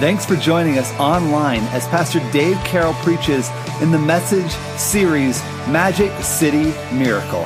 Thanks 0.00 0.24
for 0.24 0.34
joining 0.34 0.78
us 0.78 0.90
online 0.98 1.60
as 1.74 1.86
Pastor 1.88 2.20
Dave 2.32 2.56
Carroll 2.64 2.94
preaches 2.94 3.50
in 3.82 3.90
the 3.90 3.98
message 3.98 4.50
series 4.78 5.42
Magic 5.68 6.10
City 6.22 6.72
Miracle. 6.90 7.44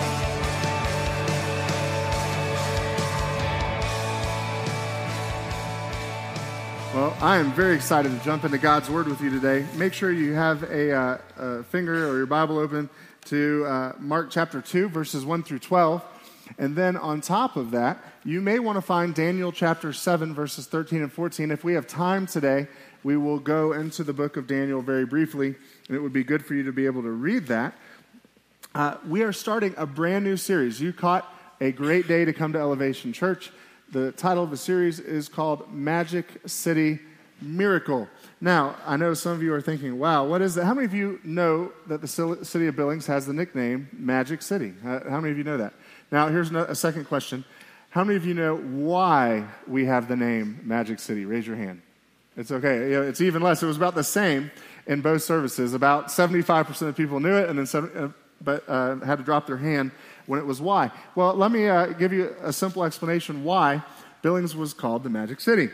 Well, 6.94 7.16
I 7.20 7.38
am 7.38 7.50
very 7.54 7.74
excited 7.74 8.16
to 8.16 8.24
jump 8.24 8.44
into 8.44 8.58
God's 8.58 8.88
Word 8.88 9.08
with 9.08 9.20
you 9.20 9.30
today. 9.30 9.66
Make 9.74 9.92
sure 9.92 10.12
you 10.12 10.34
have 10.34 10.62
a, 10.62 10.92
uh, 10.92 11.18
a 11.36 11.62
finger 11.64 12.08
or 12.08 12.18
your 12.18 12.26
Bible 12.26 12.58
open 12.58 12.88
to 13.24 13.64
uh, 13.66 13.92
Mark 13.98 14.30
chapter 14.30 14.60
2, 14.60 14.90
verses 14.90 15.24
1 15.24 15.42
through 15.42 15.58
12. 15.58 16.04
And 16.58 16.76
then 16.76 16.96
on 16.96 17.20
top 17.20 17.56
of 17.56 17.70
that, 17.72 18.02
you 18.24 18.40
may 18.40 18.58
want 18.58 18.76
to 18.76 18.82
find 18.82 19.14
Daniel 19.14 19.52
chapter 19.52 19.92
7, 19.92 20.34
verses 20.34 20.66
13 20.66 21.02
and 21.02 21.12
14. 21.12 21.50
If 21.50 21.64
we 21.64 21.74
have 21.74 21.86
time 21.86 22.26
today, 22.26 22.68
we 23.02 23.16
will 23.16 23.38
go 23.38 23.72
into 23.72 24.02
the 24.02 24.12
book 24.12 24.36
of 24.36 24.46
Daniel 24.46 24.82
very 24.82 25.06
briefly, 25.06 25.54
and 25.88 25.96
it 25.96 26.00
would 26.00 26.12
be 26.12 26.24
good 26.24 26.44
for 26.44 26.54
you 26.54 26.62
to 26.64 26.72
be 26.72 26.86
able 26.86 27.02
to 27.02 27.10
read 27.10 27.46
that. 27.48 27.74
Uh, 28.74 28.96
we 29.06 29.22
are 29.22 29.32
starting 29.32 29.74
a 29.76 29.86
brand 29.86 30.24
new 30.24 30.36
series. 30.36 30.80
You 30.80 30.92
caught 30.92 31.32
a 31.60 31.70
great 31.70 32.08
day 32.08 32.24
to 32.24 32.32
come 32.32 32.52
to 32.54 32.58
Elevation 32.58 33.12
Church. 33.12 33.50
The 33.92 34.12
title 34.12 34.42
of 34.42 34.50
the 34.50 34.56
series 34.56 34.98
is 34.98 35.28
called 35.28 35.72
Magic 35.72 36.26
City 36.46 36.98
Miracle. 37.40 38.08
Now, 38.40 38.76
I 38.86 38.96
know 38.96 39.14
some 39.14 39.32
of 39.32 39.42
you 39.42 39.52
are 39.54 39.60
thinking, 39.60 39.98
wow, 39.98 40.24
what 40.24 40.42
is 40.42 40.54
that? 40.56 40.64
How 40.64 40.74
many 40.74 40.86
of 40.86 40.94
you 40.94 41.20
know 41.22 41.72
that 41.86 42.00
the 42.00 42.08
city 42.08 42.66
of 42.66 42.76
Billings 42.76 43.06
has 43.06 43.26
the 43.26 43.32
nickname 43.32 43.88
Magic 43.92 44.42
City? 44.42 44.72
How 44.82 45.20
many 45.20 45.30
of 45.30 45.38
you 45.38 45.44
know 45.44 45.58
that? 45.58 45.74
Now, 46.14 46.28
here's 46.28 46.52
a 46.52 46.76
second 46.76 47.06
question. 47.06 47.44
How 47.90 48.04
many 48.04 48.16
of 48.16 48.24
you 48.24 48.34
know 48.34 48.54
why 48.56 49.48
we 49.66 49.86
have 49.86 50.06
the 50.06 50.14
name 50.14 50.60
Magic 50.62 51.00
City? 51.00 51.24
Raise 51.24 51.44
your 51.44 51.56
hand. 51.56 51.82
It's 52.36 52.52
okay. 52.52 52.92
It's 52.92 53.20
even 53.20 53.42
less. 53.42 53.64
It 53.64 53.66
was 53.66 53.76
about 53.76 53.96
the 53.96 54.04
same 54.04 54.52
in 54.86 55.00
both 55.00 55.24
services. 55.24 55.74
About 55.74 56.06
75% 56.06 56.82
of 56.82 56.96
people 56.96 57.18
knew 57.18 57.34
it, 57.34 57.48
and 57.48 57.58
then 57.58 57.66
some, 57.66 57.90
uh, 57.96 58.08
but 58.40 58.62
uh, 58.68 59.00
had 59.00 59.18
to 59.18 59.24
drop 59.24 59.48
their 59.48 59.56
hand 59.56 59.90
when 60.26 60.38
it 60.38 60.46
was 60.46 60.60
why. 60.60 60.92
Well, 61.16 61.34
let 61.34 61.50
me 61.50 61.66
uh, 61.66 61.86
give 61.86 62.12
you 62.12 62.32
a 62.42 62.52
simple 62.52 62.84
explanation 62.84 63.42
why 63.42 63.82
Billings 64.22 64.54
was 64.54 64.72
called 64.72 65.02
the 65.02 65.10
Magic 65.10 65.40
City. 65.40 65.68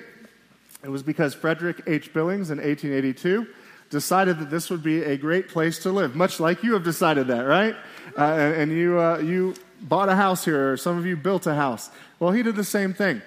It 0.83 0.89
was 0.89 1.03
because 1.03 1.35
Frederick 1.35 1.83
H. 1.87 2.15
Billings 2.15 2.51
in 2.51 2.57
1882 2.57 3.47
decided 3.91 4.39
that 4.39 4.49
this 4.49 4.71
would 4.71 4.83
be 4.83 5.03
a 5.03 5.19
great 5.19 5.51
place 5.51 5.81
to 5.81 5.93
live, 5.93 6.17
much 6.17 6.41
like 6.41 6.63
you 6.63 6.73
have 6.73 6.85
decided 6.85 7.27
that, 7.27 7.43
right? 7.43 7.77
Uh, 8.17 8.23
and, 8.23 8.55
and, 8.55 8.73
you, 8.73 8.99
uh, 8.99 9.19
you 9.19 9.55
bought 9.81 10.09
a 10.09 10.17
house 10.17 10.45
here, 10.45 10.73
or 10.73 10.77
some 10.77 10.99
of 10.99 11.07
you 11.07 11.17
built 11.17 11.47
a 11.47 11.55
house. 11.55 11.91
Well, 12.19 12.33
he 12.33 12.43
did 12.43 12.57
the 12.57 12.65
same 12.65 12.93
thing. 12.95 13.23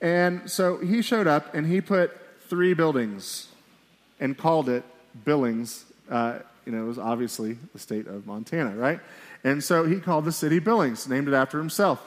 And 0.00 0.50
so 0.50 0.78
he 0.78 1.02
showed 1.02 1.26
up 1.26 1.54
and 1.54 1.66
he 1.66 1.80
put 1.80 2.16
three 2.48 2.74
buildings 2.74 3.48
and 4.20 4.36
called 4.36 4.68
it 4.68 4.84
Billings. 5.24 5.84
Uh, 6.10 6.38
you 6.64 6.72
know, 6.72 6.84
it 6.84 6.86
was 6.86 6.98
obviously 6.98 7.58
the 7.72 7.78
state 7.78 8.06
of 8.06 8.26
Montana, 8.26 8.76
right? 8.76 9.00
And 9.44 9.62
so 9.62 9.84
he 9.84 10.00
called 10.00 10.24
the 10.24 10.32
city 10.32 10.58
Billings, 10.58 11.08
named 11.08 11.28
it 11.28 11.34
after 11.34 11.58
himself. 11.58 12.02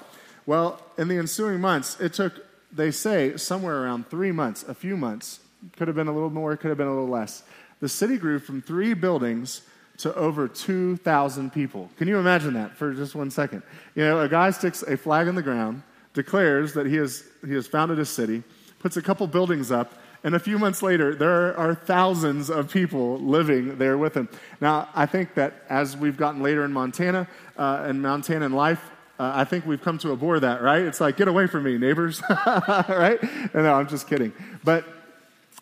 Well, 0.46 0.82
in 0.98 1.08
the 1.08 1.18
ensuing 1.18 1.62
months, 1.62 2.00
it 2.00 2.14
took, 2.14 2.34
they 2.72 2.92
say, 2.92 3.38
somewhere 3.38 3.84
around 3.84 4.10
three 4.10 4.32
months, 4.32 4.64
a 4.64 4.74
few 4.74 4.98
months. 4.98 5.40
Could 5.78 5.88
have 5.88 5.96
been 5.96 6.08
a 6.08 6.14
little 6.14 6.30
more, 6.30 6.56
could 6.58 6.70
have 6.70 6.78
been 6.78 6.88
a 6.88 6.94
little 6.94 7.10
less. 7.10 7.44
The 7.82 7.90
city 7.90 8.18
grew 8.18 8.40
from 8.40 8.62
three 8.62 8.94
buildings 8.94 9.62
to 10.00 10.16
over 10.16 10.48
2,000 10.48 11.52
people. 11.52 11.90
Can 11.98 12.08
you 12.08 12.18
imagine 12.18 12.54
that 12.54 12.76
for 12.76 12.94
just 12.94 13.16
one 13.16 13.30
second? 13.30 13.64
You 13.96 14.04
know, 14.04 14.22
a 14.22 14.30
guy 14.30 14.50
sticks 14.52 14.82
a 14.84 14.96
flag 14.96 15.28
in 15.28 15.36
the 15.36 15.42
ground, 15.42 15.84
declares 16.14 16.74
that 16.74 16.86
he 16.86 16.96
has, 16.96 17.24
he 17.46 17.54
has 17.54 17.68
founded 17.68 18.00
a 18.00 18.06
city, 18.06 18.44
puts 18.80 18.96
a 18.98 19.02
couple 19.02 19.28
buildings 19.28 19.72
up, 19.72 19.94
and 20.24 20.36
a 20.36 20.40
few 20.40 20.58
months 20.58 20.82
later, 20.82 21.16
there 21.16 21.58
are 21.58 21.76
thousands 21.76 22.50
of 22.50 22.72
people 22.72 23.20
living 23.20 23.78
there 23.78 23.98
with 23.98 24.16
him. 24.16 24.28
Now, 24.60 24.90
I 24.94 25.06
think 25.06 25.34
that 25.36 25.64
as 25.70 25.96
we've 25.96 26.18
gotten 26.18 26.42
later 26.42 26.66
in 26.66 26.74
Montana 26.74 27.28
uh, 27.58 27.84
and 27.86 28.02
Montana 28.02 28.46
in 28.46 28.54
life, 28.54 28.92
uh, 29.18 29.32
I 29.36 29.44
think 29.44 29.66
we've 29.66 29.82
come 29.82 29.98
to 30.00 30.14
abhor 30.14 30.40
that, 30.40 30.62
right? 30.62 30.82
It's 30.82 31.02
like, 31.02 31.18
get 31.18 31.28
away 31.28 31.48
from 31.48 31.64
me, 31.64 31.78
neighbors, 31.78 32.22
right? 32.30 33.20
No, 33.54 33.74
I'm 33.74 33.88
just 33.88 34.08
kidding. 34.08 34.34
But 34.64 34.86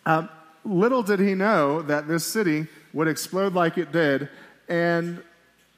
um, 0.06 0.28
little 0.64 1.02
did 1.02 1.18
he 1.20 1.34
know 1.34 1.82
that 1.82 2.06
this 2.06 2.24
city 2.24 2.68
would 2.92 3.08
explode 3.08 3.54
like 3.54 3.78
it 3.78 3.92
did. 3.92 4.28
And, 4.68 5.22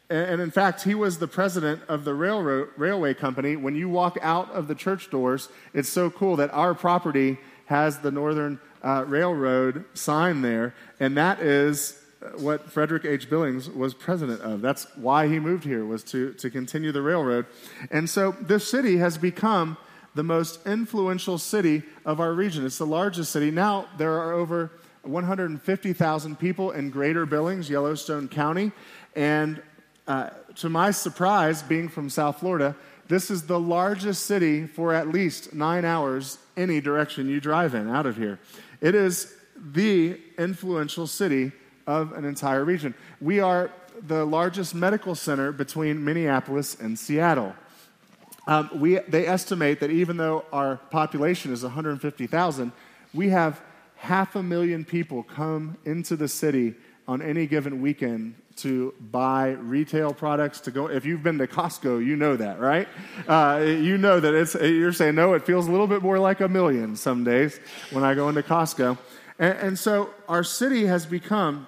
and 0.09 0.41
in 0.41 0.51
fact, 0.51 0.83
he 0.83 0.95
was 0.95 1.19
the 1.19 1.29
president 1.29 1.83
of 1.89 2.05
the 2.05 2.15
railroad, 2.15 2.69
railway 2.77 3.15
company. 3.15 3.57
When 3.57 3.75
you 3.75 3.89
walk 3.89 4.19
out 4.23 4.51
of 4.51 4.69
the 4.69 4.75
church 4.75 5.11
doors, 5.11 5.49
it's 5.73 5.89
so 5.89 6.11
cool 6.11 6.37
that 6.37 6.53
our 6.53 6.75
property 6.75 7.39
has 7.67 7.99
the 7.99 8.11
Northern 8.11 8.61
uh, 8.83 9.05
Railroad 9.07 9.85
sign 9.95 10.43
there. 10.43 10.75
And 10.99 11.17
that 11.17 11.41
is 11.41 11.97
what 12.39 12.71
Frederick 12.71 13.05
H. 13.05 13.31
Billings 13.31 13.71
was 13.71 13.95
president 13.95 14.41
of. 14.43 14.61
That's 14.61 14.87
why 14.97 15.29
he 15.29 15.39
moved 15.39 15.65
here, 15.65 15.85
was 15.85 16.03
to, 16.05 16.33
to 16.35 16.51
continue 16.51 16.93
the 16.93 17.03
railroad. 17.03 17.47
And 17.91 18.11
so 18.11 18.33
this 18.41 18.69
city 18.69 18.99
has 18.99 19.17
become 19.17 19.77
the 20.15 20.23
most 20.23 20.67
influential 20.67 21.39
city 21.39 21.83
of 22.05 22.21
our 22.21 22.33
region. 22.33 22.67
It's 22.67 22.79
the 22.79 22.87
largest 22.87 23.31
city. 23.31 23.51
Now 23.51 23.87
there 23.97 24.13
are 24.21 24.33
over 24.33 24.73
150,000 25.03 26.39
people 26.39 26.73
in 26.73 26.91
Greater 26.91 27.27
Billings, 27.27 27.71
Yellowstone 27.71 28.29
County. 28.29 28.73
And 29.17 29.63
uh, 30.07 30.31
to 30.57 30.69
my 30.69 30.91
surprise, 30.91 31.63
being 31.63 31.89
from 31.89 32.11
South 32.11 32.41
Florida, 32.41 32.77
this 33.09 33.31
is 33.31 33.43
the 33.43 33.59
largest 33.59 34.27
city 34.27 34.67
for 34.67 34.95
at 34.95 35.09
least 35.09 35.53
nine 35.53 35.85
hours 35.85 36.39
any 36.57 36.81
direction 36.81 37.29
you 37.29 37.41
drive 37.41 37.75
in 37.75 37.89
out 37.89 38.07
of 38.07 38.17
here. 38.17 38.39
It 38.81 38.95
is 38.95 39.35
the 39.57 40.21
influential 40.39 41.07
city 41.07 41.53
of 41.87 42.13
an 42.13 42.25
entire 42.25 42.65
region. 42.65 42.95
We 43.21 43.41
are 43.41 43.71
the 44.07 44.25
largest 44.25 44.75
medical 44.75 45.15
center 45.15 45.53
between 45.53 46.05
Minneapolis 46.05 46.79
and 46.81 46.99
Seattle. 46.99 47.55
Um, 48.47 48.71
we, 48.75 48.99
they 49.01 49.27
estimate 49.27 49.81
that 49.81 49.91
even 49.91 50.17
though 50.17 50.45
our 50.53 50.77
population 50.77 51.53
is 51.53 51.63
150,000, 51.63 52.73
we 53.13 53.29
have 53.29 53.61
half 54.01 54.35
a 54.35 54.43
million 54.43 54.83
people 54.83 55.23
come 55.23 55.77
into 55.85 56.17
the 56.17 56.27
city 56.27 56.75
on 57.07 57.21
any 57.21 57.47
given 57.47 57.83
weekend 57.83 58.35
to 58.57 58.95
buy 58.99 59.51
retail 59.51 60.15
products 60.15 60.59
to 60.59 60.71
go 60.71 60.89
if 60.89 61.05
you've 61.05 61.23
been 61.23 61.37
to 61.37 61.47
costco 61.47 62.05
you 62.05 62.17
know 62.17 62.35
that 62.35 62.59
right? 62.59 62.89
Uh, 63.29 63.63
you 63.63 63.99
know 63.99 64.19
that 64.19 64.33
it's 64.33 64.55
you're 64.55 64.95
saying 64.95 65.15
no 65.15 65.35
it 65.35 65.45
feels 65.45 65.67
a 65.67 65.71
little 65.71 65.87
bit 65.87 66.01
more 66.01 66.19
like 66.19 66.41
a 66.41 66.49
million 66.49 66.97
some 66.97 67.25
days 67.25 67.61
when 67.91 68.03
i 68.03 68.15
go 68.15 68.31
into 68.31 68.43
costco. 68.43 68.97
And, 69.39 69.59
and 69.59 69.79
so 69.79 70.09
our 70.31 70.43
city 70.43 70.87
has 70.87 71.05
become 71.05 71.67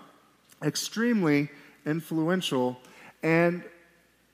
extremely 0.64 1.50
influential 1.84 2.78
and 3.22 3.62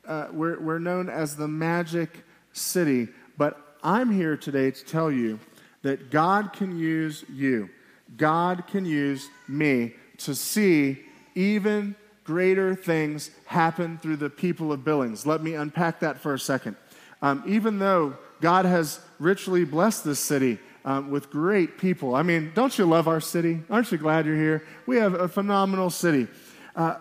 uh, 0.06 0.28
we're, 0.30 0.60
we're 0.60 0.78
known 0.78 1.08
as 1.08 1.36
the 1.36 1.48
magic 1.48 2.24
city. 2.52 3.08
But 3.36 3.76
i'm 3.82 4.12
here 4.12 4.36
today 4.36 4.70
to 4.70 4.84
tell 4.84 5.10
you 5.10 5.40
that 5.82 6.10
god 6.10 6.52
can 6.52 6.78
use 6.78 7.24
you 7.28 7.68
God 8.16 8.66
can 8.66 8.84
use 8.84 9.28
me 9.46 9.94
to 10.18 10.34
see 10.34 10.98
even 11.34 11.94
greater 12.24 12.74
things 12.74 13.30
happen 13.46 13.98
through 13.98 14.16
the 14.16 14.30
people 14.30 14.72
of 14.72 14.84
Billings. 14.84 15.24
Let 15.24 15.42
me 15.42 15.54
unpack 15.54 16.00
that 16.00 16.20
for 16.20 16.34
a 16.34 16.38
second. 16.38 16.76
Um, 17.22 17.42
even 17.46 17.78
though 17.78 18.16
God 18.40 18.64
has 18.64 19.00
richly 19.18 19.64
blessed 19.64 20.04
this 20.04 20.20
city 20.20 20.58
um, 20.84 21.10
with 21.10 21.30
great 21.30 21.78
people, 21.78 22.14
I 22.14 22.22
mean, 22.22 22.52
don't 22.54 22.76
you 22.78 22.84
love 22.84 23.08
our 23.08 23.20
city? 23.20 23.62
Aren't 23.70 23.90
you 23.90 23.98
glad 23.98 24.26
you're 24.26 24.36
here? 24.36 24.64
We 24.86 24.96
have 24.98 25.14
a 25.14 25.28
phenomenal 25.28 25.90
city. 25.90 26.28
Uh, 26.76 26.96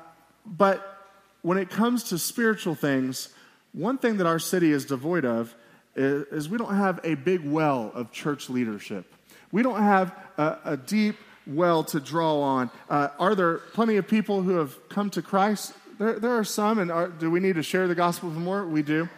but 0.46 1.04
when 1.42 1.58
it 1.58 1.70
comes 1.70 2.04
to 2.06 2.18
spiritual 2.18 2.76
things, 2.76 3.30
one 3.74 3.98
thing 3.98 4.18
that 4.18 4.28
our 4.28 4.40
city 4.40 4.72
is 4.72 4.86
devoid 4.86 5.26
of 5.26 5.54
is, 5.96 6.26
is 6.32 6.50
we 6.50 6.58
don't 6.58 6.76
have 6.76 7.00
a 7.04 7.16
big 7.16 7.46
well 7.46 7.92
of 7.94 8.12
church 8.12 8.50
leadership. 8.50 9.14
We 9.52 9.64
don't 9.64 9.82
have 9.82 10.14
a, 10.38 10.58
a 10.66 10.78
deep 10.78 11.16
well 11.46 11.84
to 11.86 12.00
draw 12.00 12.42
on. 12.42 12.70
Uh, 12.90 13.10
are 13.20 13.36
there 13.36 13.58
plenty 13.58 13.98
of 13.98 14.08
people 14.08 14.42
who 14.42 14.58
have 14.58 14.90
come 14.90 15.10
to 15.12 15.22
Christ? 15.22 15.74
There, 15.98 16.20
there 16.20 16.38
are 16.38 16.44
some, 16.44 16.80
and 16.80 16.92
are, 16.92 17.08
do 17.08 17.32
we 17.32 17.40
need 17.40 17.56
to 17.56 17.64
share 17.64 17.88
the 17.88 17.96
gospel 17.96 18.30
with 18.30 18.38
more? 18.38 18.66
We 18.66 18.82
do. 18.82 19.10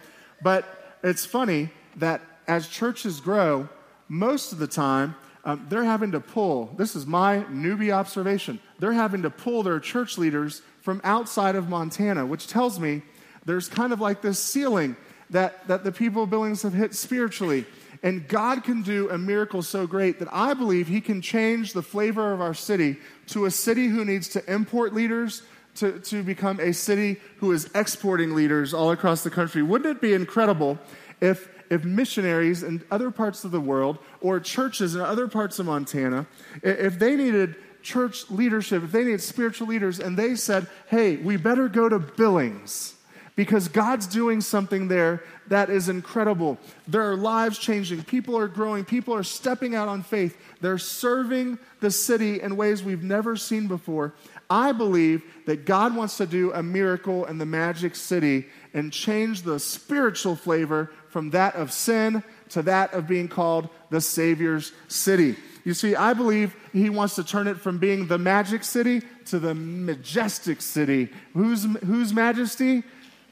But 0.42 0.98
it's 1.02 1.26
funny 1.26 1.70
that 1.96 2.22
as 2.46 2.68
churches 2.68 3.20
grow, 3.20 3.68
most 4.08 4.52
of 4.52 4.58
the 4.58 4.66
time, 4.66 5.14
um, 5.44 5.66
they're 5.68 5.84
having 5.84 6.12
to 6.12 6.20
pull, 6.20 6.74
this 6.76 6.94
is 6.94 7.06
my 7.06 7.44
newbie 7.50 7.92
observation, 7.92 8.60
they're 8.78 8.92
having 8.92 9.22
to 9.22 9.30
pull 9.30 9.62
their 9.62 9.80
church 9.80 10.18
leaders 10.18 10.62
from 10.82 11.00
outside 11.04 11.56
of 11.56 11.68
Montana, 11.68 12.26
which 12.26 12.46
tells 12.46 12.78
me 12.78 13.02
there's 13.46 13.68
kind 13.68 13.92
of 13.92 14.00
like 14.00 14.20
this 14.20 14.38
ceiling 14.38 14.96
that, 15.30 15.66
that 15.68 15.84
the 15.84 15.92
people 15.92 16.24
of 16.24 16.30
Billings 16.30 16.62
have 16.62 16.74
hit 16.74 16.94
spiritually. 16.94 17.64
And 18.02 18.26
God 18.26 18.64
can 18.64 18.82
do 18.82 19.10
a 19.10 19.18
miracle 19.18 19.62
so 19.62 19.86
great 19.86 20.18
that 20.20 20.28
I 20.32 20.54
believe 20.54 20.88
He 20.88 21.00
can 21.00 21.20
change 21.20 21.72
the 21.72 21.82
flavor 21.82 22.32
of 22.32 22.40
our 22.40 22.54
city 22.54 22.96
to 23.28 23.44
a 23.44 23.50
city 23.50 23.88
who 23.88 24.04
needs 24.04 24.28
to 24.28 24.52
import 24.52 24.94
leaders 24.94 25.42
to, 25.76 25.98
to 26.00 26.22
become 26.22 26.60
a 26.60 26.72
city 26.72 27.20
who 27.38 27.52
is 27.52 27.70
exporting 27.74 28.34
leaders 28.34 28.74
all 28.74 28.90
across 28.90 29.22
the 29.22 29.30
country. 29.30 29.62
Wouldn't 29.62 29.96
it 29.96 30.00
be 30.00 30.14
incredible 30.14 30.78
if 31.20 31.48
if 31.70 31.84
missionaries 31.84 32.64
in 32.64 32.82
other 32.90 33.12
parts 33.12 33.44
of 33.44 33.52
the 33.52 33.60
world 33.60 33.98
or 34.20 34.40
churches 34.40 34.96
in 34.96 35.00
other 35.00 35.28
parts 35.28 35.60
of 35.60 35.66
Montana, 35.66 36.26
if 36.62 36.98
they 36.98 37.14
needed 37.14 37.54
church 37.80 38.28
leadership, 38.28 38.82
if 38.82 38.90
they 38.92 39.04
needed 39.04 39.22
spiritual 39.22 39.68
leaders, 39.68 40.00
and 40.00 40.16
they 40.16 40.34
said, 40.34 40.66
hey, 40.88 41.16
we 41.16 41.36
better 41.36 41.68
go 41.68 41.88
to 41.88 42.00
Billings 42.00 42.96
because 43.36 43.68
God's 43.68 44.06
doing 44.06 44.40
something 44.40 44.88
there 44.88 45.22
that 45.48 45.70
is 45.70 45.88
incredible. 45.88 46.58
There 46.86 47.10
are 47.10 47.16
lives 47.16 47.58
changing, 47.58 48.04
people 48.04 48.36
are 48.36 48.48
growing, 48.48 48.84
people 48.84 49.14
are 49.14 49.22
stepping 49.22 49.74
out 49.74 49.88
on 49.88 50.02
faith. 50.02 50.36
They're 50.60 50.78
serving 50.78 51.58
the 51.80 51.90
city 51.90 52.40
in 52.40 52.56
ways 52.56 52.82
we've 52.82 53.02
never 53.02 53.36
seen 53.36 53.66
before. 53.66 54.14
I 54.48 54.72
believe 54.72 55.22
that 55.46 55.64
God 55.64 55.96
wants 55.96 56.16
to 56.18 56.26
do 56.26 56.52
a 56.52 56.62
miracle 56.62 57.24
in 57.26 57.38
the 57.38 57.46
magic 57.46 57.94
city 57.94 58.46
and 58.74 58.92
change 58.92 59.42
the 59.42 59.58
spiritual 59.58 60.36
flavor 60.36 60.92
from 61.08 61.30
that 61.30 61.54
of 61.54 61.72
sin 61.72 62.22
to 62.50 62.62
that 62.62 62.92
of 62.92 63.06
being 63.06 63.28
called 63.28 63.68
the 63.90 64.00
Savior's 64.00 64.72
city. 64.88 65.36
You 65.64 65.74
see, 65.74 65.94
I 65.94 66.14
believe 66.14 66.56
he 66.72 66.90
wants 66.90 67.14
to 67.16 67.24
turn 67.24 67.46
it 67.46 67.60
from 67.60 67.78
being 67.78 68.06
the 68.06 68.18
magic 68.18 68.64
city 68.64 69.02
to 69.26 69.38
the 69.38 69.54
majestic 69.54 70.62
city. 70.62 71.10
Whose, 71.34 71.64
whose 71.84 72.12
majesty? 72.12 72.82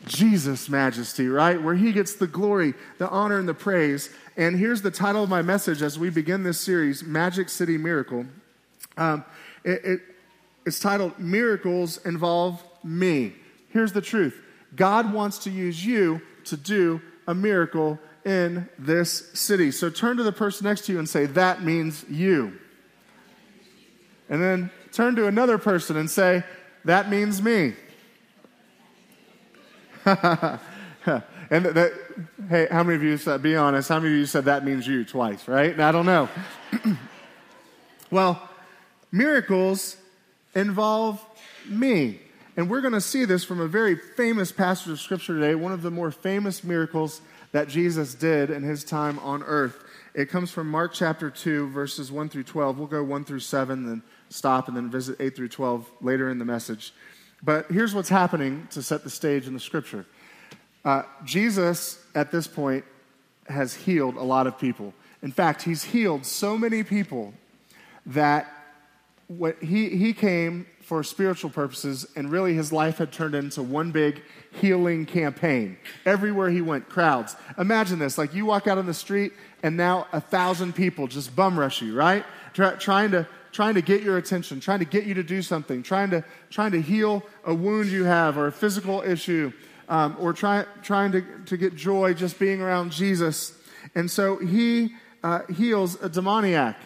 Jesus' 0.07 0.69
majesty, 0.69 1.29
right? 1.29 1.61
Where 1.61 1.75
he 1.75 1.93
gets 1.93 2.15
the 2.15 2.27
glory, 2.27 2.75
the 2.99 3.09
honor, 3.09 3.39
and 3.39 3.49
the 3.49 3.55
praise. 3.55 4.11
And 4.37 4.59
here's 4.59 4.83
the 4.83 4.91
title 4.91 5.25
of 5.25 5.29
my 5.29 5.43
message 5.43 5.83
as 5.83 5.99
we 5.99 6.11
begin 6.11 6.43
this 6.43 6.61
series 6.61 7.03
Magic 7.03 7.49
City 7.49 7.77
Miracle. 7.77 8.27
Um, 8.97 9.25
it, 9.65 9.85
it, 9.85 10.01
it's 10.67 10.79
titled 10.79 11.19
Miracles 11.19 12.05
Involve 12.05 12.63
Me. 12.85 13.35
Here's 13.71 13.93
the 13.93 14.01
truth 14.01 14.41
God 14.75 15.13
wants 15.13 15.39
to 15.39 15.51
use 15.51 15.85
you 15.85 16.23
to 16.45 16.57
do 16.57 17.01
a 17.27 17.35
miracle 17.35 17.99
in 18.25 18.69
this 18.79 19.31
city. 19.39 19.71
So 19.71 19.91
turn 19.91 20.17
to 20.19 20.23
the 20.23 20.33
person 20.33 20.67
next 20.67 20.87
to 20.87 20.93
you 20.93 20.99
and 20.99 21.09
say, 21.09 21.27
That 21.27 21.63
means 21.63 22.05
you. 22.09 22.59
And 24.29 24.43
then 24.43 24.71
turn 24.93 25.17
to 25.17 25.27
another 25.27 25.59
person 25.59 25.97
and 25.97 26.11
say, 26.11 26.45
That 26.85 27.11
means 27.11 27.41
me. 27.41 27.75
and 31.51 31.67
that, 31.67 31.93
hey, 32.49 32.67
how 32.71 32.83
many 32.83 32.97
of 32.97 33.03
you 33.03 33.19
said, 33.19 33.43
be 33.43 33.57
honest, 33.57 33.91
how 33.91 33.99
many 33.99 34.15
of 34.15 34.19
you 34.19 34.27
said 34.27 34.47
that 34.47 34.65
means 34.65 34.87
you 34.87 35.05
twice, 35.05 35.47
right? 35.47 35.79
I 35.79 35.93
don't 35.93 36.07
know. 36.07 36.29
well, 38.11 38.49
miracles 39.13 39.97
involve 40.55 41.23
me. 41.67 42.21
And 42.57 42.71
we're 42.71 42.81
going 42.81 42.95
to 42.95 43.03
see 43.03 43.27
this 43.27 43.45
from 43.45 43.61
a 43.61 43.69
very 43.69 43.97
famous 43.97 44.51
passage 44.51 44.91
of 44.91 44.99
Scripture 44.99 45.35
today, 45.35 45.55
one 45.55 45.73
of 45.73 45.83
the 45.83 45.91
more 45.91 46.11
famous 46.11 46.65
miracles 46.65 47.21
that 47.53 47.69
Jesus 47.69 48.15
did 48.15 48.49
in 48.49 48.63
his 48.63 48.83
time 48.83 49.19
on 49.19 49.43
earth. 49.43 49.77
It 50.15 50.31
comes 50.31 50.51
from 50.51 50.71
Mark 50.71 50.95
chapter 50.95 51.29
2, 51.29 51.69
verses 51.69 52.11
1 52.11 52.31
through 52.31 52.45
12. 52.45 52.79
We'll 52.79 52.89
go 52.89 53.05
1 53.05 53.25
through 53.27 53.41
7, 53.41 53.87
then 53.87 54.03
stop, 54.31 54.69
and 54.69 54.77
then 54.77 54.91
visit 54.91 55.17
8 55.21 55.37
through 55.37 55.49
12 55.49 55.87
later 56.01 56.31
in 56.31 56.39
the 56.39 56.47
message. 56.47 56.95
But 57.43 57.71
here's 57.71 57.95
what's 57.95 58.09
happening 58.09 58.67
to 58.73 58.83
set 58.83 59.05
the 59.05 59.11
stage 59.11 59.47
in 59.47 59.55
the 59.55 59.61
Scripture 59.61 60.07
uh, 60.85 61.03
Jesus, 61.25 62.03
at 62.15 62.31
this 62.31 62.47
point, 62.47 62.85
has 63.49 63.75
healed 63.75 64.17
a 64.17 64.23
lot 64.23 64.47
of 64.47 64.59
people. 64.59 64.95
In 65.23 65.33
fact, 65.33 65.63
he's 65.63 65.83
healed 65.83 66.25
so 66.25 66.57
many 66.57 66.83
people 66.83 67.35
that 68.07 68.51
what 69.27 69.63
he, 69.63 69.91
he 69.91 70.15
came 70.15 70.67
for 70.81 71.03
spiritual 71.03 71.51
purposes, 71.51 72.07
and 72.17 72.31
really 72.31 72.55
his 72.55 72.73
life 72.73 72.97
had 72.97 73.13
turned 73.13 73.35
into 73.35 73.63
one 73.63 73.91
big 73.91 74.23
healing 74.53 75.05
campaign. 75.05 75.77
Everywhere 76.07 76.49
he 76.49 76.63
went, 76.63 76.89
crowds. 76.89 77.37
Imagine 77.59 77.99
this 77.99 78.17
like 78.17 78.33
you 78.33 78.47
walk 78.47 78.67
out 78.67 78.79
on 78.79 78.87
the 78.87 78.95
street, 78.95 79.33
and 79.63 79.77
now 79.77 80.07
a 80.13 80.21
thousand 80.21 80.75
people 80.75 81.07
just 81.07 81.37
bum 81.37 81.59
rush 81.59 81.83
you, 81.83 81.95
right? 81.95 82.25
Try, 82.55 82.71
trying, 82.77 83.11
to, 83.11 83.29
trying 83.53 83.75
to 83.75 83.83
get 83.83 84.03
your 84.03 84.19
attention, 84.19 84.61
trying 84.61 84.79
to 84.81 84.85
get 84.85 85.05
you 85.05 85.15
to 85.15 85.23
do 85.23 85.43
something, 85.43 85.83
trying 85.83 86.11
to, 86.11 86.25
trying 86.51 86.73
to 86.73 86.81
heal 86.81 87.23
a 87.45 87.55
wound 87.55 87.91
you 87.91 88.05
have 88.05 88.37
or 88.39 88.47
a 88.47 88.53
physical 88.53 89.03
issue, 89.03 89.53
um, 89.89 90.17
or 90.21 90.33
try, 90.33 90.65
trying 90.83 91.13
to, 91.13 91.23
to 91.47 91.57
get 91.57 91.75
joy 91.75 92.15
just 92.15 92.39
being 92.39 92.61
around 92.61 92.93
Jesus. 92.93 93.57
And 93.95 94.11
so 94.11 94.37
he 94.39 94.95
uh, 95.23 95.41
heals 95.57 96.01
a 96.03 96.09
demoniac. 96.09 96.77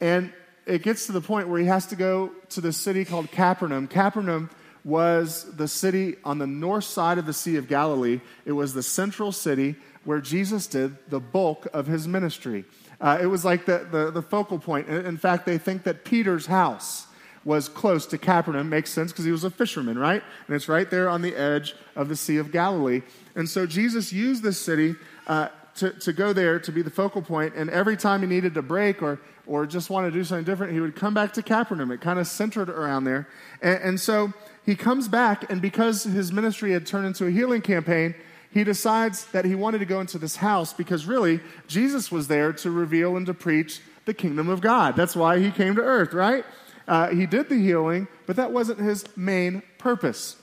And 0.00 0.32
it 0.66 0.82
gets 0.82 1.06
to 1.06 1.12
the 1.12 1.20
point 1.20 1.48
where 1.48 1.60
he 1.60 1.66
has 1.66 1.86
to 1.86 1.96
go 1.96 2.32
to 2.50 2.60
the 2.60 2.72
city 2.72 3.04
called 3.04 3.30
Capernaum. 3.30 3.88
Capernaum 3.88 4.50
was 4.84 5.44
the 5.56 5.68
city 5.68 6.16
on 6.24 6.38
the 6.38 6.46
north 6.46 6.84
side 6.84 7.18
of 7.18 7.26
the 7.26 7.32
Sea 7.32 7.56
of 7.56 7.68
Galilee. 7.68 8.20
It 8.44 8.52
was 8.52 8.74
the 8.74 8.82
central 8.82 9.32
city 9.32 9.76
where 10.04 10.20
Jesus 10.20 10.66
did 10.66 10.96
the 11.08 11.20
bulk 11.20 11.68
of 11.72 11.86
his 11.86 12.08
ministry. 12.08 12.64
Uh, 13.02 13.18
it 13.20 13.26
was 13.26 13.44
like 13.44 13.66
the, 13.66 13.86
the, 13.90 14.12
the, 14.12 14.22
focal 14.22 14.60
point. 14.60 14.88
In 14.88 15.16
fact, 15.16 15.44
they 15.44 15.58
think 15.58 15.82
that 15.82 16.04
Peter's 16.04 16.46
house 16.46 17.08
was 17.44 17.68
close 17.68 18.06
to 18.06 18.16
Capernaum. 18.16 18.68
Makes 18.68 18.90
sense 18.90 19.10
because 19.10 19.24
he 19.24 19.32
was 19.32 19.42
a 19.42 19.50
fisherman, 19.50 19.98
right? 19.98 20.22
And 20.46 20.54
it's 20.54 20.68
right 20.68 20.88
there 20.88 21.08
on 21.08 21.20
the 21.20 21.34
edge 21.34 21.74
of 21.96 22.08
the 22.08 22.14
Sea 22.14 22.36
of 22.36 22.52
Galilee. 22.52 23.02
And 23.34 23.48
so 23.48 23.66
Jesus 23.66 24.12
used 24.12 24.44
this 24.44 24.60
city 24.60 24.94
uh, 25.26 25.48
to, 25.76 25.90
to 25.90 26.12
go 26.12 26.32
there 26.32 26.60
to 26.60 26.70
be 26.70 26.80
the 26.80 26.90
focal 26.90 27.22
point. 27.22 27.54
and 27.56 27.68
every 27.70 27.96
time 27.96 28.20
he 28.20 28.28
needed 28.28 28.56
a 28.56 28.62
break 28.62 29.02
or, 29.02 29.18
or 29.48 29.66
just 29.66 29.90
wanted 29.90 30.12
to 30.12 30.18
do 30.18 30.22
something 30.22 30.44
different, 30.44 30.72
he 30.72 30.78
would 30.78 30.94
come 30.94 31.12
back 31.12 31.32
to 31.32 31.42
Capernaum. 31.42 31.90
It 31.90 32.00
kind 32.00 32.20
of 32.20 32.28
centered 32.28 32.70
around 32.70 33.02
there. 33.02 33.26
And, 33.60 33.80
and 33.82 34.00
so 34.00 34.32
he 34.64 34.76
comes 34.76 35.08
back, 35.08 35.50
and 35.50 35.60
because 35.60 36.04
his 36.04 36.32
ministry 36.32 36.70
had 36.70 36.86
turned 36.86 37.06
into 37.06 37.26
a 37.26 37.32
healing 37.32 37.62
campaign, 37.62 38.14
he 38.52 38.64
decides 38.64 39.24
that 39.26 39.44
he 39.44 39.54
wanted 39.54 39.78
to 39.78 39.84
go 39.84 40.00
into 40.00 40.18
this 40.18 40.36
house 40.36 40.72
because 40.72 41.06
really, 41.06 41.40
Jesus 41.68 42.12
was 42.12 42.28
there 42.28 42.52
to 42.54 42.70
reveal 42.70 43.16
and 43.16 43.26
to 43.26 43.34
preach 43.34 43.80
the 44.04 44.14
kingdom 44.14 44.48
of 44.48 44.60
God. 44.60 44.96
That's 44.96 45.16
why 45.16 45.38
he 45.38 45.50
came 45.50 45.76
to 45.76 45.82
earth, 45.82 46.12
right? 46.12 46.44
Uh, 46.86 47.08
he 47.08 47.26
did 47.26 47.48
the 47.48 47.56
healing, 47.56 48.08
but 48.26 48.36
that 48.36 48.52
wasn't 48.52 48.80
his 48.80 49.04
main 49.16 49.62
purpose. 49.78 50.36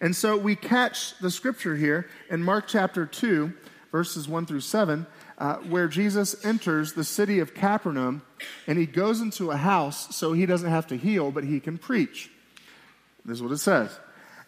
And 0.00 0.14
so 0.14 0.36
we 0.36 0.56
catch 0.56 1.18
the 1.18 1.30
scripture 1.30 1.76
here 1.76 2.08
in 2.30 2.42
Mark 2.42 2.66
chapter 2.68 3.06
2 3.06 3.52
verses 3.94 4.26
1 4.26 4.44
through 4.44 4.58
7, 4.58 5.06
uh, 5.38 5.54
where 5.58 5.86
Jesus 5.86 6.44
enters 6.44 6.94
the 6.94 7.04
city 7.04 7.38
of 7.38 7.54
Capernaum 7.54 8.22
and 8.66 8.76
he 8.76 8.86
goes 8.86 9.20
into 9.20 9.52
a 9.52 9.56
house 9.56 10.16
so 10.16 10.32
he 10.32 10.46
doesn't 10.46 10.68
have 10.68 10.88
to 10.88 10.96
heal, 10.96 11.30
but 11.30 11.44
he 11.44 11.60
can 11.60 11.78
preach. 11.78 12.28
This 13.24 13.36
is 13.36 13.42
what 13.44 13.52
it 13.52 13.58
says. 13.58 13.96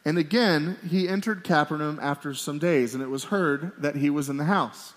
And 0.07 0.19
again, 0.19 0.79
he 0.89 1.09
entered 1.09 1.43
Capernaum 1.43 1.99
after 2.01 2.33
some 2.33 2.61
days, 2.61 2.95
and 2.95 3.03
it 3.03 3.11
was 3.11 3.25
heard 3.25 3.73
that 3.79 3.97
he 3.97 4.09
was 4.09 4.29
in 4.29 4.37
the 4.37 4.45
house. 4.45 4.95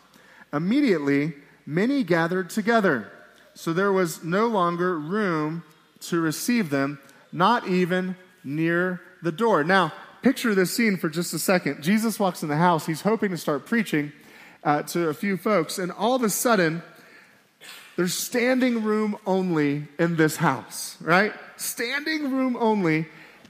Immediately, 0.54 1.34
many 1.66 2.04
gathered 2.04 2.52
together, 2.52 3.12
so 3.56 3.74
there 3.74 3.92
was 3.92 4.24
no 4.24 4.46
longer 4.46 5.00
room 5.00 5.64
to 6.02 6.20
receive 6.20 6.70
them, 6.70 7.00
not 7.32 7.68
even 7.68 8.18
near 8.44 9.02
the 9.24 9.32
door. 9.32 9.64
Now, 9.64 9.92
picture 10.22 10.54
this 10.54 10.76
scene 10.76 10.96
for 10.96 11.10
just 11.10 11.34
a 11.34 11.40
second. 11.40 11.82
Jesus 11.82 12.20
walks 12.20 12.44
in 12.44 12.50
the 12.50 12.58
house, 12.58 12.86
he's 12.86 13.02
hoping 13.02 13.32
to 13.32 13.38
start 13.38 13.66
preaching 13.66 14.14
uh, 14.64 14.84
to 14.84 15.10
a 15.10 15.16
few 15.16 15.38
folks, 15.38 15.80
and 15.80 15.92
all 15.92 16.14
of 16.14 16.22
a 16.22 16.30
sudden, 16.30 16.84
there's 17.96 18.14
standing 18.14 18.84
room 18.84 19.18
only 19.26 19.88
in 19.98 20.18
this 20.18 20.36
house, 20.36 20.98
right? 21.02 21.34
Standing 21.58 22.32
room 22.32 22.56
only. 22.60 23.08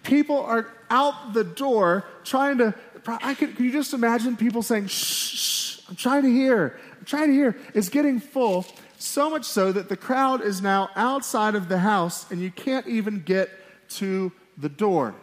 People 0.09 0.41
are 0.41 0.67
out 0.89 1.33
the 1.33 1.43
door 1.43 2.03
trying 2.23 2.57
to. 2.57 2.73
I 3.05 3.35
could, 3.35 3.55
can 3.55 3.65
you 3.65 3.71
just 3.71 3.93
imagine 3.93 4.35
people 4.35 4.63
saying, 4.63 4.87
shh, 4.87 5.37
shh, 5.37 5.79
I'm 5.87 5.95
trying 5.95 6.23
to 6.23 6.31
hear, 6.31 6.79
I'm 6.97 7.05
trying 7.05 7.27
to 7.27 7.33
hear. 7.33 7.55
It's 7.75 7.89
getting 7.89 8.19
full, 8.19 8.65
so 8.97 9.29
much 9.29 9.45
so 9.45 9.71
that 9.71 9.87
the 9.87 9.95
crowd 9.95 10.41
is 10.41 10.63
now 10.63 10.89
outside 10.95 11.53
of 11.53 11.69
the 11.69 11.77
house 11.77 12.29
and 12.31 12.41
you 12.41 12.49
can't 12.49 12.87
even 12.87 13.21
get 13.21 13.51
to 13.89 14.31
the 14.57 14.67
door. 14.67 15.13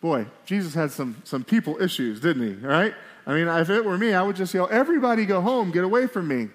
Boy, 0.00 0.26
Jesus 0.44 0.74
had 0.74 0.90
some, 0.90 1.22
some 1.22 1.44
people 1.44 1.80
issues, 1.80 2.18
didn't 2.18 2.42
he? 2.42 2.66
Right? 2.66 2.94
I 3.28 3.34
mean, 3.34 3.46
if 3.46 3.70
it 3.70 3.84
were 3.84 3.96
me, 3.96 4.12
I 4.12 4.22
would 4.22 4.34
just 4.34 4.52
yell, 4.52 4.68
Everybody 4.72 5.24
go 5.24 5.40
home, 5.40 5.70
get 5.70 5.84
away 5.84 6.08
from 6.08 6.26
me. 6.26 6.48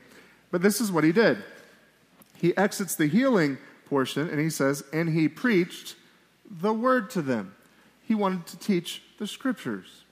But 0.51 0.61
this 0.61 0.81
is 0.81 0.91
what 0.91 1.05
he 1.05 1.13
did. 1.13 1.37
He 2.35 2.55
exits 2.57 2.95
the 2.95 3.07
healing 3.07 3.59
portion 3.85 4.29
and 4.29 4.41
he 4.41 4.49
says, 4.49 4.83
And 4.91 5.07
he 5.09 5.29
preached 5.29 5.95
the 6.49 6.73
word 6.73 7.09
to 7.11 7.21
them. 7.21 7.55
He 8.03 8.15
wanted 8.15 8.47
to 8.47 8.57
teach 8.57 9.01
the 9.19 9.27
scriptures. 9.27 10.03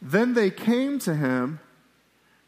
Then 0.00 0.34
they 0.34 0.50
came 0.50 0.98
to 1.00 1.14
him, 1.14 1.60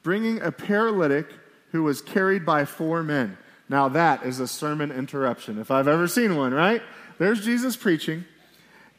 bringing 0.03 0.41
a 0.43 0.51
paralytic 0.51 1.29
who 1.71 1.83
was 1.83 2.03
carried 2.03 2.45
by 2.45 2.65
four 2.65 3.03
men. 3.03 3.39
Now, 3.69 3.89
that 3.91 4.25
is 4.25 4.41
a 4.41 4.49
sermon 4.49 4.91
interruption, 4.91 5.59
if 5.59 5.71
I've 5.71 5.89
ever 5.89 6.09
seen 6.09 6.37
one, 6.37 6.53
right? 6.53 6.83
There's 7.19 7.45
Jesus 7.45 7.77
preaching. 7.77 8.25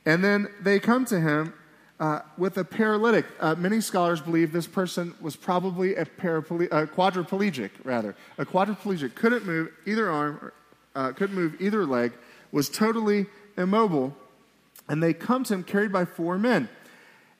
And 0.05 0.23
then 0.23 0.47
they 0.61 0.79
come 0.79 1.05
to 1.05 1.19
him 1.19 1.53
uh, 1.99 2.19
with 2.37 2.57
a 2.57 2.63
paralytic. 2.63 3.25
Uh, 3.39 3.55
many 3.55 3.81
scholars 3.81 4.21
believe 4.21 4.51
this 4.51 4.67
person 4.67 5.13
was 5.21 5.35
probably 5.35 5.95
a, 5.95 6.01
a 6.01 6.05
quadriplegic, 6.05 7.71
rather. 7.83 8.15
A 8.37 8.45
quadriplegic 8.45 9.15
couldn't 9.15 9.45
move 9.45 9.69
either 9.85 10.09
arm, 10.09 10.51
uh, 10.95 11.11
couldn't 11.11 11.35
move 11.35 11.55
either 11.59 11.85
leg, 11.85 12.13
was 12.51 12.69
totally 12.69 13.25
immobile. 13.57 14.15
And 14.87 15.01
they 15.01 15.13
come 15.13 15.43
to 15.45 15.53
him 15.53 15.63
carried 15.63 15.91
by 15.91 16.05
four 16.05 16.37
men. 16.37 16.69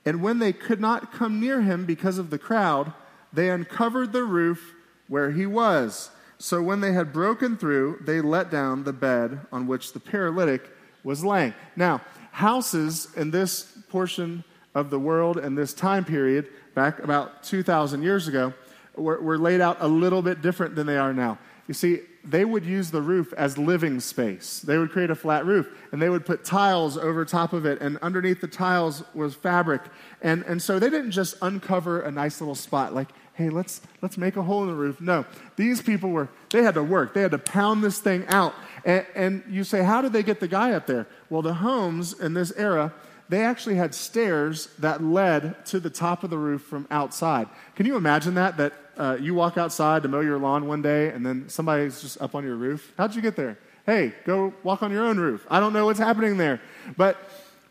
And 0.06 0.22
when 0.22 0.40
they 0.40 0.54
could 0.54 0.80
not 0.80 1.12
come 1.12 1.40
near 1.40 1.62
him 1.62 1.86
because 1.86 2.18
of 2.18 2.30
the 2.30 2.38
crowd, 2.38 2.94
they 3.34 3.50
uncovered 3.50 4.14
the 4.14 4.24
roof 4.24 4.74
where 5.08 5.32
he 5.32 5.46
was. 5.46 6.10
So 6.38 6.62
when 6.62 6.82
they 6.82 6.94
had 6.94 7.14
broken 7.14 7.58
through, 7.58 8.00
they 8.02 8.22
let 8.22 8.52
down 8.52 8.84
the 8.84 8.94
bed 8.94 9.42
on 9.52 9.68
which 9.68 9.94
the 9.94 10.00
paralytic 10.00 10.70
was 11.04 11.24
laying. 11.24 11.54
Now, 11.76 12.02
houses 12.32 13.08
in 13.16 13.32
this 13.32 13.72
portion 13.90 14.44
of 14.74 14.90
the 14.90 15.00
world 15.00 15.38
and 15.38 15.58
this 15.58 15.74
time 15.74 16.04
period, 16.04 16.50
back 16.74 17.00
about 17.00 17.44
2,000 17.44 18.04
years 18.04 18.28
ago, 18.28 18.54
were, 18.96 19.22
were 19.22 19.38
laid 19.38 19.62
out 19.62 19.78
a 19.80 19.88
little 19.88 20.22
bit 20.22 20.42
different 20.42 20.76
than 20.76 20.88
they 20.88 20.98
are 20.98 21.14
now. 21.14 21.38
You 21.68 21.74
see, 21.74 22.02
they 22.26 22.44
would 22.44 22.66
use 22.66 22.92
the 22.92 23.02
roof 23.02 23.34
as 23.34 23.58
living 23.58 24.00
space. 24.00 24.60
They 24.60 24.78
would 24.78 24.92
create 24.92 25.10
a 25.10 25.16
flat 25.16 25.46
roof 25.46 25.68
and 25.92 26.02
they 26.02 26.10
would 26.10 26.26
put 26.26 26.44
tiles 26.44 26.98
over 26.98 27.24
top 27.24 27.54
of 27.54 27.66
it, 27.66 27.82
and 27.82 27.98
underneath 28.00 28.42
the 28.42 28.48
tiles 28.48 29.04
was 29.14 29.36
fabric. 29.36 29.82
And, 30.22 30.44
and 30.44 30.62
so 30.62 30.80
they 30.80 30.90
didn't 30.90 31.12
just 31.12 31.38
uncover 31.42 32.02
a 32.02 32.12
nice 32.12 32.42
little 32.42 32.56
spot 32.56 32.94
like, 32.94 33.10
hey, 33.34 33.50
let's, 33.50 33.82
let's 34.02 34.18
make 34.18 34.38
a 34.38 34.42
hole 34.42 34.64
in 34.64 34.70
the 34.70 34.76
roof. 34.76 35.00
No, 35.02 35.26
these 35.56 35.82
people 35.82 36.10
were, 36.10 36.30
they 36.52 36.64
had 36.64 36.74
to 36.76 36.84
work. 36.84 37.14
They 37.14 37.22
had 37.22 37.32
to 37.32 37.38
pound 37.38 37.84
this 37.84 38.00
thing 38.00 38.26
out. 38.28 38.54
And, 38.86 39.06
and 39.14 39.44
you 39.50 39.64
say, 39.64 39.84
how 39.84 40.02
did 40.02 40.14
they 40.14 40.24
get 40.24 40.40
the 40.40 40.48
guy 40.48 40.72
up 40.72 40.88
there? 40.88 41.08
Well, 41.30 41.42
the 41.42 41.56
homes 41.56 42.18
in 42.20 42.34
this 42.34 42.52
era, 42.56 42.94
they 43.30 43.44
actually 43.44 43.76
had 43.76 43.96
stairs 43.96 44.68
that 44.80 45.04
led 45.04 45.66
to 45.68 45.80
the 45.80 45.90
top 45.90 46.24
of 46.24 46.30
the 46.30 46.38
roof 46.38 46.62
from 46.62 46.88
outside. 46.92 47.48
Can 47.76 47.86
you 47.86 47.96
imagine 47.96 48.36
that? 48.36 48.58
That 48.58 48.74
uh, 48.98 49.18
you 49.20 49.34
walk 49.34 49.58
outside 49.58 50.04
to 50.04 50.10
mow 50.10 50.22
your 50.22 50.38
lawn 50.38 50.68
one 50.68 50.82
day 50.82 51.10
and 51.10 51.26
then 51.26 51.50
somebody's 51.50 52.02
just 52.02 52.22
up 52.22 52.36
on 52.36 52.44
your 52.44 52.56
roof? 52.56 52.94
How'd 52.98 53.16
you 53.16 53.22
get 53.22 53.36
there? 53.36 53.58
Hey, 53.86 54.14
go 54.26 54.54
walk 54.64 54.84
on 54.84 54.92
your 54.92 55.06
own 55.06 55.18
roof. 55.18 55.46
I 55.50 55.60
don't 55.60 55.74
know 55.74 55.86
what's 55.86 56.00
happening 56.00 56.38
there. 56.38 56.62
But 56.98 57.18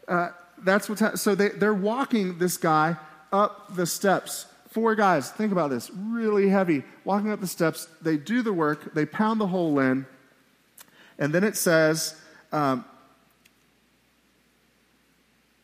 uh, 0.06 0.30
that's 0.58 0.88
what's 0.88 1.00
happening. 1.00 1.18
So 1.18 1.34
they, 1.34 1.48
they're 1.50 1.74
walking 1.74 2.38
this 2.38 2.56
guy 2.56 2.96
up 3.32 3.74
the 3.74 3.86
steps. 3.86 4.46
Four 4.70 4.96
guys, 4.96 5.30
think 5.30 5.52
about 5.52 5.70
this, 5.70 5.90
really 5.94 6.48
heavy, 6.48 6.82
walking 7.04 7.30
up 7.30 7.40
the 7.40 7.46
steps. 7.46 7.86
They 8.02 8.16
do 8.16 8.42
the 8.42 8.52
work, 8.52 8.92
they 8.92 9.06
pound 9.06 9.40
the 9.40 9.46
hole 9.46 9.78
in, 9.78 10.04
and 11.16 11.32
then 11.32 11.44
it 11.44 11.56
says, 11.56 12.20
um, 12.50 12.84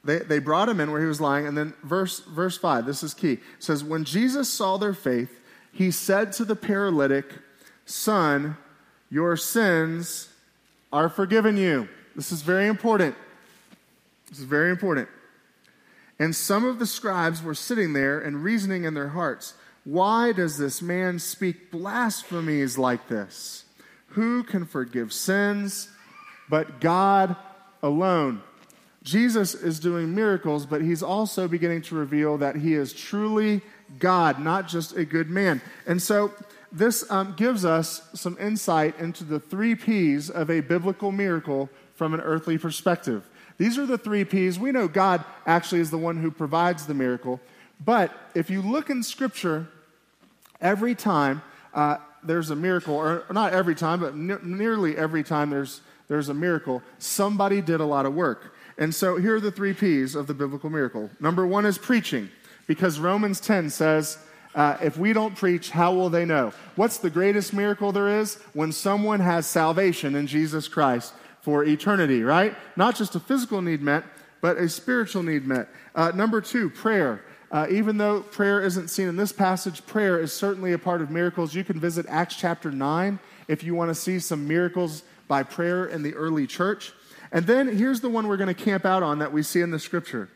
they, 0.04 0.18
they 0.18 0.38
brought 0.38 0.68
him 0.68 0.80
in 0.80 0.90
where 0.90 1.00
he 1.00 1.06
was 1.06 1.20
lying, 1.20 1.46
and 1.46 1.56
then 1.56 1.74
verse, 1.82 2.20
verse 2.20 2.56
5, 2.56 2.86
this 2.86 3.02
is 3.02 3.12
key. 3.12 3.38
Says, 3.58 3.84
When 3.84 4.04
Jesus 4.04 4.48
saw 4.48 4.76
their 4.78 4.94
faith, 4.94 5.40
he 5.72 5.90
said 5.90 6.32
to 6.34 6.44
the 6.44 6.56
paralytic, 6.56 7.26
Son, 7.84 8.56
your 9.10 9.36
sins 9.36 10.28
are 10.92 11.08
forgiven 11.08 11.56
you. 11.56 11.88
This 12.16 12.32
is 12.32 12.42
very 12.42 12.66
important. 12.66 13.14
This 14.28 14.38
is 14.38 14.44
very 14.44 14.70
important. 14.70 15.08
And 16.18 16.34
some 16.34 16.64
of 16.64 16.78
the 16.78 16.86
scribes 16.86 17.42
were 17.42 17.54
sitting 17.54 17.92
there 17.92 18.20
and 18.20 18.42
reasoning 18.42 18.84
in 18.84 18.94
their 18.94 19.08
hearts, 19.08 19.54
Why 19.84 20.32
does 20.32 20.56
this 20.56 20.80
man 20.80 21.18
speak 21.18 21.70
blasphemies 21.70 22.78
like 22.78 23.08
this? 23.08 23.64
Who 24.08 24.44
can 24.44 24.64
forgive 24.64 25.12
sins 25.12 25.90
but 26.48 26.80
God 26.80 27.36
alone? 27.82 28.42
Jesus 29.02 29.54
is 29.54 29.80
doing 29.80 30.14
miracles, 30.14 30.66
but 30.66 30.82
he's 30.82 31.02
also 31.02 31.48
beginning 31.48 31.82
to 31.82 31.94
reveal 31.94 32.36
that 32.38 32.56
he 32.56 32.74
is 32.74 32.92
truly 32.92 33.62
God, 33.98 34.38
not 34.38 34.68
just 34.68 34.94
a 34.96 35.04
good 35.04 35.30
man. 35.30 35.62
And 35.86 36.00
so 36.00 36.32
this 36.70 37.10
um, 37.10 37.34
gives 37.36 37.64
us 37.64 38.08
some 38.14 38.36
insight 38.38 38.98
into 38.98 39.24
the 39.24 39.40
three 39.40 39.74
P's 39.74 40.30
of 40.30 40.50
a 40.50 40.60
biblical 40.60 41.12
miracle 41.12 41.68
from 41.94 42.14
an 42.14 42.20
earthly 42.20 42.58
perspective. 42.58 43.28
These 43.56 43.78
are 43.78 43.86
the 43.86 43.98
three 43.98 44.24
P's. 44.24 44.58
We 44.58 44.70
know 44.70 44.86
God 44.86 45.24
actually 45.46 45.80
is 45.80 45.90
the 45.90 45.98
one 45.98 46.18
who 46.18 46.30
provides 46.30 46.86
the 46.86 46.94
miracle. 46.94 47.40
But 47.84 48.12
if 48.34 48.50
you 48.50 48.62
look 48.62 48.90
in 48.90 49.02
Scripture, 49.02 49.66
every 50.60 50.94
time 50.94 51.42
uh, 51.74 51.96
there's 52.22 52.50
a 52.50 52.56
miracle, 52.56 52.94
or 52.94 53.24
not 53.30 53.52
every 53.52 53.74
time, 53.74 54.00
but 54.00 54.14
ne- 54.14 54.36
nearly 54.42 54.96
every 54.96 55.22
time 55.22 55.50
there's, 55.50 55.80
there's 56.08 56.28
a 56.28 56.34
miracle, 56.34 56.82
somebody 56.98 57.60
did 57.60 57.80
a 57.80 57.84
lot 57.84 58.06
of 58.06 58.14
work. 58.14 58.54
And 58.80 58.94
so 58.94 59.16
here 59.16 59.36
are 59.36 59.40
the 59.40 59.52
three 59.52 59.74
P's 59.74 60.14
of 60.14 60.26
the 60.26 60.34
biblical 60.34 60.70
miracle. 60.70 61.10
Number 61.20 61.46
one 61.46 61.66
is 61.66 61.76
preaching, 61.76 62.30
because 62.66 62.98
Romans 62.98 63.38
10 63.38 63.68
says, 63.68 64.18
uh, 64.54 64.78
if 64.82 64.96
we 64.96 65.12
don't 65.12 65.36
preach, 65.36 65.70
how 65.70 65.94
will 65.94 66.10
they 66.10 66.24
know? 66.24 66.52
What's 66.74 66.98
the 66.98 67.10
greatest 67.10 67.52
miracle 67.52 67.92
there 67.92 68.20
is? 68.20 68.36
When 68.54 68.72
someone 68.72 69.20
has 69.20 69.46
salvation 69.46 70.16
in 70.16 70.26
Jesus 70.26 70.66
Christ 70.66 71.12
for 71.42 71.62
eternity, 71.62 72.22
right? 72.22 72.56
Not 72.74 72.96
just 72.96 73.14
a 73.14 73.20
physical 73.20 73.62
need 73.62 73.82
met, 73.82 74.04
but 74.40 74.56
a 74.56 74.68
spiritual 74.68 75.22
need 75.22 75.46
met. 75.46 75.68
Uh, 75.94 76.12
number 76.14 76.40
two, 76.40 76.70
prayer. 76.70 77.22
Uh, 77.52 77.66
even 77.70 77.98
though 77.98 78.22
prayer 78.22 78.62
isn't 78.62 78.88
seen 78.88 79.08
in 79.08 79.16
this 79.16 79.32
passage, 79.32 79.84
prayer 79.86 80.18
is 80.18 80.32
certainly 80.32 80.72
a 80.72 80.78
part 80.78 81.02
of 81.02 81.10
miracles. 81.10 81.54
You 81.54 81.64
can 81.64 81.78
visit 81.78 82.06
Acts 82.08 82.36
chapter 82.36 82.70
9 82.70 83.18
if 83.46 83.62
you 83.62 83.74
want 83.74 83.90
to 83.90 83.94
see 83.94 84.18
some 84.18 84.48
miracles 84.48 85.02
by 85.28 85.42
prayer 85.42 85.86
in 85.86 86.02
the 86.02 86.14
early 86.14 86.46
church. 86.46 86.92
And 87.32 87.46
then 87.46 87.76
here's 87.76 88.00
the 88.00 88.08
one 88.08 88.26
we're 88.26 88.36
going 88.36 88.54
to 88.54 88.64
camp 88.64 88.84
out 88.84 89.02
on 89.02 89.20
that 89.20 89.32
we 89.32 89.42
see 89.42 89.60
in 89.60 89.70
the 89.70 89.78
scripture. 89.78 90.28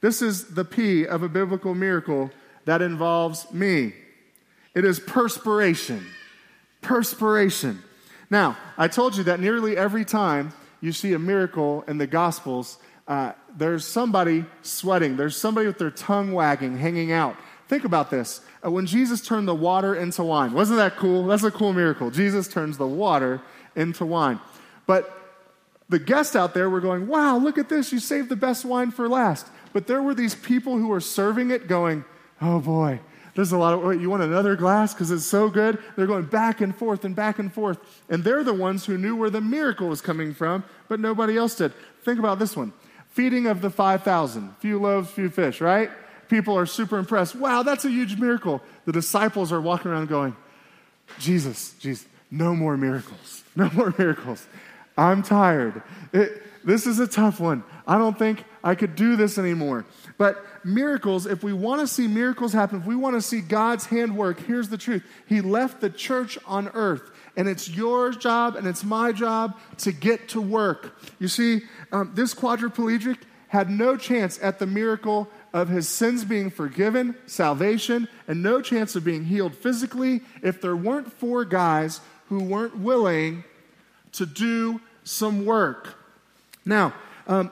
This 0.00 0.22
is 0.22 0.54
the 0.54 0.64
P 0.64 1.06
of 1.06 1.22
a 1.22 1.28
biblical 1.28 1.74
miracle 1.74 2.30
that 2.64 2.80
involves 2.82 3.52
me. 3.52 3.92
It 4.74 4.84
is 4.84 4.98
perspiration. 5.00 6.06
Perspiration. 6.80 7.82
Now, 8.30 8.56
I 8.78 8.88
told 8.88 9.16
you 9.16 9.24
that 9.24 9.40
nearly 9.40 9.76
every 9.76 10.04
time 10.04 10.52
you 10.80 10.92
see 10.92 11.12
a 11.12 11.18
miracle 11.18 11.84
in 11.86 11.98
the 11.98 12.06
Gospels, 12.06 12.78
uh, 13.08 13.32
there's 13.56 13.84
somebody 13.84 14.44
sweating, 14.62 15.16
there's 15.16 15.36
somebody 15.36 15.66
with 15.66 15.78
their 15.78 15.90
tongue 15.90 16.32
wagging, 16.32 16.78
hanging 16.78 17.12
out. 17.12 17.36
Think 17.68 17.84
about 17.84 18.10
this. 18.10 18.40
Uh, 18.64 18.70
when 18.70 18.86
Jesus 18.86 19.20
turned 19.20 19.48
the 19.48 19.54
water 19.54 19.94
into 19.94 20.22
wine, 20.22 20.52
wasn't 20.52 20.78
that 20.78 20.96
cool? 20.96 21.26
That's 21.26 21.42
a 21.42 21.50
cool 21.50 21.72
miracle. 21.72 22.10
Jesus 22.10 22.48
turns 22.48 22.78
the 22.78 22.86
water 22.86 23.42
into 23.74 24.06
wine. 24.06 24.40
But 24.86 25.19
the 25.90 25.98
guests 25.98 26.34
out 26.34 26.54
there 26.54 26.70
were 26.70 26.80
going, 26.80 27.06
Wow, 27.06 27.36
look 27.36 27.58
at 27.58 27.68
this. 27.68 27.92
You 27.92 27.98
saved 27.98 28.30
the 28.30 28.36
best 28.36 28.64
wine 28.64 28.90
for 28.90 29.08
last. 29.08 29.46
But 29.72 29.86
there 29.86 30.02
were 30.02 30.14
these 30.14 30.34
people 30.34 30.78
who 30.78 30.88
were 30.88 31.00
serving 31.00 31.50
it 31.50 31.68
going, 31.68 32.04
Oh 32.40 32.60
boy, 32.60 33.00
there's 33.34 33.52
a 33.52 33.58
lot 33.58 33.74
of, 33.74 33.82
wait, 33.82 34.00
you 34.00 34.08
want 34.08 34.22
another 34.22 34.56
glass 34.56 34.94
because 34.94 35.10
it's 35.10 35.24
so 35.24 35.50
good? 35.50 35.78
They're 35.96 36.06
going 36.06 36.26
back 36.26 36.60
and 36.60 36.74
forth 36.74 37.04
and 37.04 37.14
back 37.14 37.38
and 37.38 37.52
forth. 37.52 37.78
And 38.08 38.24
they're 38.24 38.44
the 38.44 38.54
ones 38.54 38.86
who 38.86 38.96
knew 38.96 39.16
where 39.16 39.30
the 39.30 39.40
miracle 39.40 39.88
was 39.88 40.00
coming 40.00 40.32
from, 40.32 40.64
but 40.88 41.00
nobody 41.00 41.36
else 41.36 41.56
did. 41.56 41.72
Think 42.04 42.18
about 42.18 42.38
this 42.38 42.56
one 42.56 42.72
feeding 43.08 43.46
of 43.46 43.60
the 43.60 43.70
5,000, 43.70 44.54
few 44.60 44.80
loaves, 44.80 45.10
few 45.10 45.28
fish, 45.28 45.60
right? 45.60 45.90
People 46.28 46.56
are 46.56 46.64
super 46.64 46.96
impressed. 46.96 47.34
Wow, 47.34 47.64
that's 47.64 47.84
a 47.84 47.90
huge 47.90 48.16
miracle. 48.16 48.62
The 48.84 48.92
disciples 48.92 49.50
are 49.50 49.60
walking 49.60 49.90
around 49.90 50.08
going, 50.08 50.36
Jesus, 51.18 51.74
Jesus, 51.80 52.06
no 52.30 52.54
more 52.54 52.76
miracles, 52.76 53.42
no 53.56 53.68
more 53.72 53.92
miracles. 53.98 54.46
I'm 55.00 55.22
tired. 55.22 55.82
It, 56.12 56.42
this 56.62 56.86
is 56.86 56.98
a 56.98 57.06
tough 57.06 57.40
one. 57.40 57.64
I 57.86 57.96
don't 57.96 58.18
think 58.18 58.44
I 58.62 58.74
could 58.74 58.96
do 58.96 59.16
this 59.16 59.38
anymore. 59.38 59.86
But 60.18 60.44
miracles, 60.62 61.24
if 61.24 61.42
we 61.42 61.54
want 61.54 61.80
to 61.80 61.86
see 61.86 62.06
miracles 62.06 62.52
happen, 62.52 62.80
if 62.80 62.86
we 62.86 62.96
want 62.96 63.16
to 63.16 63.22
see 63.22 63.40
God's 63.40 63.86
handwork, 63.86 64.40
here's 64.40 64.68
the 64.68 64.76
truth 64.76 65.02
He 65.26 65.40
left 65.40 65.80
the 65.80 65.88
church 65.88 66.38
on 66.46 66.68
earth. 66.74 67.10
And 67.34 67.48
it's 67.48 67.70
your 67.70 68.10
job 68.10 68.56
and 68.56 68.66
it's 68.66 68.84
my 68.84 69.12
job 69.12 69.58
to 69.78 69.92
get 69.92 70.28
to 70.30 70.40
work. 70.40 71.00
You 71.18 71.28
see, 71.28 71.62
um, 71.92 72.12
this 72.14 72.34
quadriplegic 72.34 73.16
had 73.48 73.70
no 73.70 73.96
chance 73.96 74.38
at 74.42 74.58
the 74.58 74.66
miracle 74.66 75.28
of 75.54 75.68
his 75.68 75.88
sins 75.88 76.24
being 76.24 76.50
forgiven, 76.50 77.16
salvation, 77.26 78.06
and 78.28 78.42
no 78.42 78.60
chance 78.60 78.94
of 78.96 79.04
being 79.04 79.24
healed 79.24 79.54
physically 79.54 80.20
if 80.42 80.60
there 80.60 80.76
weren't 80.76 81.10
four 81.10 81.44
guys 81.46 82.00
who 82.28 82.44
weren't 82.44 82.76
willing 82.76 83.44
to 84.12 84.26
do 84.26 84.80
some 85.04 85.44
work. 85.44 85.94
Now, 86.64 86.94
um, 87.26 87.50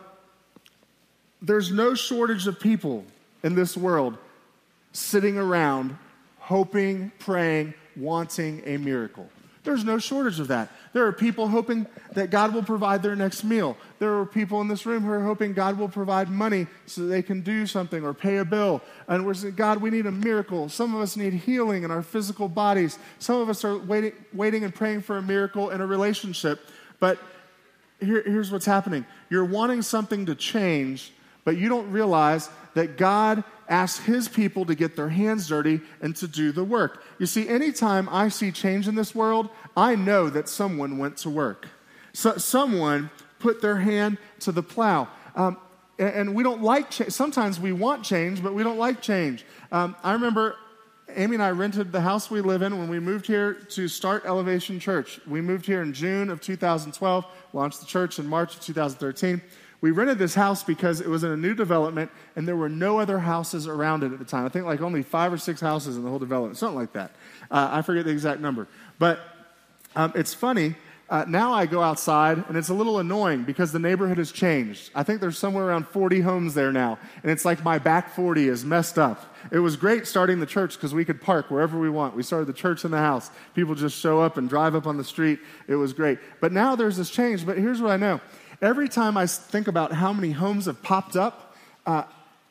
there's 1.41 1.71
no 1.71 1.95
shortage 1.95 2.47
of 2.47 2.59
people 2.59 3.05
in 3.43 3.55
this 3.55 3.77
world 3.77 4.17
sitting 4.93 5.39
around 5.39 5.97
hoping, 6.39 7.13
praying, 7.19 7.75
wanting 7.97 8.63
a 8.67 8.77
miracle. 8.77 9.29
There's 9.65 9.85
no 9.85 9.99
shortage 9.99 10.41
of 10.41 10.49
that. 10.49 10.71
There 10.95 11.07
are 11.07 11.13
people 11.13 11.47
hoping 11.49 11.87
that 12.13 12.31
God 12.31 12.55
will 12.55 12.63
provide 12.63 13.03
their 13.03 13.15
next 13.15 13.45
meal. 13.45 13.77
There 13.99 14.19
are 14.19 14.25
people 14.25 14.63
in 14.63 14.69
this 14.69 14.87
room 14.87 15.03
who 15.03 15.11
are 15.11 15.23
hoping 15.23 15.53
God 15.53 15.79
will 15.79 15.91
provide 15.91 16.31
money 16.31 16.67
so 16.87 17.07
they 17.07 17.21
can 17.21 17.43
do 17.43 17.67
something 17.67 18.03
or 18.03 18.15
pay 18.15 18.39
a 18.39 18.47
bill. 18.47 18.81
And 19.09 19.27
we're 19.27 19.35
saying, 19.35 19.57
God, 19.57 19.83
we 19.83 19.91
need 19.91 20.07
a 20.07 20.11
miracle. 20.11 20.71
Some 20.71 20.95
of 20.95 21.03
us 21.03 21.19
need 21.19 21.35
healing 21.35 21.83
in 21.83 21.91
our 21.91 22.03
physical 22.03 22.49
bodies. 22.49 22.99
Some 23.19 23.43
of 23.43 23.51
us 23.51 23.63
are 23.63 23.77
waiting, 23.77 24.13
waiting 24.33 24.65
and 24.65 24.75
praying 24.75 25.03
for 25.03 25.19
a 25.19 25.23
miracle 25.23 25.69
in 25.69 25.83
a 25.83 25.87
relationship. 25.87 26.61
But 26.99 27.19
here, 28.01 28.23
here's 28.25 28.51
what's 28.51 28.67
happening 28.67 29.05
you're 29.31 29.45
wanting 29.45 29.83
something 29.83 30.27
to 30.27 30.35
change, 30.35 31.13
but 31.45 31.57
you 31.57 31.69
don't 31.69 31.91
realize 31.91 32.49
that 32.75 32.97
God 32.97 33.45
asks 33.69 34.05
his 34.05 34.29
people 34.29 34.65
to 34.67 34.75
get 34.75 34.97
their 34.97 35.09
hands 35.09 35.49
dirty 35.49 35.81
and 36.01 36.15
to 36.17 36.29
do 36.29 36.53
the 36.53 36.65
work. 36.65 37.03
You 37.19 37.27
see, 37.27 37.49
anytime 37.49 38.09
I 38.11 38.29
see 38.29 38.51
change 38.51 38.89
in 38.89 38.95
this 38.95 39.15
world, 39.15 39.49
I 39.77 39.95
know 39.95 40.31
that 40.31 40.49
someone 40.49 40.99
went 40.99 41.19
to 41.19 41.31
work. 41.31 41.67
So, 42.13 42.39
someone 42.39 43.11
put 43.39 43.61
their 43.61 43.77
hand 43.77 44.19
to 44.41 44.53
the 44.53 44.63
plow. 44.63 45.09
Um, 45.35 45.59
and, 45.99 46.09
and, 46.09 46.35
we 46.35 46.43
don't 46.43 46.63
like 46.63 46.91
change. 46.91 47.13
Sometimes 47.13 47.61
we 47.61 47.73
want 47.73 48.05
change, 48.05 48.43
but 48.43 48.55
we 48.55 48.63
don't 48.63 48.79
like 48.79 49.03
change. 49.03 49.45
Um, 49.71 49.95
I 50.03 50.13
remember 50.13 50.57
Amy 51.17 51.37
and 51.37 51.43
I 51.43 51.51
rented 51.51 51.91
the 51.91 52.01
house 52.01 52.31
we 52.31 52.41
live 52.41 52.63
in 52.63 52.79
when 52.79 52.89
we 52.89 53.01
moved 53.01 53.27
here 53.27 53.55
to 53.55 53.89
start 53.89 54.25
Elevation 54.27 54.79
Church. 54.79 55.21
We 55.27 55.41
moved 55.41 55.65
here 55.65 55.81
in 55.81 55.93
June 55.93 56.29
of 56.29 56.41
2012, 56.41 57.25
launched 57.53 57.81
the 57.81 57.87
church 57.87 58.19
in 58.19 58.27
March 58.27 58.55
of 58.55 58.61
2013. 58.61 59.41
We 59.81 59.91
rented 59.91 60.19
this 60.19 60.35
house 60.35 60.63
because 60.63 61.01
it 61.01 61.09
was 61.09 61.25
in 61.25 61.31
a 61.31 61.37
new 61.37 61.55
development 61.55 62.11
and 62.37 62.47
there 62.47 62.57
were 62.57 62.69
no 62.69 62.99
other 62.99 63.19
houses 63.19 63.67
around 63.67 64.03
it 64.03 64.13
at 64.13 64.19
the 64.19 64.25
time. 64.25 64.45
I 64.45 64.49
think 64.49 64.67
like 64.67 64.83
only 64.83 65.03
five 65.03 65.33
or 65.33 65.39
six 65.39 65.61
houses 65.61 65.97
in 65.97 66.03
the 66.03 66.11
whole 66.11 66.19
development, 66.19 66.59
something 66.59 66.79
like 66.79 66.93
that. 66.93 67.13
Uh, 67.51 67.69
I 67.73 67.83
forget 67.83 68.05
the 68.05 68.11
exact 68.11 68.41
number. 68.41 68.69
But 68.99 69.21
um, 69.97 70.13
it's 70.15 70.35
funny. 70.35 70.75
Uh, 71.11 71.25
now 71.27 71.55
I 71.55 71.65
go 71.65 71.83
outside 71.83 72.45
and 72.49 72.57
it's 72.57 72.69
a 72.69 72.75
little 72.75 72.99
annoying 72.99 73.45
because 73.45 73.73
the 73.73 73.79
neighborhood 73.79 74.19
has 74.19 74.31
changed. 74.31 74.91
I 74.95 75.03
think 75.03 75.23
there's 75.23 75.39
somewhere 75.39 75.65
around 75.65 75.89
40 75.89 76.21
homes 76.21 76.53
there 76.53 76.71
now. 76.71 76.99
And 77.23 77.33
it's 77.33 77.47
like 77.47 77.65
my 77.65 77.79
back 77.79 78.15
40 78.15 78.49
is 78.49 78.63
messed 78.63 78.99
up. 78.99 79.35
It 79.51 79.61
was 79.61 79.77
great 79.77 80.07
starting 80.07 80.39
the 80.39 80.47
church 80.47 80.75
because 80.75 80.93
we 80.93 81.07
could 81.07 81.23
park 81.23 81.51
wherever 81.51 81.79
we 81.79 81.89
want. 81.89 82.15
We 82.15 82.23
started 82.23 82.47
the 82.47 82.53
church 82.53 82.85
in 82.85 82.91
the 82.91 82.99
house. 82.99 83.31
People 83.55 83.75
just 83.75 83.99
show 83.99 84.21
up 84.21 84.37
and 84.37 84.51
drive 84.51 84.75
up 84.75 84.87
on 84.87 84.99
the 84.99 85.05
street. 85.05 85.39
It 85.67 85.77
was 85.77 85.95
great. 85.95 86.19
But 86.43 86.53
now 86.53 86.77
there's 86.77 86.99
this 86.99 87.09
change. 87.09 87.47
But 87.47 87.57
here's 87.57 87.81
what 87.81 87.91
I 87.91 87.97
know 87.97 88.21
every 88.61 88.89
time 88.89 89.17
I 89.17 89.27
think 89.27 89.67
about 89.67 89.93
how 89.93 90.13
many 90.13 90.33
homes 90.33 90.67
have 90.67 90.83
popped 90.83 91.17
up, 91.17 91.57
uh, 91.87 92.03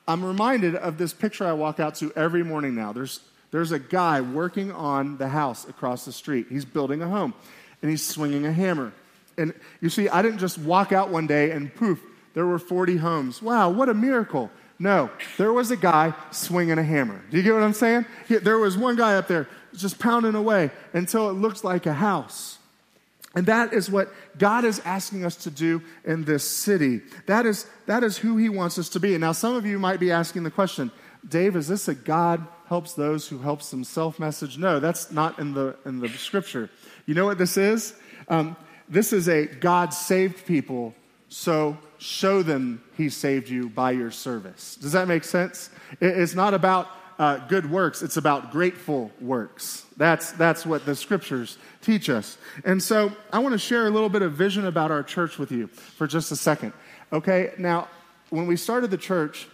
I'm 0.07 0.25
reminded 0.25 0.73
of 0.75 0.97
this 0.97 1.13
picture 1.13 1.45
I 1.45 1.53
walk 1.53 1.79
out 1.79 1.93
to 1.95 2.11
every 2.15 2.41
morning 2.41 2.73
now. 2.73 2.91
There's, 2.91 3.19
there's 3.51 3.71
a 3.71 3.79
guy 3.79 4.21
working 4.21 4.71
on 4.71 5.17
the 5.17 5.27
house 5.27 5.67
across 5.67 6.05
the 6.05 6.13
street. 6.13 6.47
He's 6.49 6.65
building 6.65 7.03
a 7.03 7.07
home 7.07 7.35
and 7.81 7.91
he's 7.91 8.05
swinging 8.05 8.45
a 8.45 8.51
hammer. 8.51 8.93
And 9.37 9.53
you 9.81 9.89
see, 9.89 10.09
I 10.09 10.21
didn't 10.21 10.39
just 10.39 10.57
walk 10.57 10.91
out 10.91 11.09
one 11.09 11.27
day 11.27 11.51
and 11.51 11.73
poof, 11.73 11.99
there 12.33 12.45
were 12.45 12.59
40 12.59 12.97
homes. 12.97 13.41
Wow, 13.41 13.69
what 13.69 13.89
a 13.89 13.93
miracle. 13.93 14.51
No, 14.79 15.09
there 15.37 15.51
was 15.51 15.71
a 15.71 15.77
guy 15.77 16.13
swinging 16.31 16.77
a 16.77 16.83
hammer. 16.83 17.19
Do 17.31 17.37
you 17.37 17.43
get 17.43 17.53
what 17.53 17.63
I'm 17.63 17.73
saying? 17.73 18.05
There 18.29 18.59
was 18.59 18.77
one 18.77 18.95
guy 18.95 19.15
up 19.15 19.27
there 19.27 19.47
just 19.75 19.97
pounding 19.97 20.35
away 20.35 20.71
until 20.93 21.29
it 21.29 21.33
looks 21.33 21.63
like 21.63 21.85
a 21.85 21.93
house. 21.93 22.57
And 23.35 23.45
that 23.47 23.73
is 23.73 23.89
what 23.89 24.11
God 24.37 24.65
is 24.65 24.79
asking 24.79 25.25
us 25.25 25.35
to 25.37 25.51
do 25.51 25.81
in 26.05 26.23
this 26.25 26.43
city. 26.43 27.01
That 27.27 27.45
is, 27.45 27.67
that 27.85 28.03
is 28.03 28.17
who 28.17 28.37
He 28.37 28.49
wants 28.49 28.79
us 28.79 28.89
to 28.89 28.99
be. 28.99 29.13
And 29.13 29.21
now, 29.21 29.31
some 29.31 29.55
of 29.55 29.65
you 29.65 29.77
might 29.77 29.99
be 29.99 30.11
asking 30.11 30.43
the 30.43 30.51
question 30.51 30.91
Dave, 31.27 31.55
is 31.55 31.67
this 31.67 31.87
a 31.87 31.93
God 31.93 32.47
helps 32.67 32.93
those 32.93 33.27
who 33.27 33.39
helps 33.39 33.71
himself 33.71 34.19
message? 34.19 34.57
No, 34.57 34.79
that's 34.79 35.11
not 35.11 35.39
in 35.39 35.53
the, 35.53 35.75
in 35.85 35.99
the 35.99 36.09
scripture. 36.09 36.69
You 37.07 37.13
know 37.13 37.25
what 37.25 37.37
this 37.37 37.55
is? 37.55 37.95
Um, 38.27 38.57
this 38.89 39.13
is 39.13 39.29
a 39.29 39.45
God 39.45 39.93
saved 39.93 40.45
people, 40.45 40.93
so 41.29 41.77
show 41.99 42.43
them 42.43 42.83
He 42.97 43.09
saved 43.09 43.49
you 43.49 43.69
by 43.69 43.91
your 43.91 44.11
service. 44.11 44.75
Does 44.75 44.91
that 44.91 45.07
make 45.07 45.23
sense? 45.23 45.69
It's 46.01 46.35
not 46.35 46.53
about 46.53 46.89
uh, 47.17 47.37
good 47.47 47.71
works, 47.71 48.03
it's 48.03 48.17
about 48.17 48.51
grateful 48.51 49.09
works. 49.21 49.85
That's, 49.95 50.33
that's 50.33 50.65
what 50.65 50.85
the 50.85 50.95
scriptures 50.95 51.57
teach 51.81 52.09
us. 52.09 52.37
And 52.65 52.83
so 52.83 53.11
I 53.31 53.39
want 53.39 53.53
to 53.53 53.59
share 53.59 53.87
a 53.87 53.89
little 53.89 54.09
bit 54.09 54.21
of 54.21 54.33
vision 54.33 54.67
about 54.67 54.91
our 54.91 55.01
church 55.01 55.39
with 55.39 55.51
you 55.51 55.67
for 55.67 56.07
just 56.07 56.31
a 56.31 56.35
second. 56.35 56.73
Okay, 57.11 57.53
now, 57.57 57.87
when 58.29 58.47
we 58.47 58.57
started 58.57 58.91
the 58.91 58.97
church, 58.97 59.47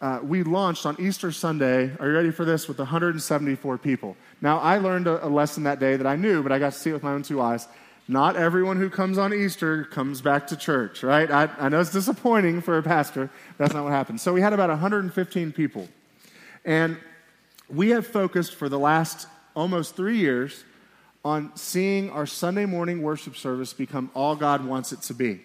uh, 0.00 0.18
we 0.22 0.42
launched 0.42 0.86
on 0.86 0.96
Easter 0.98 1.30
Sunday. 1.30 1.94
Are 1.98 2.08
you 2.08 2.14
ready 2.14 2.30
for 2.30 2.44
this? 2.44 2.68
With 2.68 2.78
174 2.78 3.78
people. 3.78 4.16
Now, 4.40 4.58
I 4.58 4.78
learned 4.78 5.06
a, 5.06 5.26
a 5.26 5.28
lesson 5.28 5.64
that 5.64 5.78
day 5.78 5.96
that 5.96 6.06
I 6.06 6.16
knew, 6.16 6.42
but 6.42 6.52
I 6.52 6.58
got 6.58 6.72
to 6.72 6.78
see 6.78 6.90
it 6.90 6.94
with 6.94 7.02
my 7.02 7.12
own 7.12 7.22
two 7.22 7.40
eyes. 7.40 7.68
Not 8.08 8.34
everyone 8.34 8.78
who 8.78 8.88
comes 8.88 9.18
on 9.18 9.34
Easter 9.34 9.84
comes 9.84 10.22
back 10.22 10.46
to 10.48 10.56
church, 10.56 11.02
right? 11.02 11.30
I, 11.30 11.50
I 11.58 11.68
know 11.68 11.80
it's 11.80 11.92
disappointing 11.92 12.62
for 12.62 12.78
a 12.78 12.82
pastor. 12.82 13.30
That's 13.58 13.74
not 13.74 13.84
what 13.84 13.92
happened. 13.92 14.20
So 14.20 14.32
we 14.32 14.40
had 14.40 14.52
about 14.52 14.70
115 14.70 15.52
people. 15.52 15.86
And 16.64 16.96
we 17.68 17.90
have 17.90 18.06
focused 18.06 18.54
for 18.54 18.68
the 18.68 18.78
last 18.78 19.28
almost 19.54 19.96
three 19.96 20.16
years 20.16 20.64
on 21.24 21.54
seeing 21.56 22.10
our 22.10 22.26
Sunday 22.26 22.64
morning 22.64 23.02
worship 23.02 23.36
service 23.36 23.74
become 23.74 24.10
all 24.14 24.34
God 24.34 24.64
wants 24.64 24.92
it 24.92 25.02
to 25.02 25.14
be. 25.14 25.42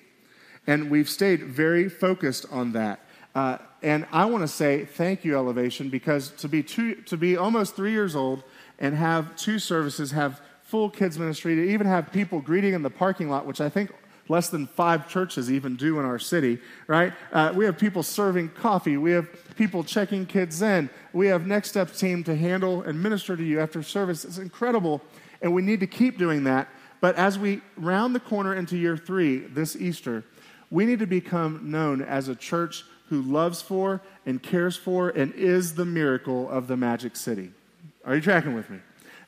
And 0.65 0.89
we've 0.89 1.09
stayed 1.09 1.43
very 1.43 1.89
focused 1.89 2.45
on 2.49 2.71
that. 2.71 3.01
Uh, 3.35 3.57
and 3.85 4.07
I 4.11 4.25
want 4.25 4.41
to 4.41 4.47
say 4.47 4.83
thank 4.83 5.23
you, 5.23 5.35
Elevation, 5.35 5.89
because 5.89 6.29
to 6.39 6.49
be, 6.49 6.63
two, 6.63 6.95
to 7.03 7.17
be 7.17 7.37
almost 7.37 7.75
three 7.75 7.91
years 7.91 8.15
old 8.15 8.43
and 8.79 8.95
have 8.95 9.35
two 9.35 9.59
services, 9.59 10.09
have 10.09 10.41
full 10.63 10.89
kids 10.89 11.19
ministry, 11.19 11.55
to 11.55 11.61
even 11.61 11.85
have 11.85 12.11
people 12.11 12.41
greeting 12.41 12.73
in 12.73 12.81
the 12.81 12.89
parking 12.89 13.29
lot, 13.29 13.45
which 13.45 13.61
I 13.61 13.69
think 13.69 13.91
less 14.27 14.49
than 14.49 14.65
five 14.65 15.07
churches 15.07 15.51
even 15.51 15.75
do 15.75 15.99
in 15.99 16.05
our 16.05 16.17
city, 16.17 16.57
right? 16.87 17.13
Uh, 17.31 17.53
we 17.55 17.63
have 17.63 17.77
people 17.77 18.01
serving 18.01 18.49
coffee. 18.49 18.97
We 18.97 19.11
have 19.11 19.29
people 19.55 19.83
checking 19.83 20.25
kids 20.25 20.63
in. 20.63 20.89
We 21.13 21.27
have 21.27 21.45
Next 21.45 21.69
Steps 21.69 21.99
team 21.99 22.23
to 22.23 22.35
handle 22.35 22.81
and 22.81 23.01
minister 23.01 23.37
to 23.37 23.43
you 23.43 23.59
after 23.59 23.83
service. 23.83 24.25
It's 24.25 24.39
incredible, 24.39 24.99
and 25.43 25.53
we 25.53 25.61
need 25.61 25.79
to 25.81 25.87
keep 25.87 26.17
doing 26.17 26.43
that. 26.45 26.69
But 27.01 27.17
as 27.17 27.37
we 27.37 27.61
round 27.77 28.15
the 28.15 28.19
corner 28.19 28.55
into 28.55 28.77
year 28.77 28.97
three 28.97 29.41
this 29.41 29.75
Easter, 29.75 30.23
we 30.71 30.87
need 30.87 30.97
to 30.97 31.05
become 31.05 31.69
known 31.69 32.01
as 32.01 32.29
a 32.29 32.35
church 32.35 32.83
who 33.09 33.21
loves 33.21 33.61
for 33.61 34.01
and 34.25 34.41
cares 34.41 34.75
for 34.75 35.09
and 35.09 35.33
is 35.33 35.75
the 35.75 35.85
miracle 35.85 36.49
of 36.49 36.67
the 36.67 36.77
Magic 36.77 37.15
City. 37.15 37.51
Are 38.05 38.15
you 38.15 38.21
tracking 38.21 38.55
with 38.55 38.69
me? 38.69 38.79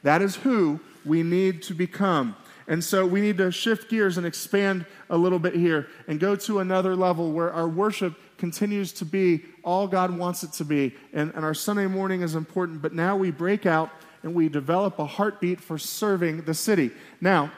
That 0.04 0.22
is 0.22 0.38
who 0.38 0.80
we 1.06 1.24
need 1.24 1.62
to 1.64 1.74
become. 1.74 2.36
And 2.68 2.84
so 2.84 3.06
we 3.06 3.22
need 3.22 3.38
to 3.38 3.52
shift 3.52 3.90
gears 3.90 4.18
and 4.18 4.28
expand 4.28 4.86
a 5.10 5.18
little 5.18 5.40
bit 5.40 5.56
here 5.56 5.88
and 6.08 6.20
go 6.20 6.36
to 6.36 6.60
another 6.60 6.96
level 6.96 7.32
where 7.32 7.52
our 7.52 7.68
worship 7.68 8.16
continues 8.38 8.92
to 8.94 9.06
be 9.06 9.46
all 9.64 9.88
God 9.88 10.16
wants 10.16 10.44
it 10.44 10.54
to 10.54 10.66
be. 10.66 10.96
And, 11.14 11.34
and 11.34 11.46
our 11.46 11.54
Sunday 11.54 11.88
morning 11.88 12.22
is 12.22 12.36
important, 12.36 12.82
but 12.82 12.94
now 12.94 13.16
we 13.16 13.32
break 13.32 13.66
out 13.66 13.90
and 14.24 14.36
we 14.36 14.50
develop 14.50 15.00
a 15.00 15.06
heartbeat 15.06 15.62
for 15.62 15.78
serving 15.78 16.42
the 16.44 16.54
city. 16.54 16.92
Now, 17.22 17.52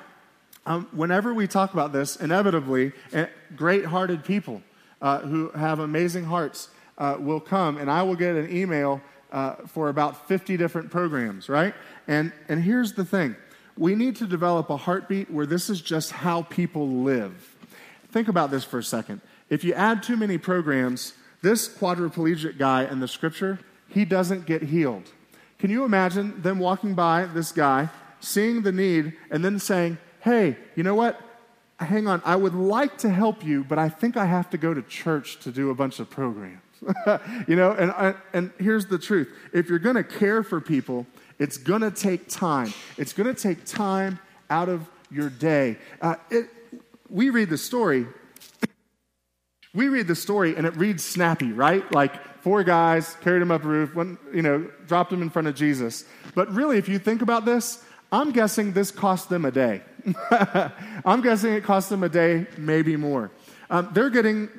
um, 0.66 0.88
whenever 0.92 1.34
we 1.34 1.48
talk 1.48 1.74
about 1.74 1.92
this, 1.92 2.16
inevitably, 2.18 2.92
eh, 3.14 3.28
great 3.56 3.86
hearted 3.86 4.24
people 4.24 4.62
uh, 5.02 5.20
who 5.20 5.50
have 5.52 5.80
amazing 5.80 6.26
hearts 6.26 6.70
uh, 6.98 7.18
will 7.20 7.40
come, 7.40 7.78
and 7.78 7.90
I 7.90 8.04
will 8.04 8.16
get 8.16 8.36
an 8.36 8.56
email 8.56 9.02
uh, 9.32 9.56
for 9.68 9.90
about 9.90 10.28
50 10.28 10.58
different 10.58 10.92
programs, 10.92 11.50
right? 11.50 11.74
And, 12.08 12.32
and 12.48 12.64
here's 12.64 12.94
the 12.94 13.06
thing 13.06 13.36
we 13.78 13.96
need 13.96 14.18
to 14.18 14.28
develop 14.28 14.70
a 14.70 14.76
heartbeat 14.78 15.32
where 15.32 15.46
this 15.46 15.70
is 15.70 15.80
just 15.82 16.12
how 16.12 16.42
people 16.44 16.88
live. 16.88 17.56
Think 18.12 18.28
about 18.28 18.52
this 18.52 18.66
for 18.66 18.80
a 18.80 18.84
second. 18.84 19.22
If 19.50 19.64
you 19.64 19.74
add 19.74 20.04
too 20.04 20.18
many 20.18 20.38
programs, 20.38 21.14
this 21.42 21.70
quadriplegic 21.70 22.58
guy 22.58 22.84
in 22.84 23.00
the 23.00 23.08
scripture, 23.08 23.60
he 23.88 24.04
doesn't 24.04 24.46
get 24.46 24.64
healed. 24.64 25.10
Can 25.60 25.70
you 25.70 25.86
imagine 25.86 26.42
them 26.42 26.60
walking 26.60 26.94
by 26.94 27.26
this 27.26 27.52
guy, 27.52 27.90
seeing 28.20 28.64
the 28.64 28.72
need, 28.72 29.14
and 29.32 29.46
then 29.46 29.60
saying, 29.60 29.98
Hey, 30.22 30.58
you 30.76 30.84
know 30.84 30.96
what? 30.96 31.20
Hang 31.80 32.08
on, 32.08 32.22
I 32.26 32.36
would 32.36 32.54
like 32.54 32.98
to 33.00 33.10
help 33.10 33.44
you, 33.44 33.64
but 33.64 33.80
I 33.80 33.88
think 33.88 34.18
I 34.18 34.26
have 34.26 34.50
to 34.50 34.58
go 34.58 34.74
to 34.74 34.82
church 34.82 35.40
to 35.40 35.52
do 35.52 35.70
a 35.70 35.76
bunch 35.76 36.00
of 36.00 36.10
programs. 36.10 36.62
you 37.48 37.56
know, 37.56 37.72
and, 37.72 38.16
and 38.34 38.52
here's 38.60 38.86
the 38.86 38.98
truth 38.98 39.30
if 39.54 39.70
you're 39.70 39.80
going 39.80 39.96
to 39.96 40.04
care 40.04 40.44
for 40.44 40.60
people, 40.60 41.08
it's 41.40 41.58
going 41.58 41.82
to 41.82 41.92
take 41.92 42.28
time. 42.28 42.74
It's 42.98 43.14
going 43.14 43.34
to 43.34 43.40
take 43.40 43.66
time 43.66 44.20
out 44.50 44.68
of 44.68 44.90
your 45.10 45.30
day. 45.30 45.78
Uh, 46.02 46.16
it, 46.30 46.50
we 47.10 47.30
read 47.30 47.50
the 47.50 47.58
story. 47.58 48.06
We 49.72 49.88
read 49.88 50.08
the 50.08 50.16
story 50.16 50.56
and 50.56 50.66
it 50.66 50.76
reads 50.78 51.06
snappy, 51.06 51.52
right? 51.52 51.90
Like 51.94 52.42
four 52.42 52.64
guys 52.64 53.16
carried 53.22 53.44
him 53.44 53.52
up 53.52 53.64
a 53.64 53.68
roof, 53.68 53.92
you 54.34 54.42
know, 54.42 54.68
dropped 54.88 55.14
him 55.14 55.22
in 55.22 55.30
front 55.30 55.48
of 55.48 55.54
Jesus. 55.54 56.06
But 56.34 56.52
really, 56.52 56.80
if 56.80 56.90
you 56.90 56.98
think 56.98 57.22
about 57.22 57.46
this, 57.46 57.84
I'm 58.12 58.32
guessing 58.32 58.74
this 58.74 58.92
cost 58.92 59.30
them 59.30 59.46
a 59.46 59.52
day. 59.52 59.82
I'm 61.06 61.22
guessing 61.22 61.54
it 61.54 61.64
cost 61.64 61.90
them 61.90 62.04
a 62.04 62.10
day, 62.10 62.48
maybe 62.58 62.96
more. 62.96 63.32
Um, 63.70 63.90
they're 63.94 64.10
getting 64.10 64.50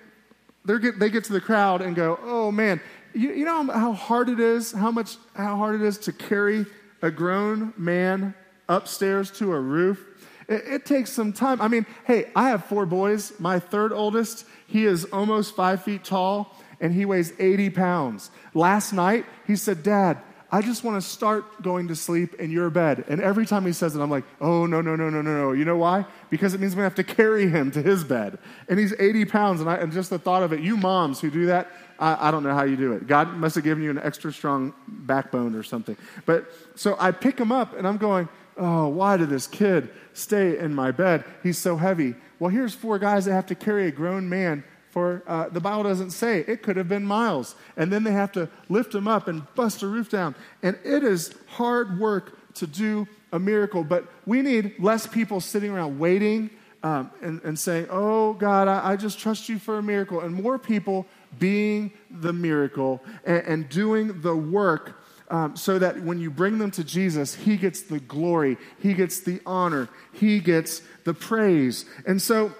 they 0.65 0.79
get, 0.79 0.99
they 0.99 1.11
get 1.11 1.25
to 1.25 1.33
the 1.33 1.41
crowd 1.41 1.81
and 1.81 1.97
go, 1.97 2.19
oh 2.23 2.53
man, 2.53 2.81
you, 3.15 3.33
you 3.33 3.45
know 3.45 3.65
how 3.65 3.93
hard 3.93 4.29
it 4.29 4.41
is, 4.41 4.73
how 4.73 4.91
much, 4.91 5.17
how 5.35 5.57
hard 5.57 5.81
it 5.81 5.83
is 5.83 5.99
to 5.99 6.13
carry 6.13 6.67
a 7.03 7.11
grown 7.11 7.73
man 7.77 8.35
upstairs 8.69 9.31
to 9.33 9.53
a 9.53 9.61
roof? 9.61 10.05
It, 10.49 10.63
it 10.67 10.87
takes 10.87 11.13
some 11.13 11.33
time. 11.33 11.61
I 11.61 11.69
mean, 11.69 11.87
hey, 12.05 12.31
I 12.37 12.51
have 12.51 12.65
four 12.67 12.87
boys. 12.87 13.33
My 13.41 13.59
third 13.59 13.93
oldest, 13.93 14.47
he 14.67 14.85
is 14.85 15.07
almost 15.07 15.57
five 15.57 15.83
feet 15.83 16.05
tall 16.05 16.57
and 16.81 16.93
he 16.93 17.05
weighs 17.05 17.33
80 17.39 17.71
pounds. 17.71 18.31
Last 18.55 18.93
night, 18.93 19.27
he 19.47 19.57
said, 19.57 19.83
Dad, 19.83 20.19
I 20.53 20.63
just 20.63 20.83
want 20.83 21.01
to 21.01 21.09
start 21.09 21.63
going 21.63 21.89
to 21.89 21.97
sleep 21.97 22.35
in 22.35 22.51
your 22.51 22.71
bed. 22.71 23.05
And 23.09 23.21
every 23.21 23.47
time 23.47 23.65
he 23.65 23.73
says 23.73 23.95
it, 23.95 24.01
I'm 24.01 24.11
like, 24.11 24.25
oh, 24.41 24.67
no, 24.67 24.81
no, 24.81 24.97
no, 24.97 25.09
no, 25.09 25.23
no, 25.23 25.37
no. 25.37 25.53
You 25.53 25.65
know 25.65 25.77
why? 25.77 26.07
Because 26.29 26.55
it 26.55 26.61
means 26.61 26.75
to 26.75 26.81
have 26.81 26.97
to 26.97 27.05
carry 27.05 27.49
him 27.49 27.71
to 27.71 27.83
his 27.83 28.03
bed. 28.03 28.39
And 28.69 28.79
he's 28.79 28.93
80 28.99 29.27
pounds. 29.27 29.61
And, 29.61 29.71
I, 29.71 29.77
and 29.77 29.93
just 29.93 30.11
the 30.11 30.19
thought 30.19 30.43
of 30.43 30.53
it, 30.53 30.61
you 30.61 30.77
moms 30.77 31.21
who 31.21 31.31
do 31.31 31.47
that, 31.47 31.71
I, 32.01 32.29
I 32.29 32.31
don't 32.33 32.43
know 32.43 32.55
how 32.55 32.65
you 32.65 32.77
do 32.77 32.95
it. 32.95 33.07
God 33.07 33.35
must 33.35 33.55
have 33.55 33.63
given 33.63 33.85
you 33.85 33.91
an 33.91 33.99
extra 33.99 34.33
strong 34.33 34.75
backbone 34.89 35.55
or 35.55 35.63
something. 35.63 35.97
But 36.27 36.51
so 36.75 36.97
I 36.99 37.13
pick 37.13 37.39
him 37.39 37.53
up 37.53 37.77
and 37.77 37.87
I'm 37.87 37.99
going, 37.99 38.29
oh, 38.57 38.89
why 38.89 39.17
did 39.17 39.29
this 39.29 39.47
kid 39.47 39.89
stay 40.15 40.59
in 40.59 40.75
my 40.75 40.91
bed? 40.91 41.25
He's 41.45 41.59
so 41.59 41.77
heavy. 41.77 42.17
Well, 42.41 42.51
here's 42.51 42.75
four 42.75 42.99
guys 42.99 43.27
that 43.27 43.33
have 43.33 43.47
to 43.47 43.55
carry 43.55 43.87
a 43.87 43.93
grown 43.93 44.29
man 44.29 44.65
for 44.91 45.23
uh, 45.27 45.49
the 45.49 45.61
Bible 45.61 45.85
doesn't 45.85 46.11
say. 46.11 46.41
It 46.41 46.63
could 46.63 46.77
have 46.77 46.89
been 46.89 47.07
miles. 47.07 47.55
And 47.77 47.93
then 47.93 48.05
they 48.05 48.13
have 48.13 48.33
to 48.33 48.49
lift 48.69 48.93
them 48.93 49.07
up 49.07 49.29
and 49.29 49.43
bust 49.55 49.83
a 49.83 49.87
roof 49.87 50.11
down. 50.11 50.35
And 50.63 50.79
it 50.85 51.05
is 51.05 51.35
hard 51.47 51.99
work 51.99 52.55
to 52.55 52.67
do 52.67 53.07
a 53.33 53.39
miracle, 53.39 53.85
but 53.85 54.07
we 54.27 54.43
need 54.43 54.75
less 54.81 55.07
people 55.07 55.41
sitting 55.41 55.71
around 55.71 55.99
waiting 55.99 56.51
um, 56.83 57.11
and, 57.23 57.41
and 57.43 57.59
saying, 57.59 57.87
Oh, 57.91 58.33
God, 58.35 58.67
I, 58.69 58.93
I, 58.93 58.97
just 58.97 59.19
trust 59.19 59.49
you 59.49 59.59
for 59.59 59.79
a 59.79 59.83
miracle, 59.83 60.21
and 60.21 60.35
more 60.35 60.59
people 60.59 61.07
being 61.39 61.93
the 62.11 62.33
miracle 62.33 63.03
and, 63.25 63.47
and 63.47 63.69
doing 63.69 64.21
the 64.23 64.35
work. 64.35 64.97
Um, 65.29 65.57
so 65.57 65.79
that 65.79 66.03
when 66.03 66.19
you 66.19 66.29
bring 66.29 66.59
them 66.59 66.73
to 66.73 66.83
Jesus, 66.83 67.37
He 67.37 67.57
gets 67.57 67.83
the 67.83 68.01
glory, 68.01 68.57
He 68.81 68.95
gets 68.95 69.21
the 69.21 69.41
honor, 69.47 69.89
He 70.13 70.41
gets 70.41 70.83
the 71.05 71.15
praise. 71.15 71.85
And 72.05 72.21
so 72.21 72.53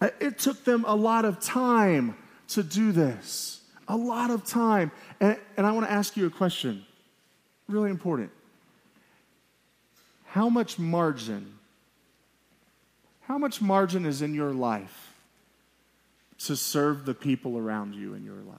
Uh, 0.00 0.10
it 0.20 0.38
took 0.38 0.64
them 0.64 0.84
a 0.86 0.94
lot 0.94 1.24
of 1.24 1.40
time 1.40 2.16
to 2.48 2.62
do 2.62 2.92
this, 2.92 3.60
a 3.88 3.96
lot 3.96 4.30
of 4.30 4.44
time. 4.44 4.90
And, 5.20 5.36
and 5.56 5.66
I 5.66 5.72
want 5.72 5.86
to 5.86 5.92
ask 5.92 6.16
you 6.16 6.26
a 6.26 6.30
question, 6.30 6.84
really 7.68 7.90
important. 7.90 8.30
How 10.26 10.48
much 10.48 10.78
margin, 10.78 11.54
how 13.22 13.38
much 13.38 13.60
margin 13.60 14.06
is 14.06 14.22
in 14.22 14.34
your 14.34 14.52
life 14.52 15.14
to 16.40 16.54
serve 16.54 17.04
the 17.04 17.14
people 17.14 17.58
around 17.58 17.94
you 17.94 18.14
in 18.14 18.24
your 18.24 18.36
life? 18.36 18.58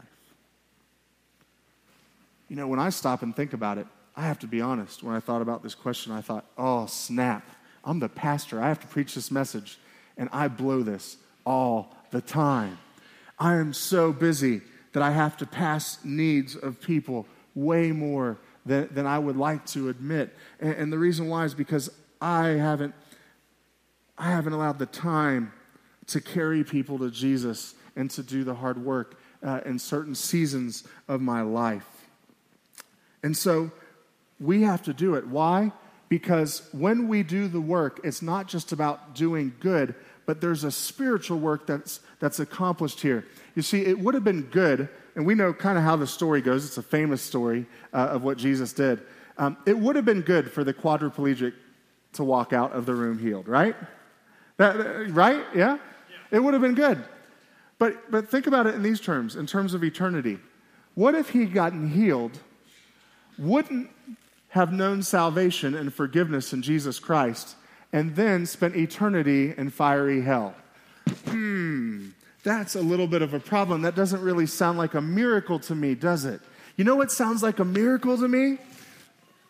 You 2.49 2.56
know, 2.56 2.67
when 2.67 2.80
I 2.80 2.89
stop 2.89 3.21
and 3.21 3.36
think 3.36 3.54
about 3.54 3.78
it, 3.78 3.88
I 4.17 4.23
have 4.23 4.39
to 4.39 4.47
be 4.47 4.60
honest. 4.60 5.04
When 5.04 5.15
I 5.15 5.19
thought 5.19 5.41
about 5.41 5.63
this 5.63 5.75
question, 5.75 6.12
I 6.12 6.21
thought, 6.21 6.45
oh, 6.58 6.88
snap. 6.88 7.47
I'm 7.86 7.99
the 7.99 8.10
pastor. 8.10 8.62
I 8.62 8.67
have 8.67 8.82
to 8.82 8.88
preach 8.88 9.15
this 9.15 9.32
message, 9.32 9.80
and 10.17 10.28
I 10.34 10.49
blow 10.49 10.84
this 10.84 11.17
all 11.50 11.96
the 12.12 12.22
time. 12.22 12.78
I 13.40 13.56
am 13.56 13.74
so 13.74 14.14
busy 14.14 14.62
that 14.94 15.02
I 15.02 15.10
have 15.10 15.36
to 15.38 15.48
pass 15.48 15.98
needs 16.06 16.56
of 16.56 16.80
people 16.80 17.26
way 17.56 17.92
more 17.92 18.38
than, 18.66 18.88
than 18.94 19.08
I 19.08 19.18
would 19.18 19.36
like 19.36 19.66
to 19.68 19.90
admit. 19.90 20.36
And, 20.60 20.76
and 20.76 20.94
the 20.94 21.00
reason 21.00 21.28
why 21.28 21.46
is 21.46 21.56
because 21.56 21.90
I 22.22 22.50
haven't, 22.50 22.94
I 24.16 24.30
haven't 24.30 24.54
allowed 24.54 24.78
the 24.78 24.86
time 24.86 25.52
to 26.08 26.22
carry 26.22 26.64
people 26.64 27.00
to 27.00 27.10
Jesus 27.10 27.74
and 27.96 28.12
to 28.12 28.22
do 28.22 28.44
the 28.44 28.54
hard 28.54 28.84
work 28.84 29.20
uh, 29.42 29.62
in 29.66 29.80
certain 29.80 30.14
seasons 30.14 30.84
of 31.08 31.20
my 31.20 31.42
life. 31.42 31.88
And 33.24 33.36
so 33.36 33.72
we 34.40 34.62
have 34.64 34.84
to 34.84 34.94
do 34.94 35.16
it. 35.16 35.26
Why? 35.26 35.72
Because 36.10 36.68
when 36.72 37.08
we 37.08 37.24
do 37.24 37.48
the 37.48 37.62
work, 37.62 38.02
it's 38.04 38.22
not 38.22 38.48
just 38.48 38.72
about 38.72 39.16
doing 39.16 39.54
good, 39.60 39.96
but 40.30 40.42
there's 40.42 40.63
a 40.63 40.70
spiritual 40.70 41.39
work 41.39 41.65
that's, 41.65 42.02
that's 42.20 42.39
accomplished 42.39 43.02
here. 43.02 43.26
You 43.56 43.63
see, 43.63 43.84
it 43.84 43.98
would 43.98 44.13
have 44.13 44.24
been 44.24 44.44
good 44.44 44.88
and 45.15 45.26
we 45.26 45.34
know 45.34 45.54
kind 45.54 45.76
of 45.76 45.84
how 45.84 45.96
the 45.96 46.06
story 46.06 46.39
goes. 46.39 46.65
It's 46.65 46.78
a 46.78 46.84
famous 46.84 47.24
story 47.24 47.65
uh, 47.92 48.10
of 48.12 48.24
what 48.24 48.38
Jesus 48.38 48.72
did. 48.72 49.02
Um, 49.39 49.58
it 49.65 49.76
would 49.76 49.96
have 49.96 50.06
been 50.06 50.22
good 50.22 50.52
for 50.52 50.63
the 50.63 50.72
quadriplegic 50.72 51.54
to 52.13 52.24
walk 52.24 52.54
out 52.54 52.74
of 52.74 52.86
the 52.86 52.94
room 52.94 53.18
healed, 53.18 53.48
right? 53.48 53.76
That, 54.58 55.10
right? 55.10 55.44
Yeah? 55.56 55.78
yeah? 55.78 55.78
It 56.30 56.44
would 56.44 56.54
have 56.54 56.62
been 56.62 56.76
good. 56.76 57.04
But, 57.80 58.12
but 58.12 58.30
think 58.30 58.46
about 58.46 58.68
it 58.68 58.76
in 58.76 58.84
these 58.84 59.00
terms, 59.00 59.36
in 59.36 59.48
terms 59.48 59.74
of 59.74 59.84
eternity. 59.84 60.38
What 60.94 61.15
if 61.15 61.30
he 61.30 61.46
gotten 61.46 61.89
healed, 61.89 62.38
wouldn't 63.39 63.89
have 64.50 64.72
known 64.72 65.02
salvation 65.02 65.74
and 65.74 65.92
forgiveness 65.92 66.54
in 66.54 66.62
Jesus 66.62 67.00
Christ, 67.00 67.56
and 67.91 68.15
then 68.15 68.45
spent 68.45 68.75
eternity 68.75 69.54
in 69.58 69.69
fiery 69.69 70.21
hell? 70.21 70.56
Hmm 71.25 72.10
that's 72.43 72.75
a 72.75 72.82
little 72.82 73.08
bit 73.08 73.21
of 73.21 73.34
a 73.34 73.39
problem. 73.39 73.82
That 73.82 73.95
doesn't 73.95 74.21
really 74.21 74.45
sound 74.45 74.78
like 74.78 74.93
a 74.93 75.02
miracle 75.02 75.60
to 75.60 75.75
me, 75.75 75.95
does 75.95 76.25
it? 76.25 76.41
You 76.78 76.86
know 76.86 76.95
what 76.95 77.12
sounds 77.12 77.43
like 77.43 77.60
a 77.60 77.65
miracle 77.65 78.17
to 78.17 78.28
me? 78.28 78.58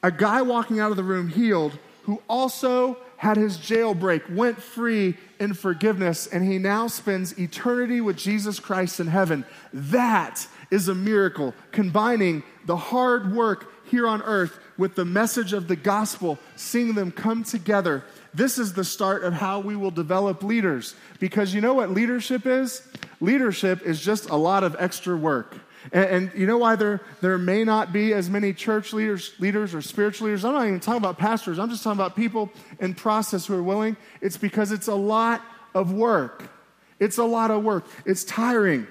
A 0.01 0.11
guy 0.11 0.41
walking 0.41 0.79
out 0.79 0.91
of 0.91 0.97
the 0.97 1.03
room 1.03 1.29
healed 1.29 1.77
who 2.03 2.21
also 2.27 2.97
had 3.17 3.37
his 3.37 3.57
jailbreak, 3.57 4.33
went 4.33 4.59
free 4.61 5.17
in 5.39 5.53
forgiveness, 5.53 6.25
and 6.25 6.43
he 6.43 6.57
now 6.57 6.87
spends 6.87 7.37
eternity 7.37 7.99
with 8.01 8.17
Jesus 8.17 8.59
Christ 8.59 8.99
in 8.99 9.07
heaven. 9.07 9.45
That 9.73 10.47
is 10.71 10.87
a 10.87 10.95
miracle, 10.95 11.53
combining 11.71 12.43
the 12.65 12.77
hard 12.77 13.33
work 13.33 13.71
here 13.85 14.07
on 14.07 14.21
earth 14.21 14.57
with 14.77 14.95
the 14.95 15.03
message 15.03 15.51
of 15.51 15.67
the 15.67 15.75
gospel, 15.75 16.39
seeing 16.55 16.95
them 16.95 17.11
come 17.11 17.43
together 17.43 18.03
this 18.33 18.57
is 18.57 18.73
the 18.73 18.83
start 18.83 19.23
of 19.23 19.33
how 19.33 19.59
we 19.59 19.75
will 19.75 19.91
develop 19.91 20.43
leaders. 20.43 20.95
Because 21.19 21.53
you 21.53 21.61
know 21.61 21.73
what 21.73 21.91
leadership 21.91 22.45
is? 22.45 22.87
Leadership 23.19 23.81
is 23.83 24.01
just 24.01 24.29
a 24.29 24.35
lot 24.35 24.63
of 24.63 24.75
extra 24.79 25.15
work. 25.15 25.55
And, 25.91 26.05
and, 26.05 26.31
you 26.35 26.45
know 26.45 26.57
why 26.57 26.75
there, 26.75 27.01
there 27.21 27.37
may 27.37 27.63
not 27.63 27.93
be 27.93 28.13
as 28.13 28.29
many 28.29 28.53
church 28.53 28.91
leaders, 28.93 29.33
leaders 29.39 29.73
or 29.73 29.81
spiritual 29.81 30.27
leaders? 30.27 30.43
I'm 30.43 30.53
not 30.53 30.67
even 30.67 30.79
talking 30.79 30.97
about 30.97 31.17
pastors. 31.17 31.57
I'm 31.57 31.69
just 31.69 31.83
talking 31.83 31.97
about 31.97 32.15
people 32.15 32.51
in 32.79 32.93
process 32.93 33.45
who 33.45 33.55
are 33.55 33.63
willing. 33.63 33.95
It's 34.21 34.37
because 34.37 34.71
it's 34.71 34.87
a 34.87 34.95
lot 34.95 35.41
of 35.73 35.93
work. 35.93 36.43
It's 36.99 37.17
a 37.17 37.23
lot 37.23 37.49
of 37.49 37.63
work. 37.63 37.85
It's 38.05 38.23
tiring. 38.25 38.87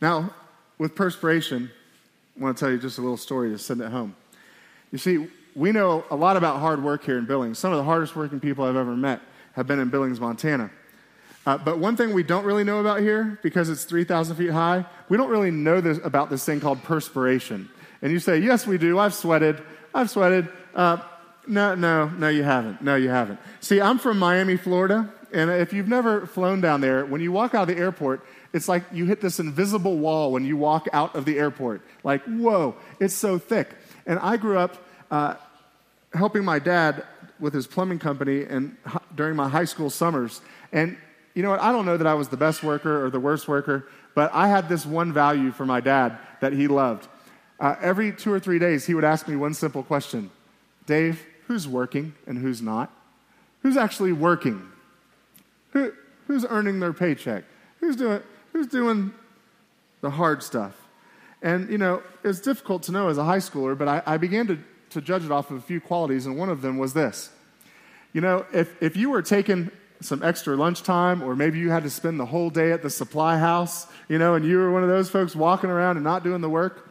Now, 0.00 0.34
with 0.78 0.94
perspiration, 0.94 1.70
I 2.36 2.42
want 2.42 2.56
to 2.56 2.64
tell 2.64 2.72
you 2.72 2.78
just 2.78 2.96
a 2.96 3.02
little 3.02 3.18
story 3.18 3.50
to 3.50 3.58
send 3.58 3.82
it 3.82 3.90
home. 3.90 4.16
You 4.90 4.98
see, 4.98 5.28
we 5.54 5.72
know 5.72 6.04
a 6.10 6.16
lot 6.16 6.36
about 6.36 6.60
hard 6.60 6.82
work 6.82 7.04
here 7.04 7.18
in 7.18 7.26
Billings. 7.26 7.58
Some 7.58 7.72
of 7.72 7.78
the 7.78 7.84
hardest 7.84 8.14
working 8.16 8.40
people 8.40 8.64
I've 8.64 8.76
ever 8.76 8.96
met 8.96 9.20
have 9.52 9.66
been 9.66 9.78
in 9.78 9.88
Billings, 9.88 10.20
Montana. 10.20 10.70
Uh, 11.46 11.58
but 11.58 11.78
one 11.78 11.96
thing 11.96 12.12
we 12.12 12.22
don't 12.22 12.44
really 12.44 12.64
know 12.64 12.80
about 12.80 13.00
here, 13.00 13.38
because 13.42 13.68
it's 13.68 13.84
3,000 13.84 14.36
feet 14.36 14.50
high, 14.50 14.84
we 15.08 15.16
don't 15.16 15.30
really 15.30 15.50
know 15.50 15.80
this, 15.80 15.98
about 16.04 16.30
this 16.30 16.44
thing 16.44 16.60
called 16.60 16.82
perspiration. 16.82 17.68
And 18.02 18.12
you 18.12 18.18
say, 18.18 18.38
Yes, 18.38 18.66
we 18.66 18.78
do. 18.78 18.98
I've 18.98 19.14
sweated. 19.14 19.60
I've 19.94 20.10
sweated. 20.10 20.48
Uh, 20.74 20.98
no, 21.46 21.74
no, 21.74 22.08
no, 22.08 22.28
you 22.28 22.42
haven't. 22.42 22.82
No, 22.82 22.94
you 22.96 23.08
haven't. 23.08 23.40
See, 23.60 23.80
I'm 23.80 23.98
from 23.98 24.18
Miami, 24.18 24.56
Florida. 24.56 25.12
And 25.32 25.50
if 25.50 25.72
you've 25.72 25.88
never 25.88 26.26
flown 26.26 26.60
down 26.60 26.80
there, 26.80 27.04
when 27.04 27.20
you 27.20 27.32
walk 27.32 27.54
out 27.54 27.68
of 27.68 27.74
the 27.74 27.80
airport, 27.80 28.24
it's 28.52 28.68
like 28.68 28.84
you 28.92 29.06
hit 29.06 29.20
this 29.20 29.38
invisible 29.38 29.96
wall 29.96 30.32
when 30.32 30.44
you 30.44 30.56
walk 30.56 30.88
out 30.92 31.14
of 31.14 31.24
the 31.24 31.38
airport. 31.38 31.82
Like, 32.02 32.22
whoa, 32.24 32.76
it's 32.98 33.14
so 33.14 33.38
thick. 33.38 33.70
And 34.06 34.18
I 34.18 34.36
grew 34.36 34.58
up 34.58 34.76
uh, 35.10 35.34
helping 36.12 36.44
my 36.44 36.58
dad 36.58 37.04
with 37.38 37.54
his 37.54 37.66
plumbing 37.66 37.98
company 37.98 38.44
and 38.44 38.76
during 39.14 39.36
my 39.36 39.48
high 39.48 39.64
school 39.64 39.90
summers. 39.90 40.40
And 40.72 40.96
you 41.34 41.42
know 41.42 41.50
what? 41.50 41.60
I 41.60 41.72
don't 41.72 41.86
know 41.86 41.96
that 41.96 42.06
I 42.06 42.14
was 42.14 42.28
the 42.28 42.36
best 42.36 42.62
worker 42.62 43.04
or 43.04 43.10
the 43.10 43.20
worst 43.20 43.48
worker, 43.48 43.88
but 44.14 44.30
I 44.34 44.48
had 44.48 44.68
this 44.68 44.84
one 44.84 45.12
value 45.12 45.52
for 45.52 45.64
my 45.64 45.80
dad 45.80 46.18
that 46.40 46.52
he 46.52 46.68
loved. 46.68 47.08
Uh, 47.58 47.76
every 47.80 48.12
two 48.12 48.32
or 48.32 48.40
three 48.40 48.58
days, 48.58 48.86
he 48.86 48.94
would 48.94 49.04
ask 49.04 49.28
me 49.28 49.36
one 49.36 49.54
simple 49.54 49.82
question 49.82 50.30
Dave, 50.86 51.24
who's 51.46 51.68
working 51.68 52.14
and 52.26 52.38
who's 52.38 52.60
not? 52.60 52.90
Who's 53.62 53.76
actually 53.76 54.12
working? 54.12 54.66
Who, 55.72 55.92
who's 56.26 56.44
earning 56.48 56.80
their 56.80 56.92
paycheck? 56.92 57.44
Who's 57.80 57.96
doing, 57.96 58.22
who's 58.52 58.66
doing 58.66 59.12
the 60.00 60.10
hard 60.10 60.42
stuff? 60.42 60.74
And, 61.42 61.70
you 61.70 61.78
know, 61.78 62.02
it's 62.24 62.40
difficult 62.40 62.82
to 62.84 62.92
know 62.92 63.08
as 63.08 63.18
a 63.18 63.24
high 63.24 63.38
schooler, 63.38 63.76
but 63.76 63.88
I, 63.88 64.02
I 64.06 64.16
began 64.16 64.46
to 64.48 64.58
to 64.90 65.00
judge 65.00 65.24
it 65.24 65.30
off 65.30 65.50
of 65.50 65.58
a 65.58 65.60
few 65.60 65.80
qualities, 65.80 66.26
and 66.26 66.36
one 66.36 66.48
of 66.48 66.62
them 66.62 66.78
was 66.78 66.92
this. 66.92 67.30
You 68.12 68.20
know, 68.20 68.44
if, 68.52 68.82
if 68.82 68.96
you 68.96 69.10
were 69.10 69.22
taking 69.22 69.70
some 70.00 70.22
extra 70.22 70.56
lunchtime, 70.56 71.22
or 71.22 71.36
maybe 71.36 71.58
you 71.58 71.70
had 71.70 71.82
to 71.82 71.90
spend 71.90 72.18
the 72.18 72.26
whole 72.26 72.50
day 72.50 72.72
at 72.72 72.82
the 72.82 72.90
supply 72.90 73.38
house, 73.38 73.86
you 74.08 74.18
know, 74.18 74.34
and 74.34 74.44
you 74.44 74.58
were 74.58 74.70
one 74.72 74.82
of 74.82 74.88
those 74.88 75.10
folks 75.10 75.36
walking 75.36 75.70
around 75.70 75.96
and 75.96 76.04
not 76.04 76.24
doing 76.24 76.40
the 76.40 76.48
work, 76.48 76.88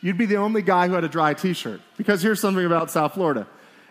you'd 0.00 0.18
be 0.18 0.26
the 0.26 0.36
only 0.36 0.62
guy 0.62 0.86
who 0.86 0.94
had 0.94 1.04
a 1.04 1.08
dry 1.08 1.34
t 1.34 1.52
shirt. 1.52 1.80
Because 1.96 2.22
here's 2.22 2.40
something 2.40 2.64
about 2.64 2.90
South 2.90 3.14
Florida 3.14 3.46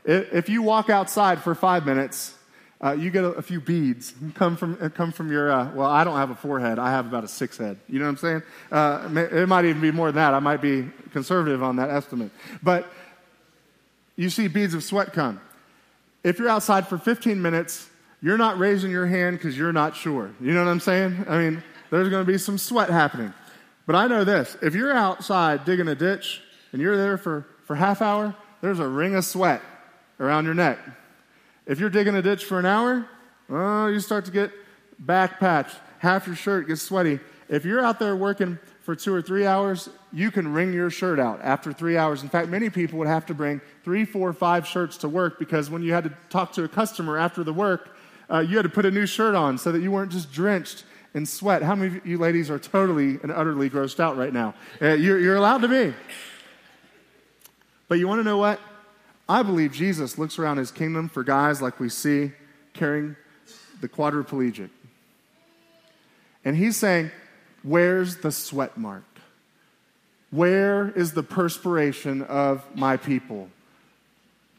if 0.06 0.50
you 0.50 0.62
walk 0.62 0.90
outside 0.90 1.42
for 1.42 1.56
five 1.56 1.86
minutes, 1.86 2.36
uh, 2.82 2.92
you 2.92 3.10
get 3.10 3.24
a, 3.24 3.30
a, 3.30 3.42
few 3.42 3.62
beads 3.62 4.14
come 4.34 4.58
from, 4.58 4.78
uh, 4.82 4.90
come 4.90 5.12
from 5.14 5.32
your, 5.32 5.50
uh, 5.50 5.72
well, 5.74 5.90
I 5.90 6.04
don't 6.04 6.18
have 6.18 6.32
a 6.32 6.36
forehead. 6.36 6.80
I 6.80 6.92
have 6.92 7.06
about 7.06 7.24
a 7.24 7.30
six 7.30 7.58
head. 7.58 7.80
You 7.88 8.00
know 8.00 8.06
what 8.06 8.12
I'm 8.12 8.18
saying? 8.18 8.44
Uh, 8.70 9.28
it 9.32 9.48
might 9.48 9.64
even 9.64 9.82
be 9.82 9.92
more 9.92 10.08
than 10.08 10.16
that. 10.16 10.34
I 10.34 10.40
might 10.40 10.62
be 10.62 10.90
conservative 11.14 11.64
on 11.64 11.78
that 11.78 11.90
estimate. 11.90 12.32
But 12.62 12.92
you 14.16 14.30
see 14.30 14.48
beads 14.48 14.74
of 14.74 14.84
sweat 14.84 15.14
come. 15.14 15.42
If 16.24 16.40
you're 16.40 16.50
outside 16.50 16.88
for 16.88 16.98
15 16.98 17.42
minutes, 17.42 17.90
you're 18.22 18.38
not 18.38 18.58
raising 18.58 18.92
your 18.92 19.06
hand 19.06 19.38
because 19.38 19.58
you're 19.58 19.74
not 19.74 19.96
sure. 19.96 20.32
You 20.40 20.54
know 20.54 20.64
what 20.64 20.72
I'm 20.72 20.80
saying? 20.80 21.26
I 21.28 21.38
mean, 21.38 21.64
there's 21.90 22.10
going 22.10 22.26
to 22.26 22.32
be 22.32 22.38
some 22.38 22.58
sweat 22.58 22.90
happening. 22.90 23.34
But 23.86 23.96
I 23.96 24.08
know 24.08 24.24
this 24.24 24.56
if 24.62 24.76
you're 24.76 24.94
outside 24.94 25.66
digging 25.66 25.88
a 25.88 25.96
ditch 25.96 26.42
and 26.72 26.82
you're 26.82 26.96
there 26.96 27.18
for, 27.18 27.46
for 27.66 27.76
half 27.76 28.02
hour, 28.02 28.36
there's 28.62 28.80
a 28.80 28.88
ring 28.88 29.16
of 29.16 29.26
sweat 29.26 29.62
around 30.20 30.46
your 30.46 30.54
neck. 30.54 30.80
If 31.66 31.80
you're 31.80 31.90
digging 31.90 32.16
a 32.16 32.22
ditch 32.22 32.46
for 32.46 32.60
an 32.60 32.66
hour, 32.66 33.08
oh, 33.50 33.88
you 33.88 34.00
start 34.00 34.26
to 34.26 34.32
get 34.32 34.52
back. 35.00 35.40
Half 36.00 36.28
your 36.28 36.36
shirt 36.36 36.68
gets 36.68 36.82
sweaty. 36.82 37.20
If 37.50 37.66
you're 37.66 37.84
out 37.84 38.00
there 38.00 38.16
working 38.16 38.58
for 38.82 38.96
two 38.96 39.14
or 39.14 39.22
three 39.22 39.46
hours, 39.46 39.90
you 40.14 40.30
can 40.30 40.54
wring 40.54 40.72
your 40.74 40.90
shirt 40.90 41.20
out 41.20 41.40
after 41.42 41.74
three 41.74 41.98
hours. 41.98 42.22
In 42.22 42.30
fact, 42.30 42.48
many 42.48 42.70
people 42.70 43.00
would 43.00 43.08
have 43.08 43.26
to 43.26 43.34
bring 43.34 43.60
three, 43.84 44.06
four, 44.06 44.32
five 44.32 44.68
shirts 44.68 44.98
to 44.98 45.10
work 45.10 45.40
because 45.40 45.70
when 45.70 45.82
you 45.82 45.92
had 45.92 46.04
to 46.04 46.14
talk 46.30 46.54
to 46.54 46.64
a 46.64 46.68
customer 46.68 47.18
after 47.18 47.44
the 47.44 47.54
work, 47.54 47.90
Uh, 48.30 48.40
you 48.40 48.56
had 48.56 48.64
to 48.64 48.70
put 48.70 48.86
a 48.86 48.92
new 48.92 49.06
shirt 49.06 49.36
on 49.36 49.58
so 49.58 49.72
that 49.72 49.82
you 49.82 49.92
weren't 49.92 50.12
just 50.12 50.32
drenched 50.32 50.86
in 51.14 51.26
sweat. 51.26 51.62
How 51.62 51.76
many 51.76 51.98
of 51.98 52.06
you 52.06 52.18
ladies 52.18 52.50
are 52.50 52.58
totally 52.58 53.20
and 53.22 53.32
utterly 53.32 53.70
grossed 53.70 54.00
out 54.00 54.18
right 54.18 54.34
now? 54.34 54.56
Uh, 54.82 54.94
you're, 54.94 55.20
you're 55.20 55.36
allowed 55.36 55.62
to 55.62 55.68
be. 55.68 55.94
But 57.90 58.00
you 58.00 58.08
want 58.08 58.20
to 58.20 58.24
know 58.24 58.38
what? 58.38 58.60
I 59.28 59.44
believe 59.44 59.74
Jesus 59.74 60.18
looks 60.18 60.40
around 60.40 60.58
his 60.58 60.72
kingdom 60.72 61.10
for 61.10 61.24
guys 61.24 61.62
like 61.62 61.80
we 61.80 61.90
see 61.90 62.32
carrying 62.74 63.16
the 63.82 63.90
quadriplegic. 63.90 64.70
And 66.46 66.56
he's 66.56 66.78
saying, 66.78 67.12
Where's 67.62 68.18
the 68.18 68.32
sweat 68.32 68.78
mark? 68.78 69.04
Where 70.34 70.90
is 70.90 71.12
the 71.12 71.22
perspiration 71.22 72.24
of 72.24 72.66
my 72.76 72.98
people? 72.98 73.50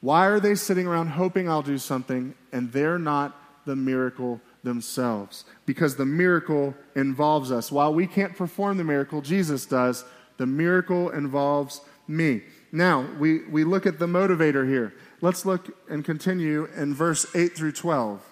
Why 0.01 0.27
are 0.27 0.39
they 0.39 0.55
sitting 0.55 0.87
around 0.87 1.09
hoping 1.09 1.49
I'll 1.49 1.63
do 1.63 1.79
something 1.79 2.35
and 2.53 2.71
they're 2.71 2.99
not 2.99 3.37
the 3.67 3.75
miracle 3.75 4.41
themselves? 4.63 5.45
Because 5.67 5.97
the 5.97 6.07
miracle 6.07 6.75
involves 6.95 7.51
us. 7.51 7.73
While 7.73 7.93
we 7.93 8.07
can't 8.07 8.37
perform 8.37 8.77
the 8.77 8.85
miracle, 8.85 9.21
Jesus 9.21 9.67
does. 9.67 10.05
The 10.37 10.47
miracle 10.47 11.11
involves 11.11 11.81
me. 12.07 12.43
Now, 12.71 13.09
we, 13.19 13.45
we 13.47 13.65
look 13.65 13.85
at 13.85 13.99
the 13.99 14.07
motivator 14.07 14.69
here. 14.69 14.95
Let's 15.23 15.45
look 15.45 15.77
and 15.91 16.05
continue 16.05 16.69
in 16.77 16.95
verse 16.95 17.27
8 17.35 17.57
through 17.57 17.73
12. 17.73 18.23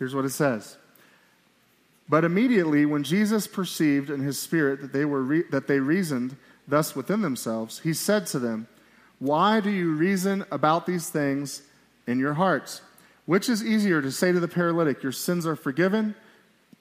Here's 0.00 0.16
what 0.16 0.24
it 0.24 0.30
says. 0.30 0.78
But 2.12 2.24
immediately, 2.24 2.84
when 2.84 3.04
Jesus 3.04 3.46
perceived 3.46 4.10
in 4.10 4.20
his 4.20 4.38
spirit 4.38 4.82
that 4.82 4.92
they, 4.92 5.06
were 5.06 5.22
re- 5.22 5.44
that 5.50 5.66
they 5.66 5.80
reasoned 5.80 6.36
thus 6.68 6.94
within 6.94 7.22
themselves, 7.22 7.78
he 7.78 7.94
said 7.94 8.26
to 8.26 8.38
them, 8.38 8.68
Why 9.18 9.60
do 9.60 9.70
you 9.70 9.94
reason 9.94 10.44
about 10.50 10.84
these 10.84 11.08
things 11.08 11.62
in 12.06 12.18
your 12.18 12.34
hearts? 12.34 12.82
Which 13.24 13.48
is 13.48 13.64
easier 13.64 14.02
to 14.02 14.12
say 14.12 14.30
to 14.30 14.40
the 14.40 14.46
paralytic, 14.46 15.02
Your 15.02 15.12
sins 15.12 15.46
are 15.46 15.56
forgiven, 15.56 16.14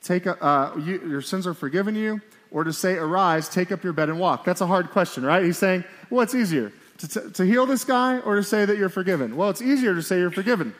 take 0.03 0.25
a, 0.25 0.35
uh, 0.43 0.75
you, 0.75 0.99
your 1.07 1.21
sins 1.21 1.47
are 1.47 1.53
forgiven 1.53 1.95
you, 1.95 2.19
or 2.51 2.65
to 2.65 2.73
say, 2.73 2.95
Arise, 2.95 3.47
take 3.47 3.71
up 3.71 3.85
your 3.85 3.93
bed 3.93 4.09
and 4.09 4.19
walk? 4.19 4.43
That's 4.43 4.59
a 4.59 4.67
hard 4.67 4.89
question, 4.89 5.23
right? 5.23 5.45
He's 5.45 5.57
saying, 5.57 5.85
What's 6.09 6.35
easier, 6.35 6.73
to, 6.97 7.07
t- 7.07 7.31
to 7.35 7.45
heal 7.45 7.65
this 7.65 7.85
guy 7.85 8.19
or 8.19 8.35
to 8.35 8.43
say 8.43 8.65
that 8.65 8.77
you're 8.77 8.89
forgiven? 8.89 9.37
Well, 9.37 9.49
it's 9.49 9.61
easier 9.61 9.95
to 9.95 10.03
say 10.03 10.19
you're 10.19 10.29
forgiven. 10.29 10.75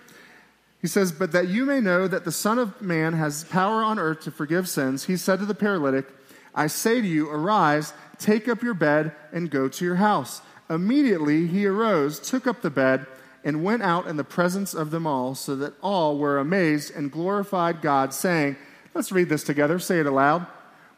He 0.82 0.88
says, 0.88 1.12
But 1.12 1.32
that 1.32 1.48
you 1.48 1.66
may 1.66 1.80
know 1.80 2.08
that 2.08 2.26
the 2.26 2.32
Son 2.32 2.58
of 2.58 2.82
Man 2.82 3.14
has 3.14 3.44
power 3.46 3.84
on 3.84 4.00
earth 4.00 4.22
to 4.22 4.32
forgive 4.32 4.68
sins, 4.68 5.06
he 5.06 5.16
said 5.16 5.40
to 5.40 5.46
the 5.46 5.54
paralytic, 5.54 6.08
I 6.54 6.68
say 6.68 7.00
to 7.00 7.08
you, 7.08 7.30
arise, 7.30 7.94
take 8.18 8.48
up 8.48 8.62
your 8.62 8.74
bed, 8.74 9.14
and 9.32 9.50
go 9.50 9.70
to 9.70 9.86
your 9.86 9.96
house. 9.96 10.42
Immediately 10.70 11.48
he 11.48 11.66
arose, 11.66 12.20
took 12.20 12.46
up 12.48 12.62
the 12.62 12.70
bed, 12.70 13.06
and 13.44 13.64
went 13.64 13.84
out 13.84 14.08
in 14.08 14.18
the 14.18 14.24
presence 14.24 14.74
of 14.74 14.92
them 14.92 15.08
all, 15.08 15.34
so 15.36 15.56
that 15.56 15.74
all 15.82 16.18
were 16.18 16.38
amazed 16.38 16.94
and 16.96 17.12
glorified 17.12 17.82
God, 17.82 18.14
saying, 18.14 18.58
Let's 18.94 19.12
read 19.12 19.30
this 19.30 19.44
together. 19.44 19.80
Say 19.80 20.00
it 20.00 20.06
aloud. 20.06 20.46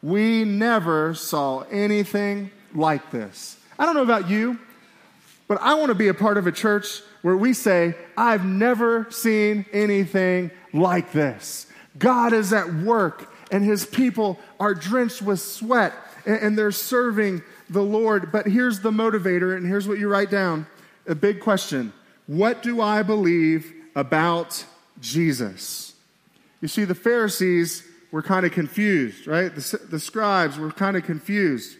We 0.02 0.44
never 0.44 1.14
saw 1.14 1.60
anything 1.70 2.50
like 2.74 3.12
this. 3.12 3.56
I 3.78 3.86
don't 3.86 3.94
know 3.94 4.02
about 4.02 4.28
you, 4.28 4.58
but 5.46 5.60
I 5.60 5.74
want 5.74 5.90
to 5.90 5.94
be 5.94 6.08
a 6.08 6.14
part 6.14 6.38
of 6.38 6.46
a 6.46 6.52
church 6.52 7.02
where 7.22 7.36
we 7.36 7.52
say, 7.52 7.94
I've 8.16 8.44
never 8.44 9.06
seen 9.10 9.66
anything 9.72 10.50
like 10.72 11.12
this. 11.12 11.66
God 11.98 12.32
is 12.32 12.52
at 12.52 12.72
work, 12.72 13.32
and 13.50 13.64
his 13.64 13.86
people 13.86 14.38
are 14.58 14.74
drenched 14.74 15.22
with 15.22 15.40
sweat, 15.40 15.92
and, 16.26 16.56
they're 16.56 16.72
serving 16.72 17.42
the 17.68 17.82
Lord. 17.82 18.32
But 18.32 18.46
here's 18.46 18.80
the 18.80 18.90
motivator, 18.90 19.56
and 19.56 19.66
here's 19.66 19.86
what 19.86 19.98
you 19.98 20.08
write 20.08 20.30
down 20.30 20.66
a 21.06 21.14
big 21.14 21.40
question 21.40 21.92
What 22.26 22.62
do 22.62 22.80
I 22.80 23.02
believe 23.02 23.72
about 23.94 24.64
Jesus? 25.00 25.94
You 26.60 26.68
see, 26.68 26.84
the 26.84 26.94
Pharisees 26.94 27.86
were 28.10 28.22
kind 28.22 28.46
of 28.46 28.52
confused, 28.52 29.26
right? 29.26 29.54
The, 29.54 29.80
the 29.90 30.00
scribes 30.00 30.58
were 30.58 30.70
kind 30.70 30.96
of 30.96 31.04
confused. 31.04 31.76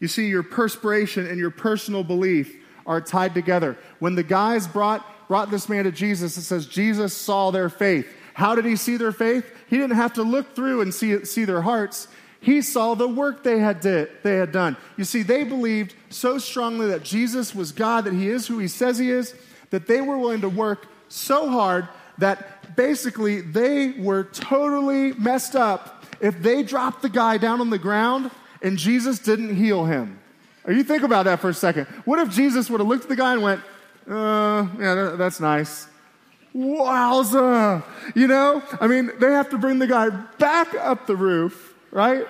You 0.00 0.08
see, 0.08 0.28
your 0.28 0.42
perspiration 0.42 1.26
and 1.26 1.38
your 1.38 1.50
personal 1.50 2.02
belief 2.02 2.56
are 2.86 3.00
tied 3.00 3.34
together. 3.34 3.76
When 3.98 4.14
the 4.14 4.22
guys 4.22 4.66
brought, 4.66 5.06
brought 5.28 5.50
this 5.50 5.68
man 5.68 5.84
to 5.84 5.92
Jesus, 5.92 6.36
it 6.36 6.42
says 6.42 6.66
Jesus 6.66 7.14
saw 7.14 7.50
their 7.50 7.68
faith. 7.68 8.12
How 8.34 8.54
did 8.54 8.64
he 8.64 8.76
see 8.76 8.96
their 8.96 9.12
faith? 9.12 9.48
He 9.68 9.76
didn't 9.76 9.96
have 9.96 10.14
to 10.14 10.22
look 10.22 10.56
through 10.56 10.80
and 10.80 10.92
see, 10.92 11.24
see 11.24 11.44
their 11.44 11.62
hearts. 11.62 12.08
He 12.40 12.62
saw 12.62 12.94
the 12.94 13.06
work 13.06 13.44
they 13.44 13.58
had, 13.58 13.80
did, 13.80 14.08
they 14.22 14.36
had 14.36 14.50
done. 14.50 14.78
You 14.96 15.04
see, 15.04 15.22
they 15.22 15.44
believed 15.44 15.94
so 16.08 16.38
strongly 16.38 16.86
that 16.86 17.04
Jesus 17.04 17.54
was 17.54 17.70
God, 17.70 18.04
that 18.04 18.14
he 18.14 18.28
is 18.28 18.46
who 18.46 18.58
he 18.58 18.68
says 18.68 18.98
he 18.98 19.10
is, 19.10 19.34
that 19.68 19.86
they 19.86 20.00
were 20.00 20.16
willing 20.16 20.40
to 20.40 20.48
work 20.48 20.86
so 21.08 21.50
hard 21.50 21.86
that 22.16 22.76
basically 22.76 23.42
they 23.42 23.90
were 23.90 24.24
totally 24.24 25.12
messed 25.14 25.54
up 25.54 26.04
if 26.20 26.40
they 26.42 26.62
dropped 26.62 27.02
the 27.02 27.08
guy 27.08 27.36
down 27.36 27.60
on 27.60 27.68
the 27.68 27.78
ground 27.78 28.30
and 28.62 28.76
Jesus 28.76 29.18
didn't 29.18 29.56
heal 29.56 29.84
him. 29.84 30.18
You 30.68 30.84
think 30.84 31.02
about 31.02 31.24
that 31.24 31.40
for 31.40 31.48
a 31.48 31.54
second. 31.54 31.86
What 32.04 32.18
if 32.18 32.30
Jesus 32.30 32.68
would 32.70 32.80
have 32.80 32.88
looked 32.88 33.04
at 33.04 33.08
the 33.08 33.16
guy 33.16 33.32
and 33.32 33.42
went, 33.42 33.60
uh, 34.08 34.68
yeah, 34.78 35.14
that's 35.16 35.40
nice. 35.40 35.88
Wowza. 36.54 37.82
You 38.14 38.26
know? 38.26 38.62
I 38.80 38.86
mean, 38.86 39.10
they 39.18 39.32
have 39.32 39.48
to 39.50 39.58
bring 39.58 39.78
the 39.78 39.86
guy 39.86 40.10
back 40.10 40.74
up 40.74 41.06
the 41.06 41.16
roof, 41.16 41.74
right? 41.90 42.26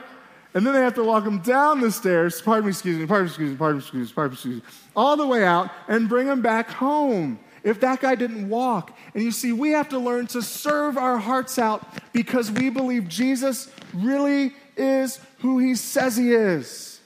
And 0.55 0.67
then 0.67 0.75
they 0.75 0.81
have 0.81 0.95
to 0.95 1.05
walk 1.05 1.25
him 1.25 1.39
down 1.41 1.81
the 1.81 1.93
stairs, 1.93 2.41
pardon 2.41 2.67
me, 2.67 2.71
excuse 2.71 2.99
me, 2.99 3.07
pardon 3.07 3.27
me, 3.27 3.31
excuse 3.31 3.51
me, 3.51 3.57
pardon 3.57 3.77
me, 3.77 3.83
excuse 3.83 4.09
me, 4.09 4.15
pardon 4.15 4.31
me, 4.31 4.35
excuse 4.35 4.57
me, 4.57 4.63
all 4.97 5.17
the 5.17 5.27
way 5.27 5.45
out 5.45 5.71
and 5.89 6.09
bring 6.09 6.27
him 6.27 6.43
back 6.43 6.71
home. 6.71 7.39
If 7.63 7.81
that 7.81 8.01
guy 8.01 8.15
didn't 8.15 8.49
walk. 8.49 8.97
And 9.15 9.23
you 9.23 9.31
see, 9.31 9.53
we 9.53 9.73
have 9.73 9.91
to 9.91 9.99
learn 9.99 10.27
to 10.29 10.41
serve 10.41 10.97
our 10.97 11.19
hearts 11.19 11.59
out 11.59 11.87
because 12.13 12.51
we 12.51 12.71
believe 12.71 13.07
Jesus 13.07 13.71
really 13.93 14.55
is 14.77 15.21
who 15.39 15.59
he 15.59 15.75
says 15.75 16.17
he 16.17 16.33
is. 16.33 17.01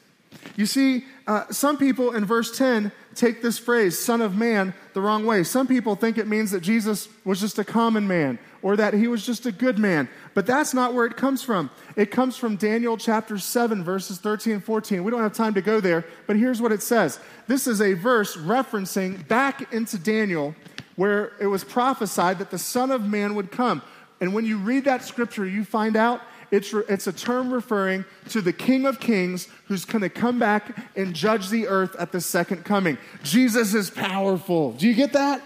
You 0.56 0.66
see, 0.66 1.04
uh, 1.26 1.44
some 1.50 1.78
people 1.78 2.14
in 2.14 2.24
verse 2.24 2.56
10 2.56 2.92
take 3.14 3.42
this 3.42 3.58
phrase, 3.58 3.98
Son 3.98 4.20
of 4.20 4.36
Man, 4.36 4.74
the 4.92 5.00
wrong 5.00 5.24
way. 5.24 5.42
Some 5.42 5.66
people 5.66 5.96
think 5.96 6.18
it 6.18 6.26
means 6.26 6.50
that 6.50 6.60
Jesus 6.60 7.08
was 7.24 7.40
just 7.40 7.58
a 7.58 7.64
common 7.64 8.06
man 8.06 8.38
or 8.62 8.76
that 8.76 8.94
he 8.94 9.08
was 9.08 9.24
just 9.24 9.46
a 9.46 9.52
good 9.52 9.78
man. 9.78 10.08
But 10.34 10.46
that's 10.46 10.74
not 10.74 10.94
where 10.94 11.06
it 11.06 11.16
comes 11.16 11.42
from. 11.42 11.70
It 11.96 12.10
comes 12.10 12.36
from 12.36 12.56
Daniel 12.56 12.96
chapter 12.96 13.38
7, 13.38 13.84
verses 13.84 14.18
13 14.18 14.54
and 14.54 14.64
14. 14.64 15.02
We 15.02 15.10
don't 15.10 15.22
have 15.22 15.32
time 15.32 15.54
to 15.54 15.62
go 15.62 15.80
there, 15.80 16.04
but 16.26 16.36
here's 16.36 16.60
what 16.60 16.72
it 16.72 16.82
says. 16.82 17.18
This 17.46 17.66
is 17.66 17.80
a 17.80 17.94
verse 17.94 18.36
referencing 18.36 19.26
back 19.28 19.72
into 19.72 19.98
Daniel 19.98 20.54
where 20.96 21.32
it 21.40 21.46
was 21.46 21.64
prophesied 21.64 22.38
that 22.38 22.50
the 22.50 22.58
Son 22.58 22.90
of 22.90 23.04
Man 23.04 23.34
would 23.34 23.50
come. 23.50 23.82
And 24.20 24.32
when 24.32 24.44
you 24.44 24.58
read 24.58 24.84
that 24.84 25.04
scripture, 25.04 25.46
you 25.46 25.64
find 25.64 25.96
out 25.96 26.20
it's, 26.50 26.72
re- 26.72 26.84
it's 26.88 27.06
a 27.06 27.12
term 27.12 27.52
referring 27.52 28.04
to 28.30 28.40
the 28.40 28.52
King 28.52 28.86
of 28.86 29.00
Kings 29.00 29.48
who's 29.66 29.84
going 29.84 30.02
to 30.02 30.08
come 30.08 30.38
back 30.38 30.96
and 30.96 31.14
judge 31.14 31.48
the 31.48 31.66
earth 31.68 31.94
at 31.96 32.12
the 32.12 32.20
second 32.20 32.64
coming. 32.64 32.98
Jesus 33.22 33.74
is 33.74 33.90
powerful. 33.90 34.72
Do 34.72 34.86
you 34.86 34.94
get 34.94 35.12
that? 35.12 35.42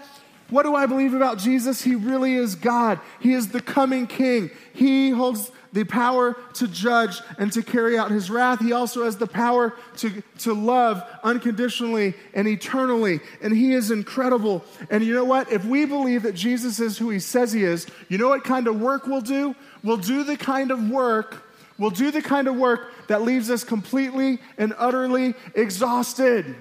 What 0.49 0.63
do 0.63 0.75
I 0.75 0.85
believe 0.85 1.13
about 1.13 1.37
Jesus? 1.37 1.81
He 1.81 1.95
really 1.95 2.33
is 2.33 2.55
God. 2.55 2.99
He 3.19 3.33
is 3.33 3.49
the 3.49 3.61
coming 3.61 4.07
King. 4.07 4.49
He 4.73 5.11
holds 5.11 5.51
the 5.71 5.83
power 5.83 6.35
to 6.53 6.67
judge 6.67 7.19
and 7.37 7.51
to 7.53 7.61
carry 7.61 7.97
out 7.97 8.09
his 8.09 8.29
wrath. 8.29 8.59
He 8.59 8.71
also 8.71 9.03
has 9.03 9.17
the 9.17 9.27
power 9.27 9.75
to, 9.97 10.23
to 10.39 10.53
love 10.53 11.03
unconditionally 11.23 12.15
and 12.33 12.47
eternally. 12.47 13.19
And 13.41 13.55
he 13.55 13.73
is 13.73 13.91
incredible. 13.91 14.63
And 14.89 15.03
you 15.03 15.13
know 15.13 15.25
what? 15.25 15.51
If 15.51 15.65
we 15.65 15.85
believe 15.85 16.23
that 16.23 16.33
Jesus 16.33 16.79
is 16.79 16.97
who 16.97 17.09
he 17.09 17.19
says 17.19 17.53
he 17.53 17.63
is, 17.63 17.87
you 18.07 18.17
know 18.17 18.29
what 18.29 18.43
kind 18.43 18.67
of 18.67 18.81
work 18.81 19.05
we'll 19.05 19.21
do? 19.21 19.55
We'll 19.83 19.97
do 19.97 20.23
the 20.23 20.37
kind 20.37 20.71
of 20.71 20.89
work, 20.89 21.43
we'll 21.77 21.91
do 21.91 22.11
the 22.11 22.21
kind 22.21 22.47
of 22.47 22.55
work 22.55 22.91
that 23.07 23.21
leaves 23.21 23.49
us 23.49 23.63
completely 23.63 24.39
and 24.57 24.73
utterly 24.77 25.35
exhausted. 25.53 26.55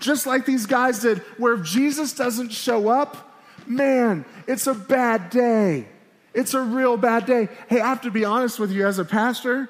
Just 0.00 0.26
like 0.26 0.46
these 0.46 0.66
guys 0.66 1.00
did, 1.00 1.18
where 1.38 1.54
if 1.54 1.64
Jesus 1.64 2.12
doesn't 2.12 2.52
show 2.52 2.88
up, 2.88 3.38
man, 3.66 4.24
it's 4.46 4.66
a 4.66 4.74
bad 4.74 5.30
day. 5.30 5.86
It's 6.32 6.54
a 6.54 6.60
real 6.60 6.96
bad 6.96 7.26
day. 7.26 7.48
Hey, 7.68 7.80
I 7.80 7.88
have 7.88 8.02
to 8.02 8.10
be 8.10 8.24
honest 8.24 8.58
with 8.58 8.70
you 8.70 8.86
as 8.86 8.98
a 8.98 9.04
pastor. 9.04 9.68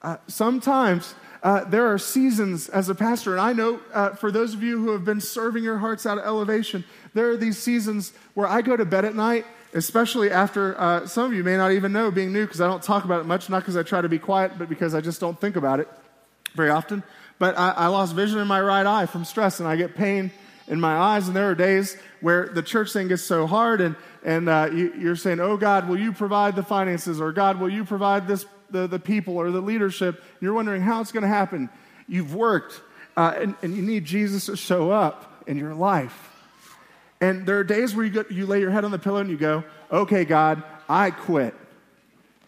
Uh, 0.00 0.16
sometimes 0.26 1.14
uh, 1.42 1.64
there 1.64 1.86
are 1.92 1.98
seasons 1.98 2.68
as 2.68 2.88
a 2.88 2.94
pastor, 2.94 3.32
and 3.32 3.40
I 3.40 3.52
know 3.52 3.80
uh, 3.92 4.10
for 4.10 4.30
those 4.30 4.54
of 4.54 4.62
you 4.62 4.80
who 4.80 4.92
have 4.92 5.04
been 5.04 5.20
serving 5.20 5.64
your 5.64 5.78
hearts 5.78 6.06
out 6.06 6.18
of 6.18 6.24
elevation, 6.24 6.84
there 7.14 7.30
are 7.30 7.36
these 7.36 7.58
seasons 7.58 8.12
where 8.34 8.46
I 8.46 8.62
go 8.62 8.76
to 8.76 8.84
bed 8.84 9.04
at 9.04 9.14
night, 9.14 9.44
especially 9.74 10.30
after 10.30 10.80
uh, 10.80 11.06
some 11.06 11.26
of 11.26 11.32
you 11.32 11.42
may 11.42 11.56
not 11.56 11.72
even 11.72 11.92
know 11.92 12.10
being 12.10 12.32
new 12.32 12.46
because 12.46 12.60
I 12.60 12.68
don't 12.68 12.82
talk 12.82 13.04
about 13.04 13.20
it 13.20 13.26
much, 13.26 13.50
not 13.50 13.60
because 13.60 13.76
I 13.76 13.82
try 13.82 14.00
to 14.00 14.08
be 14.08 14.18
quiet, 14.18 14.52
but 14.56 14.68
because 14.68 14.94
I 14.94 15.00
just 15.00 15.20
don't 15.20 15.40
think 15.40 15.56
about 15.56 15.80
it 15.80 15.88
very 16.54 16.70
often. 16.70 17.02
But 17.42 17.58
I, 17.58 17.70
I 17.72 17.86
lost 17.88 18.14
vision 18.14 18.38
in 18.38 18.46
my 18.46 18.60
right 18.60 18.86
eye 18.86 19.06
from 19.06 19.24
stress, 19.24 19.58
and 19.58 19.68
I 19.68 19.74
get 19.74 19.96
pain 19.96 20.30
in 20.68 20.80
my 20.80 20.96
eyes. 20.96 21.26
And 21.26 21.34
there 21.34 21.50
are 21.50 21.56
days 21.56 21.96
where 22.20 22.46
the 22.46 22.62
church 22.62 22.92
thing 22.92 23.08
gets 23.08 23.24
so 23.24 23.48
hard, 23.48 23.80
and, 23.80 23.96
and 24.22 24.48
uh, 24.48 24.70
you, 24.72 25.10
are 25.10 25.16
saying, 25.16 25.40
Oh, 25.40 25.56
God, 25.56 25.88
will 25.88 25.98
you 25.98 26.12
provide 26.12 26.54
the 26.54 26.62
finances? 26.62 27.20
Or 27.20 27.32
God, 27.32 27.58
will 27.58 27.68
you 27.68 27.84
provide 27.84 28.28
this, 28.28 28.46
the, 28.70 28.86
the 28.86 29.00
people 29.00 29.38
or 29.38 29.50
the 29.50 29.60
leadership? 29.60 30.18
And 30.18 30.40
you're 30.40 30.54
wondering 30.54 30.82
how 30.82 31.00
it's 31.00 31.10
going 31.10 31.24
to 31.24 31.28
happen. 31.28 31.68
You've 32.06 32.32
worked, 32.32 32.80
uh, 33.16 33.34
and, 33.36 33.56
and 33.60 33.74
you 33.74 33.82
need 33.82 34.04
Jesus 34.04 34.46
to 34.46 34.56
show 34.56 34.92
up 34.92 35.42
in 35.48 35.56
your 35.56 35.74
life. 35.74 36.30
And 37.20 37.44
there 37.44 37.58
are 37.58 37.64
days 37.64 37.92
where 37.92 38.06
you, 38.06 38.24
you 38.30 38.46
lay 38.46 38.60
your 38.60 38.70
head 38.70 38.84
on 38.84 38.92
the 38.92 39.00
pillow 39.00 39.18
and 39.18 39.28
you 39.28 39.36
go, 39.36 39.64
okay, 39.90 40.24
God, 40.24 40.62
I 40.88 41.10
quit. 41.10 41.56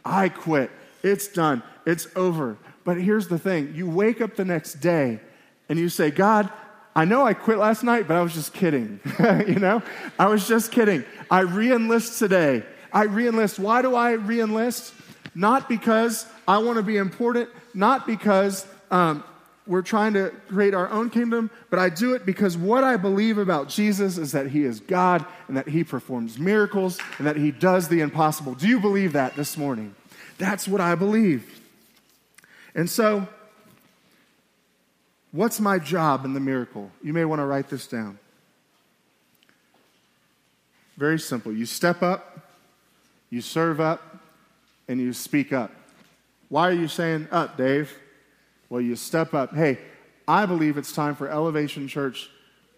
I 0.04 0.28
quit. 0.28 0.70
It's 1.02 1.26
done. 1.26 1.64
It's 1.84 2.06
over. 2.14 2.58
But 2.84 3.00
here's 3.00 3.28
the 3.28 3.38
thing 3.38 3.72
you 3.74 3.88
wake 3.88 4.20
up 4.20 4.36
the 4.36 4.44
next 4.44 4.74
day 4.74 5.20
and 5.68 5.78
you 5.78 5.88
say, 5.88 6.10
God, 6.10 6.50
I 6.94 7.04
know 7.04 7.26
I 7.26 7.34
quit 7.34 7.58
last 7.58 7.82
night, 7.82 8.06
but 8.06 8.16
I 8.16 8.22
was 8.22 8.34
just 8.34 8.52
kidding. 8.52 9.00
you 9.48 9.58
know, 9.58 9.82
I 10.18 10.26
was 10.26 10.46
just 10.46 10.70
kidding. 10.70 11.04
I 11.30 11.40
re 11.40 11.72
enlist 11.72 12.18
today. 12.18 12.62
I 12.92 13.04
re 13.04 13.26
enlist. 13.26 13.58
Why 13.58 13.82
do 13.82 13.94
I 13.96 14.12
re 14.12 14.40
enlist? 14.40 14.94
Not 15.34 15.68
because 15.68 16.26
I 16.46 16.58
want 16.58 16.76
to 16.76 16.82
be 16.82 16.96
important, 16.96 17.48
not 17.72 18.06
because 18.06 18.66
um, 18.92 19.24
we're 19.66 19.82
trying 19.82 20.12
to 20.12 20.32
create 20.48 20.74
our 20.74 20.88
own 20.90 21.10
kingdom, 21.10 21.50
but 21.70 21.80
I 21.80 21.88
do 21.88 22.14
it 22.14 22.24
because 22.24 22.56
what 22.56 22.84
I 22.84 22.96
believe 22.96 23.38
about 23.38 23.68
Jesus 23.68 24.18
is 24.18 24.30
that 24.32 24.48
he 24.48 24.64
is 24.64 24.78
God 24.78 25.24
and 25.48 25.56
that 25.56 25.68
he 25.68 25.82
performs 25.82 26.38
miracles 26.38 27.00
and 27.18 27.26
that 27.26 27.36
he 27.36 27.50
does 27.50 27.88
the 27.88 28.00
impossible. 28.00 28.54
Do 28.54 28.68
you 28.68 28.78
believe 28.78 29.14
that 29.14 29.34
this 29.34 29.56
morning? 29.56 29.96
That's 30.38 30.68
what 30.68 30.80
I 30.80 30.94
believe. 30.94 31.63
And 32.74 32.90
so, 32.90 33.28
what's 35.32 35.60
my 35.60 35.78
job 35.78 36.24
in 36.24 36.34
the 36.34 36.40
miracle? 36.40 36.90
You 37.02 37.12
may 37.12 37.24
want 37.24 37.40
to 37.40 37.46
write 37.46 37.68
this 37.68 37.86
down. 37.86 38.18
Very 40.96 41.18
simple. 41.18 41.52
You 41.52 41.66
step 41.66 42.02
up, 42.02 42.50
you 43.30 43.40
serve 43.40 43.80
up, 43.80 44.18
and 44.88 45.00
you 45.00 45.12
speak 45.12 45.52
up. 45.52 45.72
Why 46.48 46.68
are 46.68 46.72
you 46.72 46.88
saying 46.88 47.28
up, 47.30 47.56
Dave? 47.56 47.92
Well, 48.68 48.80
you 48.80 48.96
step 48.96 49.34
up. 49.34 49.54
Hey, 49.54 49.78
I 50.26 50.46
believe 50.46 50.78
it's 50.78 50.92
time 50.92 51.14
for 51.14 51.28
Elevation 51.28 51.88
Church 51.88 52.30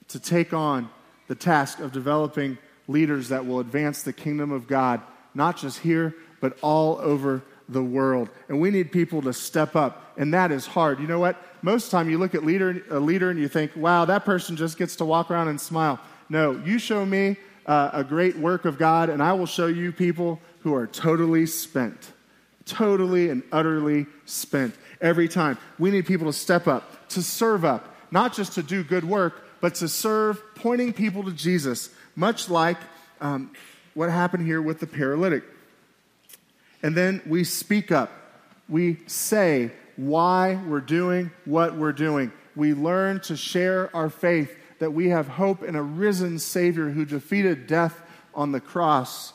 to 0.09 0.21
take 0.21 0.53
on 0.53 0.91
the 1.29 1.35
task 1.35 1.81
of 1.81 1.93
developing 1.93 2.59
leaders 2.89 3.29
that 3.29 3.47
will 3.47 3.61
advance 3.61 4.03
the 4.03 4.13
kingdom 4.13 4.53
of 4.53 4.67
God, 4.67 5.01
not 5.35 5.57
just 5.57 5.81
here, 5.81 6.15
but 6.41 6.57
all 6.63 6.99
over 6.99 7.43
the 7.69 7.83
world. 7.83 8.29
And 8.49 8.61
we 8.61 8.71
need 8.71 8.93
people 8.93 9.23
to 9.23 9.33
step 9.33 9.77
up, 9.77 10.13
and 10.17 10.33
that 10.35 10.53
is 10.53 10.67
hard. 10.67 11.01
You 11.01 11.07
know 11.07 11.19
what? 11.19 11.41
Most 11.63 11.87
of 11.87 11.91
the 11.91 11.97
time 11.97 12.11
you 12.11 12.19
look 12.19 12.35
at 12.35 12.45
leader, 12.45 12.83
a 12.91 13.01
leader 13.01 13.31
and 13.31 13.39
you 13.39 13.49
think, 13.49 13.73
wow, 13.75 14.05
that 14.05 14.25
person 14.25 14.57
just 14.57 14.79
gets 14.79 14.97
to 14.97 15.05
walk 15.05 15.31
around 15.31 15.49
and 15.49 15.61
smile. 15.61 15.99
No, 16.29 16.61
you 16.65 16.79
show 16.79 17.05
me 17.05 17.37
uh, 17.67 17.91
a 17.93 18.05
great 18.05 18.37
work 18.37 18.65
of 18.65 18.79
God, 18.79 19.09
and 19.09 19.23
I 19.23 19.33
will 19.33 19.47
show 19.47 19.67
you 19.67 19.93
people 19.93 20.41
who 20.61 20.75
are 20.75 20.87
totally 20.87 21.47
spent. 21.47 22.13
Totally 22.65 23.31
and 23.31 23.45
utterly 23.53 24.07
spent 24.25 24.75
every 25.01 25.29
time. 25.29 25.57
We 25.79 25.91
need 25.91 26.07
people 26.07 26.27
to 26.27 26.33
step 26.33 26.67
up, 26.67 27.09
to 27.11 27.23
serve 27.23 27.65
up, 27.65 27.95
not 28.11 28.35
just 28.35 28.55
to 28.55 28.63
do 28.63 28.83
good 28.83 29.05
work, 29.05 29.45
but 29.61 29.77
to 29.77 29.89
serve, 29.89 30.43
pointing 30.57 30.93
people 30.93 31.23
to 31.25 31.33
Jesus, 31.33 31.91
much 32.17 32.51
like 32.51 32.77
um, 33.21 33.53
what 33.95 34.11
happened 34.11 34.47
here 34.47 34.61
with 34.61 34.81
the 34.81 34.87
paralytic. 34.87 35.45
And 36.83 36.95
then 36.95 37.23
we 37.27 37.45
speak 37.45 37.91
up. 37.91 38.13
We 38.69 38.99
say 39.07 39.71
why 39.97 40.61
we're 40.67 40.81
doing 40.81 41.31
what 41.45 41.77
we're 41.77 41.93
doing. 41.93 42.33
We 42.55 42.75
learn 42.75 43.21
to 43.21 43.37
share 43.37 43.95
our 43.95 44.11
faith 44.11 44.57
that 44.79 44.93
we 44.93 45.09
have 45.09 45.29
hope 45.29 45.63
in 45.63 45.75
a 45.75 45.83
risen 45.83 46.39
Savior 46.39 46.91
who 46.91 47.05
defeated 47.05 47.67
death 47.67 48.03
on 48.35 48.53
the 48.53 48.61
cross, 48.61 49.33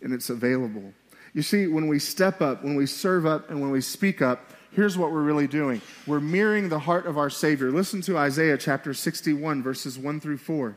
and 0.00 0.12
it's 0.12 0.30
available. 0.30 0.92
You 1.34 1.42
see, 1.42 1.66
when 1.66 1.88
we 1.88 1.98
step 1.98 2.40
up, 2.40 2.64
when 2.64 2.76
we 2.76 2.86
serve 2.86 3.26
up, 3.26 3.50
and 3.50 3.60
when 3.60 3.70
we 3.70 3.80
speak 3.80 4.22
up, 4.22 4.52
here's 4.72 4.96
what 4.96 5.12
we're 5.12 5.22
really 5.22 5.46
doing 5.46 5.80
we're 6.06 6.20
mirroring 6.20 6.68
the 6.68 6.78
heart 6.78 7.06
of 7.06 7.18
our 7.18 7.30
Savior. 7.30 7.70
Listen 7.70 8.00
to 8.02 8.16
Isaiah 8.16 8.56
chapter 8.56 8.94
61, 8.94 9.62
verses 9.62 9.98
1 9.98 10.20
through 10.20 10.38
4. 10.38 10.76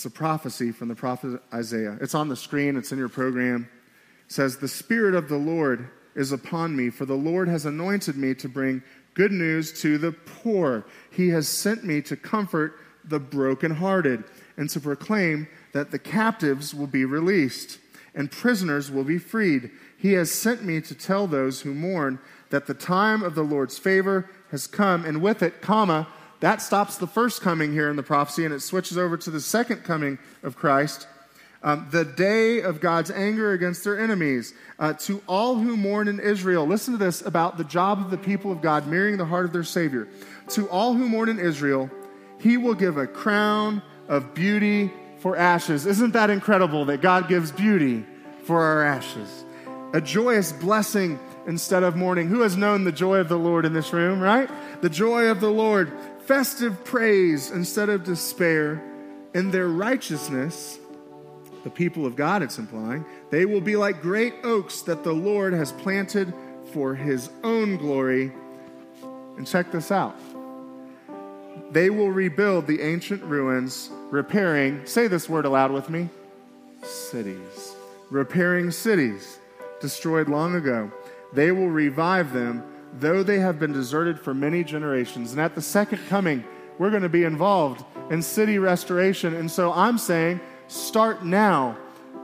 It's 0.00 0.06
a 0.06 0.10
prophecy 0.10 0.72
from 0.72 0.88
the 0.88 0.94
prophet 0.94 1.42
Isaiah. 1.52 1.98
It's 2.00 2.14
on 2.14 2.30
the 2.30 2.34
screen, 2.34 2.78
it's 2.78 2.90
in 2.90 2.96
your 2.96 3.10
program. 3.10 3.68
It 4.24 4.32
says, 4.32 4.56
The 4.56 4.66
Spirit 4.66 5.14
of 5.14 5.28
the 5.28 5.36
Lord 5.36 5.90
is 6.14 6.32
upon 6.32 6.74
me, 6.74 6.88
for 6.88 7.04
the 7.04 7.12
Lord 7.12 7.48
has 7.48 7.66
anointed 7.66 8.16
me 8.16 8.32
to 8.36 8.48
bring 8.48 8.82
good 9.12 9.30
news 9.30 9.78
to 9.82 9.98
the 9.98 10.12
poor. 10.12 10.86
He 11.10 11.28
has 11.28 11.48
sent 11.48 11.84
me 11.84 12.00
to 12.00 12.16
comfort 12.16 12.76
the 13.04 13.18
brokenhearted 13.18 14.24
and 14.56 14.70
to 14.70 14.80
proclaim 14.80 15.46
that 15.74 15.90
the 15.90 15.98
captives 15.98 16.74
will 16.74 16.86
be 16.86 17.04
released 17.04 17.78
and 18.14 18.30
prisoners 18.30 18.90
will 18.90 19.04
be 19.04 19.18
freed. 19.18 19.70
He 19.98 20.14
has 20.14 20.32
sent 20.32 20.64
me 20.64 20.80
to 20.80 20.94
tell 20.94 21.26
those 21.26 21.60
who 21.60 21.74
mourn 21.74 22.20
that 22.48 22.66
the 22.66 22.72
time 22.72 23.22
of 23.22 23.34
the 23.34 23.44
Lord's 23.44 23.76
favor 23.76 24.30
has 24.50 24.66
come, 24.66 25.04
and 25.04 25.20
with 25.20 25.42
it, 25.42 25.60
comma, 25.60 26.08
that 26.40 26.62
stops 26.62 26.96
the 26.96 27.06
first 27.06 27.42
coming 27.42 27.72
here 27.72 27.90
in 27.90 27.96
the 27.96 28.02
prophecy, 28.02 28.44
and 28.44 28.54
it 28.54 28.60
switches 28.60 28.98
over 28.98 29.16
to 29.16 29.30
the 29.30 29.40
second 29.40 29.84
coming 29.84 30.18
of 30.42 30.56
Christ. 30.56 31.06
Um, 31.62 31.88
the 31.90 32.06
day 32.06 32.62
of 32.62 32.80
God's 32.80 33.10
anger 33.10 33.52
against 33.52 33.84
their 33.84 34.00
enemies. 34.00 34.54
Uh, 34.78 34.94
to 34.94 35.22
all 35.26 35.56
who 35.56 35.76
mourn 35.76 36.08
in 36.08 36.18
Israel, 36.18 36.66
listen 36.66 36.92
to 36.92 36.98
this 36.98 37.20
about 37.20 37.58
the 37.58 37.64
job 37.64 38.00
of 38.00 38.10
the 38.10 38.16
people 38.16 38.50
of 38.50 38.62
God, 38.62 38.86
mirroring 38.86 39.18
the 39.18 39.26
heart 39.26 39.44
of 39.44 39.52
their 39.52 39.64
Savior. 39.64 40.08
To 40.50 40.66
all 40.70 40.94
who 40.94 41.06
mourn 41.06 41.28
in 41.28 41.38
Israel, 41.38 41.90
he 42.38 42.56
will 42.56 42.74
give 42.74 42.96
a 42.96 43.06
crown 43.06 43.82
of 44.08 44.32
beauty 44.32 44.90
for 45.18 45.36
ashes. 45.36 45.84
Isn't 45.84 46.12
that 46.12 46.30
incredible 46.30 46.86
that 46.86 47.02
God 47.02 47.28
gives 47.28 47.52
beauty 47.52 48.06
for 48.44 48.62
our 48.62 48.82
ashes? 48.82 49.44
A 49.92 50.00
joyous 50.00 50.52
blessing 50.52 51.18
instead 51.46 51.82
of 51.82 51.94
mourning. 51.94 52.28
Who 52.28 52.40
has 52.40 52.56
known 52.56 52.84
the 52.84 52.92
joy 52.92 53.18
of 53.18 53.28
the 53.28 53.38
Lord 53.38 53.66
in 53.66 53.74
this 53.74 53.92
room, 53.92 54.20
right? 54.20 54.48
The 54.80 54.88
joy 54.88 55.26
of 55.26 55.40
the 55.40 55.50
Lord. 55.50 55.92
Festive 56.24 56.84
praise 56.84 57.50
instead 57.50 57.88
of 57.88 58.04
despair. 58.04 58.82
In 59.34 59.50
their 59.50 59.68
righteousness, 59.68 60.78
the 61.62 61.70
people 61.70 62.06
of 62.06 62.16
God, 62.16 62.42
it's 62.42 62.58
implying, 62.58 63.04
they 63.30 63.44
will 63.46 63.60
be 63.60 63.76
like 63.76 64.02
great 64.02 64.34
oaks 64.42 64.82
that 64.82 65.04
the 65.04 65.12
Lord 65.12 65.52
has 65.52 65.72
planted 65.72 66.32
for 66.72 66.94
his 66.94 67.30
own 67.44 67.76
glory. 67.76 68.32
And 69.36 69.46
check 69.46 69.70
this 69.70 69.90
out 69.90 70.16
they 71.70 71.88
will 71.88 72.10
rebuild 72.10 72.66
the 72.66 72.80
ancient 72.82 73.22
ruins, 73.22 73.90
repairing, 74.10 74.84
say 74.86 75.06
this 75.06 75.28
word 75.28 75.44
aloud 75.44 75.70
with 75.70 75.88
me 75.88 76.08
cities. 76.82 77.74
Repairing 78.10 78.70
cities 78.70 79.38
destroyed 79.80 80.28
long 80.28 80.56
ago. 80.56 80.90
They 81.32 81.52
will 81.52 81.68
revive 81.68 82.32
them, 82.32 82.64
though 82.98 83.22
they 83.22 83.38
have 83.38 83.58
been 83.58 83.72
deserted 83.72 84.18
for 84.18 84.34
many 84.34 84.64
generations. 84.64 85.32
And 85.32 85.40
at 85.40 85.54
the 85.54 85.62
second 85.62 86.00
coming, 86.08 86.44
we're 86.78 86.90
going 86.90 87.02
to 87.02 87.08
be 87.08 87.24
involved 87.24 87.84
in 88.10 88.22
city 88.22 88.58
restoration. 88.58 89.34
And 89.34 89.50
so 89.50 89.72
I'm 89.72 89.98
saying, 89.98 90.40
start 90.68 91.24
now. 91.24 91.76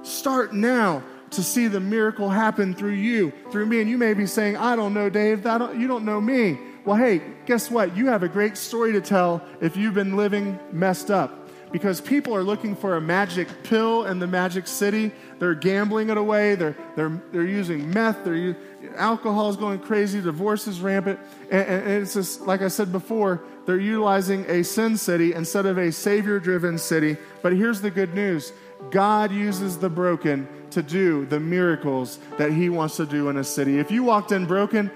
Start 0.03 0.55
now 0.55 1.03
to 1.31 1.43
see 1.43 1.67
the 1.67 1.81
miracle 1.81 2.31
happen 2.31 2.75
through 2.75 2.93
you, 2.93 3.33
through 3.51 3.67
me. 3.67 3.81
And 3.81 3.91
you 3.91 3.99
may 3.99 4.15
be 4.15 4.27
saying, 4.27 4.57
I 4.57 4.77
don't 4.77 4.95
know, 4.95 5.11
Dave, 5.11 5.43
that 5.43 5.77
you 5.77 5.87
don't 5.87 6.05
know 6.05 6.21
me. 6.21 6.59
Well, 6.85 6.97
hey, 6.97 7.21
guess 7.47 7.71
what? 7.71 7.97
You 7.97 8.07
have 8.07 8.23
a 8.23 8.29
great 8.29 8.57
story 8.57 8.93
to 8.93 9.01
tell 9.01 9.43
if 9.61 9.77
you've 9.77 9.95
been 9.95 10.17
living 10.17 10.59
messed 10.73 11.11
up. 11.11 11.43
Because 11.73 12.01
people 12.01 12.35
are 12.35 12.45
looking 12.45 12.77
for 12.77 12.97
a 12.97 13.01
magic 13.01 13.49
pill 13.65 14.07
in 14.07 14.21
the 14.21 14.27
magic 14.27 14.69
city. 14.69 15.11
They're 15.41 15.57
gambling 15.57 16.11
it 16.11 16.17
away. 16.17 16.55
They're, 16.55 16.77
they're, 16.95 17.21
they're 17.33 17.45
using 17.45 17.91
meth. 17.91 18.25
They're, 18.25 18.57
alcohol 18.97 19.51
is 19.51 19.57
going 19.57 19.79
crazy. 19.81 20.21
Divorce 20.21 20.67
is 20.67 20.81
rampant. 20.81 21.19
And, 21.51 21.69
and 21.69 22.03
it's 22.03 22.15
just, 22.15 22.43
like 22.43 22.63
I 22.63 22.69
said 22.69 22.93
before, 22.93 23.43
they're 23.67 23.81
utilizing 23.81 24.45
a 24.49 24.63
sin 24.63 24.97
city 24.97 25.35
instead 25.35 25.67
of 25.67 25.79
a 25.79 25.91
savior 25.93 26.39
driven 26.39 26.79
city. 26.79 27.17
But 27.43 27.53
here's 27.53 27.81
the 27.81 27.91
good 27.91 28.15
news 28.15 28.53
God 28.91 29.33
uses 29.33 29.79
the 29.79 29.89
broken 29.89 30.49
to 30.71 30.83
do 30.83 31.27
the 31.27 31.41
miracles 31.41 32.19
that 32.39 32.53
He 32.53 32.69
wants 32.69 32.97
to 32.97 33.07
do 33.07 33.29
in 33.29 33.37
a 33.37 33.45
city. 33.45 33.79
If 33.79 33.91
you 33.91 34.03
walked 34.03 34.33
in 34.33 34.47
broken, 34.47 34.91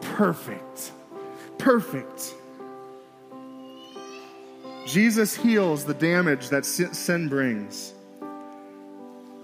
perfect 0.00 0.92
perfect. 1.58 2.34
Jesus 4.86 5.34
heals 5.34 5.84
the 5.84 5.94
damage 5.94 6.48
that 6.50 6.64
sin 6.64 7.28
brings. 7.28 7.92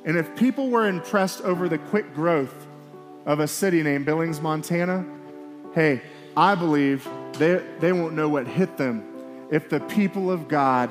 And 0.05 0.17
if 0.17 0.35
people 0.37 0.71
were 0.71 0.87
impressed 0.87 1.41
over 1.43 1.69
the 1.69 1.79
quick 1.79 2.15
growth 2.15 2.62
of 3.27 3.41
a 3.41 3.47
city 3.47 3.83
named 3.83 4.05
Billings, 4.05 4.41
Montana, 4.41 5.05
hey, 5.75 6.03
I 6.37 6.55
believe 6.55 7.07
they, 7.35 7.63
they 7.79 7.93
won't 7.93 8.15
know 8.15 8.29
what 8.29 8.47
hit 8.47 8.77
them 8.77 9.07
if 9.51 9.69
the 9.69 9.81
people 9.81 10.31
of 10.31 10.49
God 10.49 10.91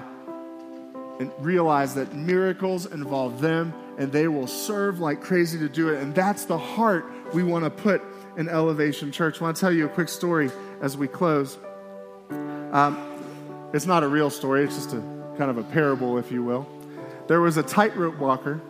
realize 1.40 1.94
that 1.96 2.16
miracles 2.16 2.86
involve 2.88 3.42
them 3.42 3.74
and 3.98 4.12
they 4.12 4.28
will 4.28 4.48
serve 4.48 5.00
like 5.00 5.22
crazy 5.22 5.60
to 5.60 5.70
do 5.70 5.90
it. 5.90 6.02
And 6.02 6.16
that's 6.16 6.46
the 6.46 6.58
heart 6.58 7.06
we 7.34 7.44
want 7.44 7.66
to 7.66 7.70
put 7.70 8.02
in 8.38 8.50
Elevation 8.50 9.12
Church. 9.12 9.42
I 9.42 9.46
want 9.46 9.58
to 9.58 9.60
tell 9.60 9.72
you 9.72 9.86
a 9.86 9.90
quick 9.90 10.10
story 10.10 10.50
as 10.82 10.98
we 10.98 11.08
close. 11.08 11.58
Um, 12.72 13.70
it's 13.74 13.86
not 13.86 14.04
a 14.04 14.08
real 14.08 14.30
story, 14.30 14.64
it's 14.64 14.76
just 14.76 14.94
a 14.94 15.02
kind 15.38 15.50
of 15.50 15.58
a 15.58 15.64
parable, 15.64 16.18
if 16.18 16.32
you 16.32 16.44
will. 16.44 16.68
There 17.28 17.42
was 17.42 17.58
a 17.58 17.64
tightrope 17.64 18.18
walker, 18.18 18.62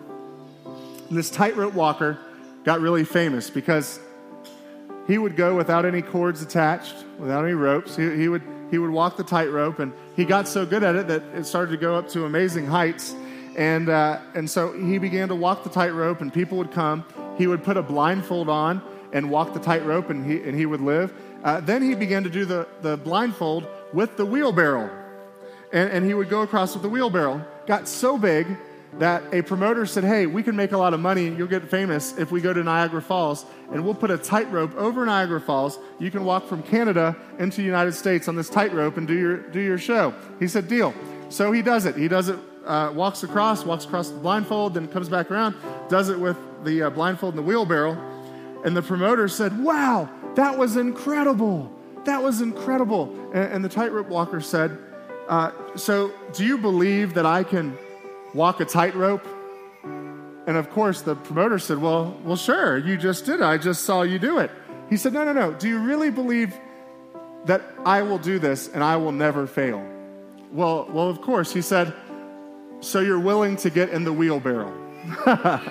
and 0.66 1.18
this 1.18 1.30
tightrope 1.30 1.74
walker 1.74 2.20
got 2.64 2.80
really 2.82 3.04
famous 3.04 3.50
because 3.50 4.00
he 5.08 5.18
would 5.18 5.36
go 5.36 5.56
without 5.56 5.86
any 5.86 6.02
cords 6.02 6.42
attached, 6.42 6.96
without 7.20 7.44
any 7.44 7.54
ropes. 7.54 7.96
He, 7.96 8.16
he 8.16 8.28
would 8.28 8.44
he 8.70 8.78
would 8.78 8.92
walk 8.92 9.18
the 9.18 9.24
tightrope, 9.24 9.80
and 9.80 9.92
he 10.16 10.24
got 10.24 10.48
so 10.48 10.66
good 10.66 10.84
at 10.84 10.96
it 10.96 11.08
that 11.08 11.24
it 11.36 11.46
started 11.46 11.72
to 11.72 11.78
go 11.78 11.96
up 11.96 12.08
to 12.10 12.26
amazing 12.26 12.66
heights. 12.66 13.14
And 13.58 13.90
uh, 13.90 14.20
and 14.34 14.50
so 14.50 14.72
he 14.72 14.98
began 14.98 15.28
to 15.28 15.36
walk 15.36 15.64
the 15.64 15.70
tightrope, 15.70 16.22
and 16.22 16.34
people 16.34 16.58
would 16.58 16.72
come. 16.72 17.04
He 17.38 17.48
would 17.48 17.64
put 17.64 17.76
a 17.76 17.84
blindfold 17.84 18.48
on 18.48 18.82
and 19.12 19.30
walk 19.30 19.54
the 19.54 19.60
tightrope, 19.60 20.10
and 20.10 20.26
he 20.26 20.42
and 20.44 20.58
he 20.58 20.66
would 20.66 20.82
live. 20.82 21.14
Uh, 21.44 21.60
then 21.60 21.82
he 21.82 21.96
began 21.96 22.24
to 22.24 22.30
do 22.30 22.46
the, 22.46 22.68
the 22.82 22.98
blindfold 22.98 23.66
with 23.94 24.16
the 24.16 24.26
wheelbarrow. 24.26 24.90
And, 25.74 25.90
and 25.90 26.06
he 26.06 26.14
would 26.14 26.30
go 26.30 26.42
across 26.42 26.74
with 26.74 26.84
the 26.84 26.90
wheelbarrow. 26.90 27.44
Got 27.66 27.88
so 27.88 28.18
big 28.18 28.46
that 29.00 29.24
a 29.34 29.42
promoter 29.42 29.86
said, 29.86 30.04
Hey, 30.04 30.26
we 30.26 30.44
can 30.44 30.56
make 30.56 30.72
a 30.74 30.78
lot 30.78 30.94
of 30.94 31.00
money. 31.00 31.30
You'll 31.30 31.48
get 31.48 31.70
famous 31.70 32.18
if 32.18 32.32
we 32.32 32.42
go 32.42 32.54
to 32.54 32.64
Niagara 32.64 33.02
Falls 33.02 33.46
and 33.72 33.84
we'll 33.84 33.96
put 33.96 34.12
a 34.12 34.18
tightrope 34.18 34.76
over 34.76 35.06
Niagara 35.06 35.40
Falls. 35.40 35.80
You 36.00 36.12
can 36.12 36.26
walk 36.26 36.48
from 36.48 36.62
Canada 36.64 37.16
into 37.40 37.58
the 37.58 37.64
United 37.64 37.94
States 37.94 38.28
on 38.28 38.36
this 38.36 38.50
tightrope 38.50 38.98
and 38.98 39.08
do 39.08 39.18
your, 39.18 39.38
do 39.38 39.60
your 39.60 39.78
show. 39.78 40.14
He 40.40 40.48
said, 40.48 40.68
Deal. 40.68 40.94
So 41.30 41.52
he 41.52 41.62
does 41.62 41.86
it. 41.86 41.96
He 41.96 42.10
does 42.10 42.28
it, 42.28 42.38
uh, 42.66 42.92
walks 42.94 43.24
across, 43.24 43.64
walks 43.64 43.86
across 43.86 44.10
the 44.10 44.20
blindfold, 44.20 44.74
then 44.74 44.88
comes 44.88 45.08
back 45.08 45.32
around, 45.32 45.56
does 45.88 46.10
it 46.10 46.20
with 46.20 46.38
the 46.64 46.84
uh, 46.84 46.90
blindfold 46.90 47.36
and 47.36 47.40
the 47.40 47.48
wheelbarrow. 47.48 47.98
And 48.66 48.76
the 48.76 48.82
promoter 48.82 49.28
said, 49.28 49.58
Wow, 49.64 50.10
that 50.36 50.58
was 50.58 50.76
incredible. 50.76 51.72
That 52.04 52.22
was 52.22 52.42
incredible. 52.42 53.16
And, 53.34 53.54
and 53.54 53.66
the 53.66 53.70
tightrope 53.70 54.08
walker 54.10 54.42
said, 54.42 54.78
uh, 55.30 55.52
So, 55.78 56.12
do 56.34 56.46
you 56.46 56.58
believe 56.58 57.14
that 57.14 57.26
I 57.26 57.44
can 57.44 57.78
walk 58.34 58.60
a 58.60 58.66
tightrope? 58.66 59.26
And 59.84 60.58
of 60.58 60.70
course, 60.72 61.02
the 61.02 61.16
promoter 61.16 61.60
said, 61.60 61.78
Well, 61.78 62.18
well, 62.24 62.36
sure, 62.36 62.78
you 62.78 62.98
just 62.98 63.26
did. 63.26 63.42
I 63.42 63.58
just 63.58 63.84
saw 63.84 64.02
you 64.02 64.20
do 64.20 64.40
it. 64.40 64.52
He 64.90 64.98
said, 64.98 65.14
No, 65.14 65.24
no, 65.24 65.34
no. 65.34 65.54
Do 65.54 65.70
you 65.70 65.80
really 65.80 66.10
believe 66.10 66.58
that 67.46 67.62
I 67.86 68.02
will 68.02 68.18
do 68.18 68.40
this 68.40 68.68
and 68.68 68.84
I 68.84 68.98
will 68.98 69.12
never 69.12 69.48
fail? 69.48 69.86
Well, 70.52 70.88
well, 70.92 71.10
of 71.10 71.22
course. 71.22 71.54
He 71.54 71.62
said, 71.62 71.94
So 72.80 73.00
you're 73.00 73.20
willing 73.20 73.56
to 73.58 73.70
get 73.70 73.90
in 73.90 74.04
the 74.04 74.14
wheelbarrow. 74.14 74.74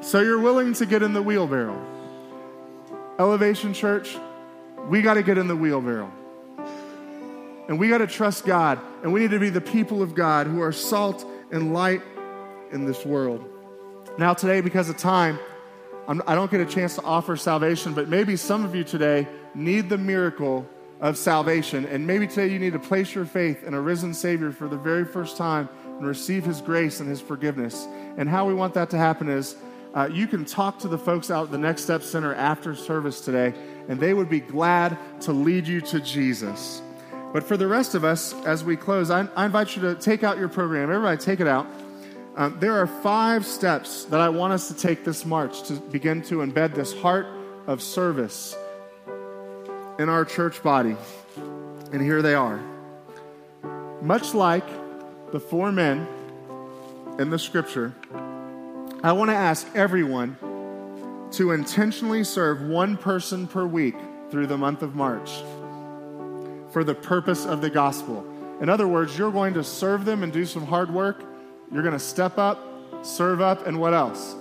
so 0.00 0.20
you're 0.20 0.40
willing 0.40 0.74
to 0.74 0.86
get 0.86 1.02
in 1.02 1.12
the 1.12 1.22
wheelbarrow. 1.22 1.80
Elevation 3.18 3.72
Church, 3.72 4.16
we 4.88 5.00
got 5.02 5.14
to 5.14 5.22
get 5.22 5.38
in 5.38 5.48
the 5.48 5.56
wheelbarrow. 5.56 6.12
And 7.68 7.78
we 7.78 7.88
got 7.88 7.98
to 7.98 8.06
trust 8.06 8.44
God. 8.44 8.80
And 9.02 9.12
we 9.12 9.20
need 9.20 9.30
to 9.30 9.38
be 9.38 9.50
the 9.50 9.60
people 9.60 10.02
of 10.02 10.14
God 10.14 10.46
who 10.46 10.60
are 10.62 10.72
salt 10.72 11.26
and 11.50 11.72
light 11.72 12.02
in 12.72 12.84
this 12.84 13.04
world. 13.04 13.48
Now, 14.18 14.34
today, 14.34 14.60
because 14.60 14.88
of 14.88 14.96
time, 14.96 15.38
I'm, 16.08 16.22
I 16.26 16.34
do 16.34 16.40
not 16.40 16.50
get 16.50 16.60
a 16.60 16.66
chance 16.66 16.94
to 16.96 17.02
offer 17.02 17.36
salvation, 17.36 17.92
but 17.92 18.08
maybe 18.08 18.36
some 18.36 18.64
of 18.64 18.74
you 18.74 18.84
today 18.84 19.26
need 19.54 19.88
the 19.88 19.98
miracle 19.98 20.66
of 21.00 21.18
salvation. 21.18 21.84
And 21.86 22.06
maybe 22.06 22.26
today 22.26 22.52
you 22.52 22.58
need 22.58 22.72
to 22.72 22.78
place 22.78 23.14
your 23.14 23.26
faith 23.26 23.64
in 23.64 23.74
a 23.74 23.80
risen 23.80 24.14
Savior 24.14 24.52
for 24.52 24.68
the 24.68 24.76
very 24.76 25.04
first 25.04 25.36
time 25.36 25.68
and 25.84 26.06
receive 26.06 26.44
His 26.44 26.60
grace 26.60 27.00
and 27.00 27.08
His 27.08 27.20
forgiveness. 27.20 27.86
And 28.16 28.28
how 28.28 28.46
we 28.46 28.54
want 28.54 28.74
that 28.74 28.90
to 28.90 28.98
happen 28.98 29.28
is 29.28 29.56
uh, 29.94 30.08
you 30.12 30.26
can 30.26 30.44
talk 30.44 30.78
to 30.80 30.88
the 30.88 30.98
folks 30.98 31.30
out 31.30 31.46
at 31.46 31.50
the 31.50 31.58
Next 31.58 31.82
Step 31.82 32.02
Center 32.02 32.34
after 32.34 32.74
service 32.74 33.20
today, 33.20 33.54
and 33.88 33.98
they 33.98 34.14
would 34.14 34.28
be 34.28 34.40
glad 34.40 34.96
to 35.22 35.32
lead 35.32 35.66
you 35.66 35.80
to 35.80 36.00
Jesus. 36.00 36.82
But 37.32 37.44
for 37.44 37.56
the 37.56 37.66
rest 37.66 37.94
of 37.94 38.04
us, 38.04 38.34
as 38.44 38.64
we 38.64 38.76
close, 38.76 39.10
I, 39.10 39.28
I 39.36 39.46
invite 39.46 39.76
you 39.76 39.82
to 39.82 39.94
take 39.94 40.22
out 40.22 40.38
your 40.38 40.48
program. 40.48 40.90
Everybody, 40.90 41.18
take 41.18 41.40
it 41.40 41.46
out. 41.46 41.66
Um, 42.36 42.56
there 42.60 42.74
are 42.74 42.86
five 42.86 43.46
steps 43.46 44.04
that 44.06 44.20
I 44.20 44.28
want 44.28 44.52
us 44.52 44.68
to 44.68 44.74
take 44.74 45.04
this 45.04 45.24
March 45.24 45.62
to 45.68 45.74
begin 45.74 46.22
to 46.22 46.36
embed 46.36 46.74
this 46.74 46.92
heart 47.00 47.26
of 47.66 47.82
service 47.82 48.54
in 49.98 50.08
our 50.08 50.24
church 50.24 50.62
body. 50.62 50.96
And 51.92 52.02
here 52.02 52.22
they 52.22 52.34
are. 52.34 52.60
Much 54.02 54.34
like 54.34 54.66
the 55.32 55.40
four 55.40 55.72
men 55.72 56.06
in 57.18 57.30
the 57.30 57.38
scripture, 57.38 57.94
I 59.02 59.12
want 59.12 59.30
to 59.30 59.34
ask 59.34 59.66
everyone 59.74 60.36
to 61.32 61.52
intentionally 61.52 62.22
serve 62.24 62.62
one 62.62 62.96
person 62.96 63.46
per 63.46 63.66
week 63.66 63.96
through 64.30 64.46
the 64.46 64.58
month 64.58 64.82
of 64.82 64.94
March 64.94 65.42
for 66.76 66.84
the 66.84 66.94
purpose 66.94 67.46
of 67.46 67.62
the 67.62 67.70
gospel. 67.70 68.22
In 68.60 68.68
other 68.68 68.86
words, 68.86 69.16
you're 69.16 69.32
going 69.32 69.54
to 69.54 69.64
serve 69.64 70.04
them 70.04 70.22
and 70.22 70.30
do 70.30 70.44
some 70.44 70.66
hard 70.66 70.90
work. 70.90 71.24
You're 71.72 71.82
going 71.82 71.94
to 71.94 71.98
step 71.98 72.36
up, 72.36 72.60
serve 73.00 73.40
up, 73.40 73.66
and 73.66 73.80
what 73.80 73.94
else? 73.94 74.36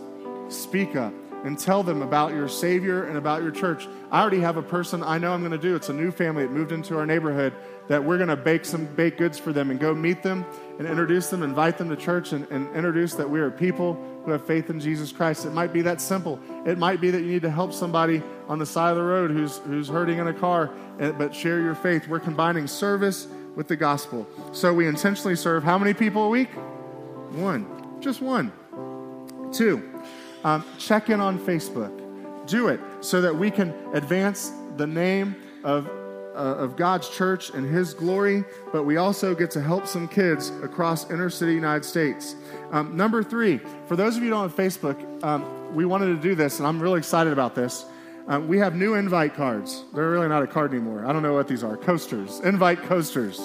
Speak 0.50 0.98
up 0.98 1.14
and 1.46 1.60
tell 1.60 1.84
them 1.84 2.02
about 2.02 2.34
your 2.34 2.50
Savior 2.50 3.06
and 3.06 3.18
about 3.18 3.44
your 3.44 3.52
church. 3.52 3.88
I 4.12 4.20
already 4.20 4.40
have 4.40 4.58
a 4.58 4.64
person 4.64 5.04
I 5.04 5.20
know 5.20 5.32
I'm 5.32 5.42
going 5.42 5.52
to 5.52 5.60
do. 5.60 5.76
It's 5.76 5.90
a 5.90 5.94
new 5.94 6.10
family 6.10 6.42
that 6.44 6.52
moved 6.52 6.72
into 6.72 6.98
our 6.98 7.06
neighborhood 7.06 7.54
that 7.88 8.04
we're 8.04 8.18
going 8.18 8.30
to 8.30 8.36
bake 8.36 8.66
some 8.66 8.88
baked 8.88 9.20
goods 9.20 9.38
for 9.38 9.54
them 9.54 9.70
and 9.70 9.80
go 9.80 9.94
meet 9.94 10.24
them 10.24 10.44
and 10.80 10.88
introduce 10.88 11.30
them, 11.30 11.44
invite 11.44 11.78
them 11.78 11.88
to 11.90 11.96
church, 11.96 12.34
and, 12.34 12.48
and 12.50 12.76
introduce 12.76 13.14
that 13.14 13.30
we 13.30 13.40
are 13.40 13.52
people 13.52 13.94
who 14.26 14.32
have 14.32 14.44
faith 14.44 14.72
in 14.72 14.80
Jesus 14.80 15.12
Christ. 15.12 15.46
It 15.46 15.52
might 15.52 15.72
be 15.72 15.84
that 15.84 16.02
simple. 16.02 16.40
It 16.66 16.80
might 16.80 17.00
be 17.00 17.12
that 17.12 17.22
you 17.22 17.28
need 17.28 17.44
to 17.44 17.52
help 17.52 17.74
somebody 17.74 18.24
on 18.48 18.58
the 18.58 18.66
side 18.66 18.90
of 18.90 18.98
the 18.98 19.04
road 19.04 19.30
who's, 19.30 19.60
who's 19.60 19.88
hurting 19.88 20.18
in 20.18 20.28
a 20.28 20.34
car, 20.34 20.72
eh, 21.00 21.12
but 21.12 21.36
share 21.36 21.60
your 21.60 21.76
faith. 21.76 22.08
We're 22.08 22.20
combining 22.20 22.66
service 22.66 23.28
with 23.56 23.68
the 23.68 23.76
gospel. 23.76 24.28
So 24.52 24.74
we 24.74 24.88
intentionally 24.88 25.36
serve 25.36 25.64
how 25.64 25.78
many 25.78 25.94
people 25.94 26.24
a 26.24 26.30
week? 26.30 26.50
One. 27.34 28.02
Just 28.02 28.20
one. 28.20 28.52
Two 29.54 29.95
um, 30.46 30.64
check 30.78 31.10
in 31.10 31.20
on 31.20 31.40
Facebook. 31.40 31.92
Do 32.46 32.68
it 32.68 32.80
so 33.02 33.20
that 33.20 33.36
we 33.36 33.50
can 33.50 33.74
advance 33.94 34.52
the 34.78 34.86
name 34.86 35.36
of, 35.64 35.88
uh, 35.88 36.38
of 36.38 36.76
God's 36.76 37.10
church 37.10 37.50
and 37.50 37.68
His 37.68 37.96
glory, 37.96 38.46
but 38.72 38.84
we 38.84 38.98
also 38.98 39.34
get 39.34 39.50
to 39.52 39.62
help 39.62 39.88
some 39.88 40.08
kids 40.08 40.52
across 40.62 41.10
inner 41.10 41.32
city 41.32 41.56
United 41.56 41.84
States. 41.84 42.36
Um, 42.72 42.96
number 42.96 43.24
three, 43.24 43.60
for 43.88 43.96
those 43.96 44.18
of 44.18 44.24
you 44.24 44.30
don't 44.30 44.44
have 44.44 44.56
Facebook, 44.56 45.24
um, 45.24 45.74
we 45.74 45.84
wanted 45.84 46.16
to 46.16 46.22
do 46.22 46.36
this, 46.36 46.60
and 46.60 46.68
I'm 46.68 46.80
really 46.80 47.00
excited 47.00 47.34
about 47.34 47.56
this. 47.56 47.86
Um, 48.28 48.48
we 48.48 48.60
have 48.60 48.76
new 48.76 48.94
invite 48.94 49.34
cards. 49.34 49.84
They're 49.96 50.12
really 50.12 50.28
not 50.28 50.44
a 50.44 50.48
card 50.48 50.72
anymore. 50.72 51.08
I 51.08 51.14
don't 51.14 51.24
know 51.24 51.34
what 51.34 51.48
these 51.48 51.64
are 51.64 51.76
coasters, 51.76 52.40
invite 52.42 52.84
coasters. 52.84 53.40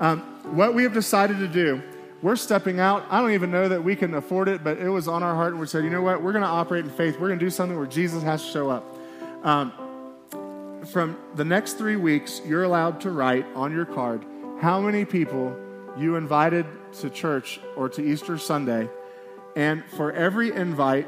Um, 0.00 0.20
what 0.56 0.74
we 0.74 0.84
have 0.84 0.94
decided 0.94 1.38
to 1.38 1.48
do 1.48 1.82
we're 2.22 2.36
stepping 2.36 2.80
out. 2.80 3.06
I 3.10 3.20
don't 3.20 3.32
even 3.32 3.50
know 3.50 3.68
that 3.68 3.82
we 3.82 3.96
can 3.96 4.14
afford 4.14 4.48
it, 4.48 4.62
but 4.62 4.78
it 4.78 4.88
was 4.88 5.08
on 5.08 5.22
our 5.22 5.34
heart, 5.34 5.52
and 5.52 5.60
we 5.60 5.66
said, 5.66 5.84
you 5.84 5.90
know 5.90 6.02
what? 6.02 6.22
We're 6.22 6.32
going 6.32 6.44
to 6.44 6.48
operate 6.48 6.84
in 6.84 6.90
faith. 6.90 7.18
We're 7.18 7.28
going 7.28 7.38
to 7.38 7.44
do 7.44 7.50
something 7.50 7.76
where 7.76 7.86
Jesus 7.86 8.22
has 8.22 8.44
to 8.44 8.50
show 8.50 8.70
up. 8.70 8.84
Um, 9.42 9.72
from 10.86 11.18
the 11.34 11.44
next 11.44 11.74
three 11.74 11.96
weeks, 11.96 12.40
you're 12.46 12.64
allowed 12.64 13.00
to 13.02 13.10
write 13.10 13.46
on 13.54 13.72
your 13.72 13.86
card 13.86 14.24
how 14.60 14.80
many 14.80 15.04
people 15.04 15.56
you 15.96 16.16
invited 16.16 16.66
to 17.00 17.10
church 17.10 17.60
or 17.76 17.88
to 17.88 18.02
Easter 18.02 18.36
Sunday. 18.38 18.88
And 19.56 19.84
for 19.96 20.12
every 20.12 20.52
invite, 20.52 21.06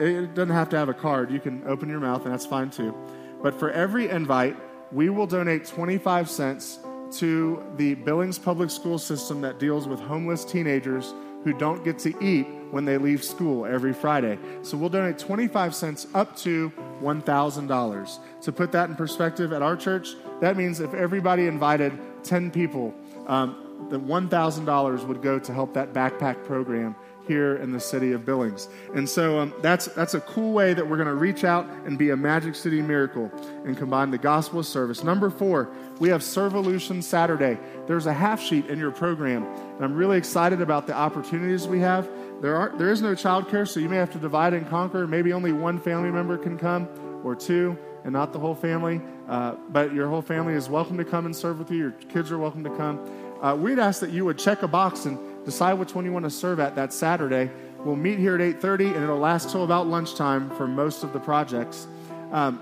it 0.00 0.34
doesn't 0.34 0.54
have 0.54 0.68
to 0.70 0.76
have 0.76 0.88
a 0.88 0.94
card. 0.94 1.30
You 1.30 1.40
can 1.40 1.62
open 1.66 1.88
your 1.88 2.00
mouth, 2.00 2.24
and 2.24 2.32
that's 2.32 2.46
fine 2.46 2.70
too. 2.70 2.94
But 3.42 3.58
for 3.58 3.70
every 3.70 4.08
invite, 4.08 4.56
we 4.92 5.10
will 5.10 5.26
donate 5.26 5.66
25 5.66 6.30
cents 6.30 6.78
to 7.12 7.62
the 7.76 7.94
Billings 7.94 8.38
Public 8.38 8.70
School 8.70 8.98
System 8.98 9.40
that 9.42 9.58
deals 9.58 9.88
with 9.88 10.00
homeless 10.00 10.44
teenagers 10.44 11.14
who 11.44 11.52
don't 11.52 11.84
get 11.84 11.98
to 12.00 12.24
eat 12.24 12.46
when 12.70 12.84
they 12.84 12.98
leave 12.98 13.24
school 13.24 13.64
every 13.64 13.92
Friday. 13.92 14.38
So 14.62 14.76
we'll 14.76 14.90
donate 14.90 15.18
25 15.18 15.74
cents 15.74 16.06
up 16.14 16.36
to 16.38 16.70
$1,000. 17.00 18.18
To 18.42 18.52
put 18.52 18.72
that 18.72 18.90
in 18.90 18.96
perspective, 18.96 19.52
at 19.52 19.62
our 19.62 19.76
church, 19.76 20.14
that 20.40 20.56
means 20.56 20.80
if 20.80 20.92
everybody 20.94 21.46
invited 21.46 21.98
10 22.24 22.50
people, 22.50 22.94
um, 23.26 23.86
the 23.90 23.98
$1,000 23.98 25.06
would 25.06 25.22
go 25.22 25.38
to 25.38 25.54
help 25.54 25.72
that 25.74 25.92
backpack 25.92 26.44
program 26.44 26.94
here 27.28 27.56
in 27.56 27.70
the 27.70 27.78
city 27.78 28.12
of 28.12 28.24
Billings. 28.24 28.68
And 28.94 29.08
so 29.08 29.38
um, 29.38 29.54
that's, 29.62 29.86
that's 29.86 30.14
a 30.14 30.20
cool 30.20 30.52
way 30.52 30.74
that 30.74 30.88
we're 30.88 30.96
going 30.96 31.08
to 31.08 31.14
reach 31.14 31.44
out 31.44 31.66
and 31.84 31.96
be 31.96 32.10
a 32.10 32.16
Magic 32.16 32.54
City 32.54 32.82
miracle 32.82 33.30
and 33.64 33.76
combine 33.76 34.10
the 34.10 34.18
gospel 34.18 34.64
service. 34.64 35.04
Number 35.04 35.30
four, 35.30 35.70
we 36.00 36.08
have 36.08 36.22
Servolution 36.22 37.02
Saturday. 37.02 37.58
There's 37.86 38.06
a 38.06 38.14
half 38.14 38.40
sheet 38.40 38.66
in 38.66 38.78
your 38.78 38.90
program, 38.90 39.44
and 39.44 39.84
I'm 39.84 39.94
really 39.94 40.18
excited 40.18 40.60
about 40.60 40.86
the 40.86 40.94
opportunities 40.94 41.68
we 41.68 41.80
have. 41.80 42.08
There, 42.40 42.56
are, 42.56 42.72
there 42.78 42.90
is 42.90 43.02
no 43.02 43.12
childcare, 43.12 43.68
so 43.68 43.80
you 43.80 43.88
may 43.88 43.96
have 43.96 44.12
to 44.12 44.18
divide 44.18 44.54
and 44.54 44.68
conquer. 44.68 45.06
Maybe 45.06 45.32
only 45.32 45.52
one 45.52 45.78
family 45.78 46.10
member 46.10 46.38
can 46.38 46.56
come, 46.58 46.88
or 47.24 47.34
two, 47.34 47.76
and 48.04 48.12
not 48.12 48.32
the 48.32 48.38
whole 48.38 48.54
family. 48.54 49.00
Uh, 49.28 49.56
but 49.70 49.92
your 49.92 50.08
whole 50.08 50.22
family 50.22 50.54
is 50.54 50.68
welcome 50.68 50.96
to 50.96 51.04
come 51.04 51.26
and 51.26 51.36
serve 51.36 51.58
with 51.58 51.70
you. 51.70 51.78
Your 51.78 51.90
kids 51.90 52.30
are 52.30 52.38
welcome 52.38 52.64
to 52.64 52.74
come. 52.76 52.98
Uh, 53.42 53.54
we'd 53.54 53.78
ask 53.78 54.00
that 54.00 54.10
you 54.10 54.24
would 54.24 54.38
check 54.38 54.62
a 54.62 54.68
box 54.68 55.04
and 55.04 55.18
decide 55.48 55.72
which 55.74 55.94
one 55.94 56.04
you 56.04 56.12
want 56.12 56.26
to 56.26 56.30
serve 56.30 56.60
at 56.60 56.76
that 56.76 56.92
Saturday. 56.92 57.50
We'll 57.82 57.96
meet 57.96 58.18
here 58.18 58.34
at 58.34 58.42
8:30, 58.42 58.92
and 58.94 59.02
it'll 59.02 59.18
last 59.18 59.48
till 59.48 59.64
about 59.64 59.86
lunchtime 59.86 60.50
for 60.50 60.66
most 60.66 61.04
of 61.04 61.14
the 61.14 61.20
projects. 61.20 61.86
Um, 62.32 62.60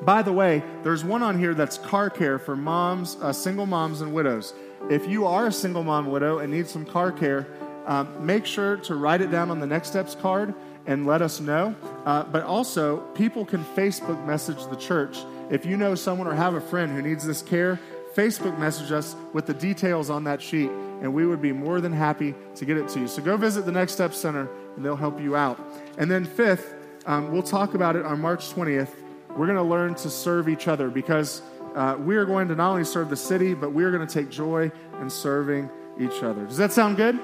by 0.00 0.22
the 0.22 0.32
way, 0.32 0.62
there's 0.82 1.04
one 1.04 1.22
on 1.22 1.38
here 1.38 1.52
that's 1.52 1.76
car 1.76 2.08
care 2.08 2.38
for 2.38 2.56
moms, 2.56 3.18
uh, 3.20 3.30
single 3.30 3.66
moms, 3.66 4.00
and 4.00 4.14
widows. 4.14 4.54
If 4.88 5.06
you 5.06 5.26
are 5.26 5.48
a 5.48 5.52
single 5.52 5.84
mom 5.84 6.06
widow 6.06 6.38
and 6.38 6.50
need 6.50 6.66
some 6.66 6.86
car 6.86 7.12
care, 7.12 7.46
um, 7.84 8.08
make 8.24 8.46
sure 8.46 8.78
to 8.78 8.94
write 8.94 9.20
it 9.20 9.30
down 9.30 9.50
on 9.50 9.60
the 9.60 9.66
next 9.66 9.88
steps 9.88 10.14
card 10.14 10.54
and 10.86 11.06
let 11.06 11.20
us 11.20 11.40
know. 11.40 11.74
Uh, 12.06 12.22
but 12.24 12.42
also, 12.42 13.00
people 13.14 13.44
can 13.44 13.62
Facebook 13.76 14.24
message 14.24 14.64
the 14.70 14.76
church. 14.76 15.18
If 15.50 15.66
you 15.66 15.76
know 15.76 15.94
someone 15.94 16.26
or 16.26 16.34
have 16.34 16.54
a 16.54 16.60
friend 16.60 16.90
who 16.90 17.02
needs 17.02 17.26
this 17.26 17.42
care, 17.42 17.78
Facebook 18.14 18.58
message 18.58 18.92
us 18.92 19.14
with 19.34 19.44
the 19.44 19.54
details 19.54 20.08
on 20.08 20.24
that 20.24 20.40
sheet, 20.40 20.70
and 21.04 21.12
we 21.12 21.26
would 21.26 21.42
be 21.42 21.52
more 21.52 21.82
than 21.82 21.92
happy 21.92 22.34
to 22.56 22.64
get 22.64 22.78
it 22.78 22.88
to 22.88 23.00
you. 23.00 23.06
So 23.06 23.20
go 23.20 23.36
visit 23.36 23.66
the 23.66 23.72
Next 23.72 23.92
Step 23.92 24.14
Center, 24.14 24.48
and 24.74 24.82
they'll 24.82 24.96
help 24.96 25.20
you 25.20 25.36
out. 25.36 25.60
And 25.98 26.10
then, 26.10 26.24
fifth, 26.24 26.74
um, 27.04 27.30
we'll 27.30 27.42
talk 27.42 27.74
about 27.74 27.94
it 27.94 28.06
on 28.06 28.22
March 28.22 28.54
20th. 28.54 28.88
We're 29.36 29.44
going 29.44 29.58
to 29.58 29.62
learn 29.62 29.94
to 29.96 30.08
serve 30.08 30.48
each 30.48 30.66
other 30.66 30.88
because 30.88 31.42
uh, 31.74 31.96
we 32.00 32.16
are 32.16 32.24
going 32.24 32.48
to 32.48 32.54
not 32.54 32.70
only 32.70 32.84
serve 32.84 33.10
the 33.10 33.16
city, 33.16 33.52
but 33.52 33.74
we 33.74 33.84
are 33.84 33.90
going 33.90 34.06
to 34.06 34.12
take 34.12 34.30
joy 34.30 34.72
in 34.98 35.10
serving 35.10 35.68
each 36.00 36.22
other. 36.22 36.46
Does 36.46 36.56
that 36.56 36.72
sound 36.72 36.96
good? 36.96 37.20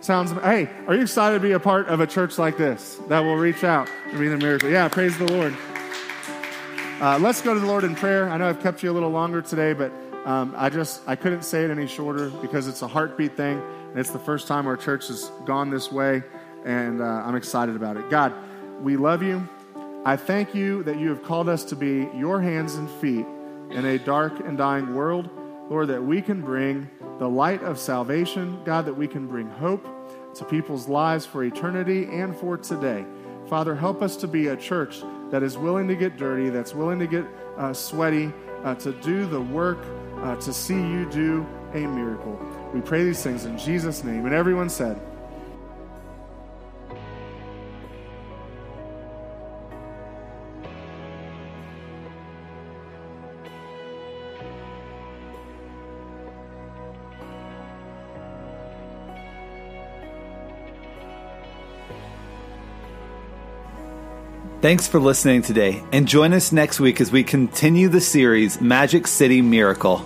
Sounds, 0.00 0.30
hey, 0.32 0.70
are 0.86 0.94
you 0.94 1.02
excited 1.02 1.36
to 1.36 1.42
be 1.42 1.52
a 1.52 1.60
part 1.60 1.88
of 1.88 2.00
a 2.00 2.06
church 2.06 2.38
like 2.38 2.56
this 2.56 2.98
that 3.08 3.20
will 3.20 3.36
reach 3.36 3.62
out 3.62 3.90
and 4.06 4.18
be 4.18 4.28
the 4.28 4.38
miracle? 4.38 4.70
Yeah, 4.70 4.88
praise 4.88 5.18
the 5.18 5.30
Lord. 5.30 5.54
Uh, 6.98 7.18
let's 7.18 7.42
go 7.42 7.52
to 7.52 7.60
the 7.60 7.66
Lord 7.66 7.84
in 7.84 7.94
prayer. 7.94 8.26
I 8.26 8.38
know 8.38 8.48
I've 8.48 8.62
kept 8.62 8.82
you 8.82 8.90
a 8.90 8.94
little 8.94 9.10
longer 9.10 9.42
today, 9.42 9.74
but 9.74 9.92
um, 10.24 10.54
I 10.56 10.70
just 10.70 11.02
I 11.06 11.14
couldn't 11.14 11.42
say 11.42 11.62
it 11.62 11.70
any 11.70 11.86
shorter 11.86 12.30
because 12.30 12.68
it's 12.68 12.80
a 12.80 12.88
heartbeat 12.88 13.36
thing, 13.36 13.60
and 13.90 13.98
it's 13.98 14.08
the 14.08 14.18
first 14.18 14.48
time 14.48 14.66
our 14.66 14.78
church 14.78 15.08
has 15.08 15.30
gone 15.44 15.68
this 15.68 15.92
way, 15.92 16.22
and 16.64 17.02
uh, 17.02 17.04
I'm 17.04 17.34
excited 17.34 17.76
about 17.76 17.98
it. 17.98 18.08
God, 18.08 18.32
we 18.80 18.96
love 18.96 19.22
you. 19.22 19.46
I 20.06 20.16
thank 20.16 20.54
you 20.54 20.82
that 20.84 20.98
you 20.98 21.10
have 21.10 21.22
called 21.22 21.50
us 21.50 21.64
to 21.64 21.76
be 21.76 22.08
your 22.16 22.40
hands 22.40 22.76
and 22.76 22.88
feet 22.92 23.26
in 23.72 23.84
a 23.84 23.98
dark 23.98 24.40
and 24.40 24.56
dying 24.56 24.94
world, 24.94 25.28
Lord, 25.68 25.88
that 25.88 26.02
we 26.02 26.22
can 26.22 26.40
bring 26.40 26.88
the 27.18 27.28
light 27.28 27.62
of 27.62 27.78
salvation, 27.78 28.58
God, 28.64 28.86
that 28.86 28.94
we 28.94 29.06
can 29.06 29.26
bring 29.26 29.50
hope 29.50 29.86
to 30.36 30.46
people's 30.46 30.88
lives 30.88 31.26
for 31.26 31.44
eternity 31.44 32.04
and 32.04 32.34
for 32.34 32.56
today. 32.56 33.04
Father, 33.50 33.74
help 33.74 34.00
us 34.00 34.16
to 34.16 34.26
be 34.26 34.46
a 34.46 34.56
church 34.56 35.02
that 35.30 35.42
is 35.42 35.58
willing 35.58 35.88
to 35.88 35.96
get 35.96 36.16
dirty, 36.16 36.50
that's 36.50 36.74
willing 36.74 36.98
to 36.98 37.06
get 37.06 37.24
uh, 37.56 37.72
sweaty, 37.72 38.32
uh, 38.64 38.74
to 38.76 38.92
do 39.00 39.26
the 39.26 39.40
work, 39.40 39.78
uh, 40.18 40.36
to 40.36 40.52
see 40.52 40.74
you 40.74 41.08
do 41.10 41.46
a 41.74 41.86
miracle. 41.86 42.38
We 42.72 42.80
pray 42.80 43.04
these 43.04 43.22
things 43.22 43.44
in 43.44 43.58
Jesus' 43.58 44.04
name. 44.04 44.24
And 44.26 44.34
everyone 44.34 44.68
said, 44.68 45.00
Thanks 64.66 64.88
for 64.88 64.98
listening 64.98 65.42
today, 65.42 65.84
and 65.92 66.08
join 66.08 66.32
us 66.32 66.50
next 66.50 66.80
week 66.80 67.00
as 67.00 67.12
we 67.12 67.22
continue 67.22 67.88
the 67.88 68.00
series 68.00 68.60
Magic 68.60 69.06
City 69.06 69.40
Miracle. 69.40 70.04